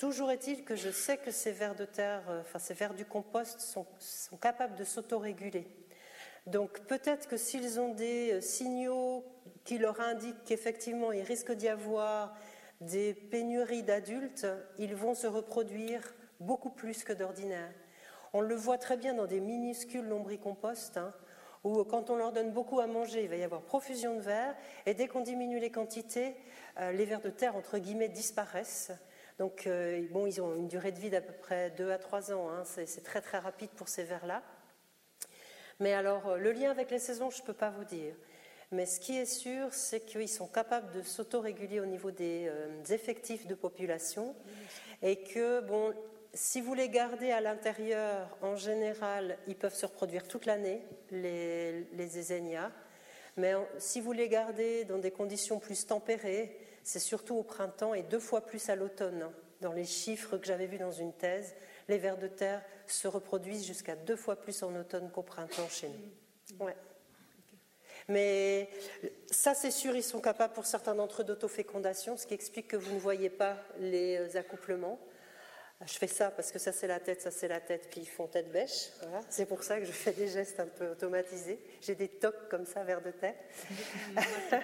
[0.00, 3.04] Toujours est-il que je sais que ces vers de terre, euh, enfin ces vers du
[3.04, 3.84] compost sont,
[4.40, 5.66] capables de s'autoréguler.
[6.46, 9.22] Donc peut-être que s'ils ont des euh, signaux
[9.62, 12.34] qui leur indiquent qu'effectivement il risque d'y avoir
[12.80, 14.46] des pénuries d'adultes,
[14.78, 17.74] ils vont se reproduire beaucoup plus que d'ordinaire.
[18.32, 21.12] On le voit très bien dans des minuscules lombricomposts, hein,
[21.62, 24.56] où quand on leur donne beaucoup à manger, il va y avoir profusion de vers,
[24.86, 26.36] et dès qu'on diminue les quantités,
[26.78, 28.92] euh, les vers de terre, entre guillemets, disparaissent.
[29.40, 32.30] Donc, euh, bon, ils ont une durée de vie d'à peu près 2 à 3
[32.34, 32.50] ans.
[32.50, 32.62] Hein.
[32.66, 34.42] c'est très très rapide pour ces vers-là.
[35.78, 38.14] Mais alors, euh, le lien avec les saisons, je ne peux pas vous dire.
[38.70, 42.84] Mais ce qui est sûr, c'est qu'ils sont capables de s'autoréguler au niveau des, euh,
[42.90, 44.36] effectifs de population
[45.00, 45.94] et que, bon,
[46.34, 51.86] si vous les gardez à l'intérieur, en général, ils peuvent se reproduire toute l'année, les,
[51.94, 52.42] les
[53.38, 58.02] Mais si vous les gardez dans des conditions plus tempérées, c'est surtout au printemps et
[58.02, 59.30] deux fois plus à l'automne.
[59.60, 61.54] Dans les chiffres que j'avais vus dans une thèse,
[61.88, 65.88] les vers de terre se reproduisent jusqu'à deux fois plus en automne qu'au printemps chez
[65.88, 66.56] nous.
[68.08, 68.68] Mais
[69.30, 72.76] ça, c'est sûr, ils sont capables pour certains d'entre eux d'autofécondation, ce qui explique que
[72.76, 74.98] vous ne voyez pas les accouplements.
[75.86, 78.08] Je fais ça parce que ça c'est la tête, ça c'est la tête, puis ils
[78.08, 78.90] font tête bêche.
[79.00, 79.22] Voilà.
[79.30, 81.58] C'est pour ça que je fais des gestes un peu automatisés.
[81.80, 83.34] J'ai des tocs comme ça, vers de terre.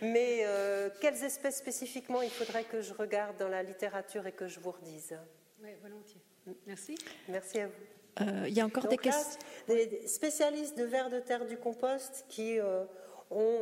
[0.00, 4.46] Mais euh, quelles espèces spécifiquement il faudrait que je regarde dans la littérature et que
[4.46, 5.18] je vous redise?
[5.60, 6.22] Oui, volontiers.
[6.66, 6.94] Merci.
[7.28, 7.72] Merci à vous.
[8.20, 9.40] Euh, il y a encore des questions?
[9.66, 12.84] Des spécialistes de vers de terre du compost qui euh,
[13.30, 13.60] ont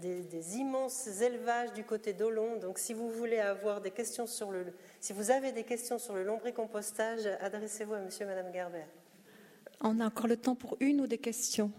[0.00, 2.56] des, immenses élevages du côté d'Olon.
[2.56, 4.66] Donc, si vous voulez avoir des questions sur le,
[5.00, 8.84] si vous avez des questions sur le lombricompostage, adressez-vous à Monsieur et Madame Gerber.
[9.80, 11.70] On a encore le temps pour une ou des questions?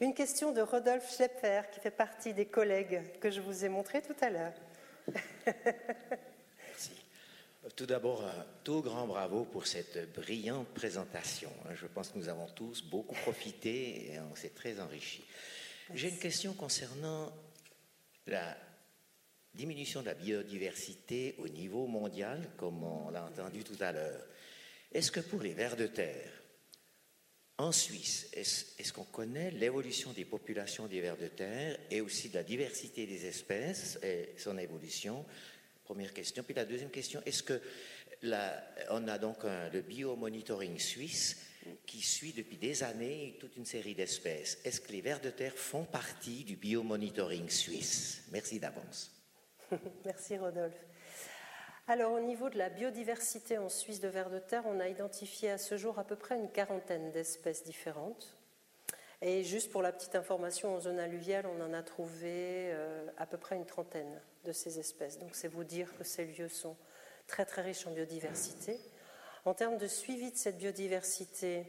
[0.00, 4.02] Une question de Rodolphe Schlepper, qui fait partie des collègues que je vous ai montrés
[4.02, 4.54] tout à l'heure.
[5.46, 6.90] Merci.
[7.76, 11.50] Tout d'abord, un tout grand bravo pour cette brillante présentation.
[11.74, 15.24] Je pense que nous avons tous beaucoup profité et on s'est très enrichis.
[15.92, 17.30] J'ai une question concernant
[18.26, 18.56] la
[19.52, 24.24] diminution de la biodiversité au niveau mondial, comme on l'a entendu tout à l'heure.
[24.92, 26.30] Est-ce que pour les vers de terre,
[27.58, 32.34] en Suisse, est-ce qu'on connaît l'évolution des populations des vers de terre et aussi de
[32.34, 35.24] la diversité des espèces et son évolution?
[35.84, 36.42] Première question.
[36.42, 37.60] Puis la deuxième question, est-ce que
[38.88, 41.36] on a donc le biomonitoring suisse
[41.86, 44.58] qui suit depuis des années toute une série d'espèces.
[44.64, 48.24] Est-ce que les vers de terre font partie du biomonitoring suisse?
[48.32, 49.12] Merci d'avance.
[50.04, 50.84] Merci Rodolphe.
[51.86, 55.50] Alors au niveau de la biodiversité en Suisse de vers de terre, on a identifié
[55.50, 58.38] à ce jour à peu près une quarantaine d'espèces différentes.
[59.20, 63.26] Et juste pour la petite information, en zone alluviale, on en a trouvé euh, à
[63.26, 65.18] peu près une trentaine de ces espèces.
[65.18, 66.76] Donc c'est vous dire que ces lieux sont
[67.26, 68.78] très très riches en biodiversité.
[69.46, 71.66] En termes de suivi de cette biodiversité,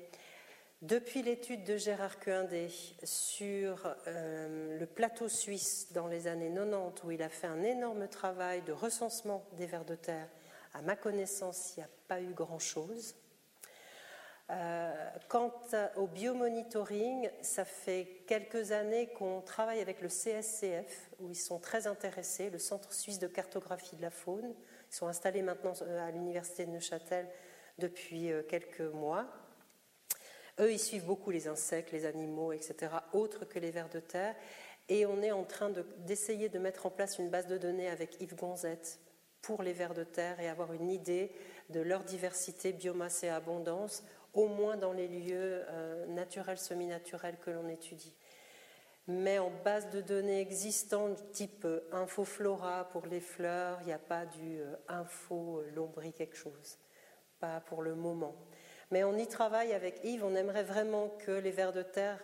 [0.82, 2.70] depuis l'étude de Gérard Cuindé
[3.04, 8.08] sur euh, le plateau suisse dans les années 90, où il a fait un énorme
[8.08, 10.30] travail de recensement des vers de terre,
[10.74, 13.14] à ma connaissance, il n'y a pas eu grand-chose.
[14.52, 15.52] Euh, quant
[15.98, 21.88] au biomonitoring, ça fait quelques années qu'on travaille avec le CSCF, où ils sont très
[21.88, 24.54] intéressés, le Centre suisse de cartographie de la faune.
[24.92, 27.28] Ils sont installés maintenant euh, à l'Université de Neuchâtel
[27.80, 29.26] depuis euh, quelques mois.
[30.60, 34.36] Eux, ils suivent beaucoup les insectes, les animaux, etc., autres que les vers de terre.
[34.88, 35.72] Et on est en train
[36.06, 39.00] d'essayer de, mettre en place une base de données avec Yves Gonzette
[39.42, 41.32] pour les vers de terre et avoir une idée
[41.70, 44.04] de leur diversité, biomasse et abondance,
[44.34, 48.16] au moins dans les lieux euh, naturels, semi-naturels que l'on étudie.
[49.08, 54.00] Mais en base de données existantes, type euh, infoflora pour les fleurs, il n'y a
[54.00, 56.78] pas du info lombri quelque chose
[57.68, 58.36] pour le moment.
[58.92, 62.24] Mais on y travaille avec Yves, on aimerait vraiment que les vers de terre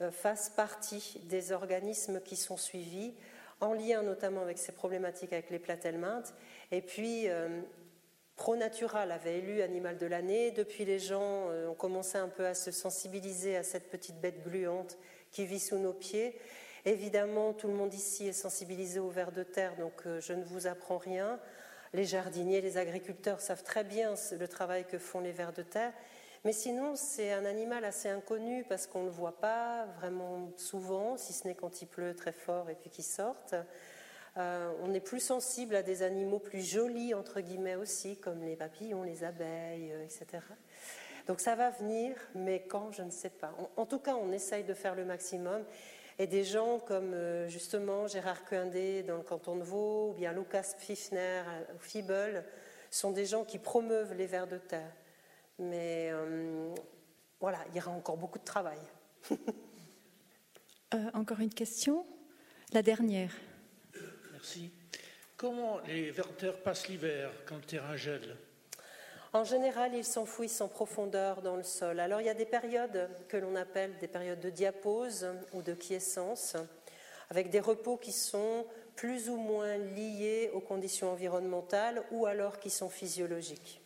[0.00, 3.14] euh, fassent partie des organismes qui sont suivis,
[3.60, 6.32] en lien notamment avec ces problématiques avec les platelmintes.
[6.72, 7.60] Et puis, euh,
[8.36, 10.52] ProNatural avait élu Animal de l'année.
[10.52, 14.42] Depuis, les gens euh, ont commencé un peu à se sensibiliser à cette petite bête
[14.42, 14.96] gluante
[15.30, 16.40] qui vit sous nos pieds.
[16.86, 20.66] Évidemment, tout le monde ici est sensibilisé aux vers de terre, donc je ne vous
[20.66, 21.38] apprends rien.
[21.92, 25.92] Les jardiniers, les agriculteurs savent très bien le travail que font les vers de terre.
[26.44, 31.16] Mais sinon, c'est un animal assez inconnu parce qu'on ne le voit pas vraiment souvent,
[31.16, 33.54] si ce n'est quand il pleut très fort et puis qu'il sortent.
[34.36, 38.56] Euh, on est plus sensible à des animaux plus jolis, entre guillemets aussi, comme les
[38.56, 40.42] papillons, les abeilles, euh, etc.
[41.26, 43.52] Donc ça va venir, mais quand, je ne sais pas.
[43.76, 45.64] En, en tout cas, on essaye de faire le maximum.
[46.20, 50.34] Et des gens comme euh, justement Gérard Coindé dans le canton de Vaud, ou bien
[50.34, 51.42] Lucas Pfiffner
[51.74, 52.44] au Fibel,
[52.90, 54.92] sont des gens qui promeuvent les vers de terre.
[55.58, 56.74] Mais euh,
[57.40, 58.78] voilà, il y aura encore beaucoup de travail.
[60.92, 62.04] Euh, encore une question?
[62.72, 63.32] La dernière.
[64.32, 64.72] Merci.
[65.36, 68.36] Comment les vers de terre passent l'hiver quand le terrain gèle?
[69.32, 72.00] En général, ils s'enfouissent en profondeur dans le sol.
[72.00, 75.74] Alors il y a des périodes que l'on appelle des périodes de diapause ou de
[75.74, 76.56] quiescence,
[77.30, 78.66] avec des repos qui sont
[78.96, 83.80] plus ou moins liés aux conditions environnementales ou alors qui sont physiologiques.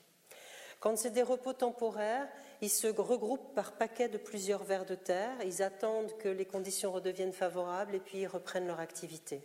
[0.80, 2.28] Quand c'est des repos temporaires,
[2.60, 6.92] ils se regroupent par paquets de plusieurs vers de terre, ils attendent que les conditions
[6.92, 9.42] redeviennent favorables et puis ils reprennent leur activité.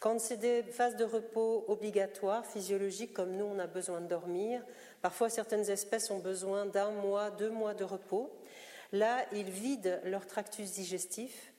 [0.00, 4.62] Quand c'est des phases de repos obligatoires, physiologiques, comme nous on a besoin de dormir,
[5.04, 8.34] Parfois, certaines espèces ont besoin d'un mois, deux mois de repos.
[8.90, 11.52] Là, ils vident leur tractus digestif,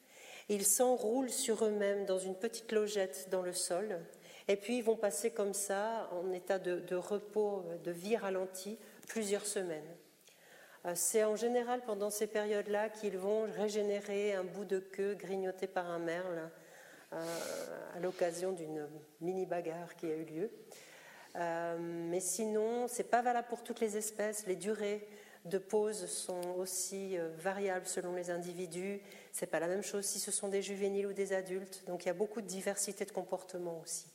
[0.50, 4.00] ils s'enroulent sur eux-mêmes dans une petite logette dans le sol,
[4.48, 9.46] et puis ils vont passer comme ça, en état de, repos, de vie ralentie, plusieurs
[9.46, 9.96] semaines.
[10.88, 15.68] Euh, c'est en général pendant ces périodes-là qu'ils vont régénérer un bout de queue grignoté
[15.68, 16.50] par un merle
[17.14, 17.18] euh,
[17.96, 18.88] à l'occasion d'une
[19.22, 20.52] mini bagarre qui a eu lieu.
[21.36, 24.46] Euh, mais sinon, ce n'est pas valable pour toutes les espèces.
[24.48, 25.08] Les durées
[25.46, 29.02] de pause sont aussi euh, variables selon les individus.
[29.32, 31.84] Ce n'est pas la même chose si ce sont des juvéniles ou des adultes.
[31.88, 34.08] Donc il y a beaucoup de diversité de comportement aussi.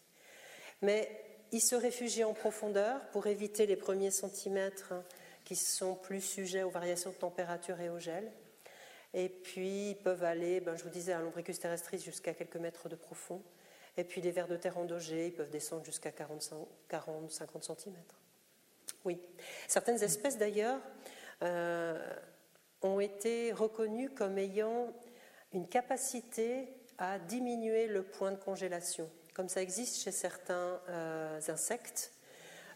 [0.82, 1.08] Mais
[1.52, 5.04] ils se réfugient en profondeur pour éviter les premiers centimètres hein,
[5.44, 8.30] qui sont plus sujets aux variations de température et au gel.
[9.14, 12.88] Et puis ils peuvent aller, ben, je vous disais, à l'ombricus terrestris jusqu'à quelques mètres
[12.88, 13.42] de profond.
[14.00, 16.64] Et puis les vers de terre endogés, ils peuvent descendre jusqu'à 40-50
[17.62, 17.96] cm.
[19.04, 19.20] Oui.
[19.68, 20.80] Certaines espèces d'ailleurs
[21.42, 22.02] euh,
[22.80, 24.90] ont été reconnues comme ayant
[25.52, 26.66] une capacité
[26.96, 32.14] à diminuer le point de congélation, comme ça existe chez certains euh, insectes.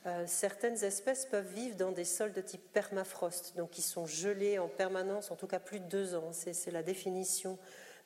[0.05, 4.59] Euh, certaines espèces peuvent vivre dans des sols de type permafrost, donc qui sont gelés
[4.59, 6.33] en permanence, en tout cas plus de deux ans.
[6.33, 7.59] C'est la définition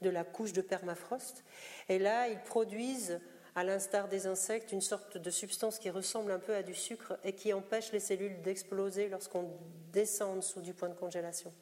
[0.02, 1.44] de la couche de permafrost.
[1.88, 3.20] Et là, ils produisent,
[3.54, 7.18] à l'instar des insectes, une sorte de substance qui ressemble un peu à du sucre
[7.24, 9.50] et qui empêche les cellules d'exploser lorsqu'on
[9.92, 11.52] descend en dessous du point de congélation.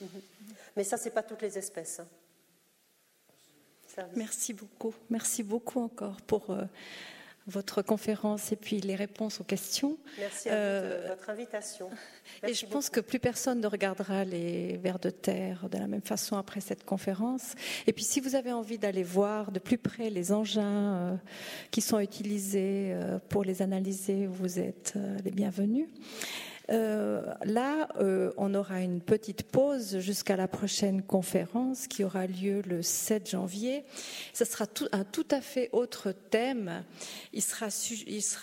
[0.00, 0.08] Mhm.
[0.76, 2.00] Mais ça, ce n'est pas toutes les espèces.
[2.00, 2.08] Hein.
[4.14, 4.94] Merci beaucoup.
[5.08, 6.64] Merci beaucoup encore pour euh,
[7.46, 9.96] votre conférence et puis les réponses aux questions.
[10.18, 11.88] Merci à vous de euh, votre invitation.
[12.46, 16.02] et je pense que plus personne ne regardera les vers de terre de la même
[16.02, 17.54] façon après cette conférence.
[17.86, 21.16] Et puis si vous avez envie d'aller voir de plus près les engins euh,
[21.70, 22.96] qui sont utilisés
[23.28, 24.94] pour les analyser, vous êtes
[25.24, 25.88] les bienvenus.
[26.70, 32.62] Euh, là, euh, on aura une petite pause jusqu'à la prochaine conférence qui aura lieu
[32.66, 33.84] le 7 janvier.
[34.32, 36.84] Ce sera un tout à fait autre thème.
[37.32, 37.68] Il sera,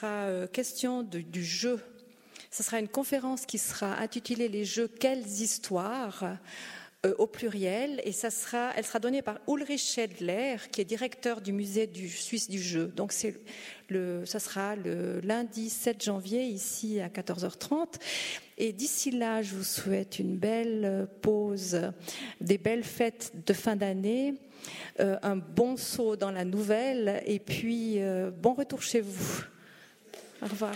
[0.06, 1.80] euh, question du jeu.
[2.50, 6.38] Ce sera une conférence qui sera intitulée Les jeux, quelles histoires?
[7.18, 11.52] Au pluriel, et ça sera, elle sera donnée par Ulrich Schedler, qui est directeur du
[11.52, 12.94] musée suisse du jeu.
[12.96, 13.36] Donc c'est
[13.90, 18.00] le, ça sera le lundi 7 janvier ici à 14h30.
[18.58, 21.82] Et d'ici là, je vous souhaite une belle pause,
[22.40, 24.36] des belles fêtes de fin d'année,
[25.00, 29.42] euh, un bon saut dans la nouvelle, et puis euh, bon retour chez vous.
[30.42, 30.76] Au revoir.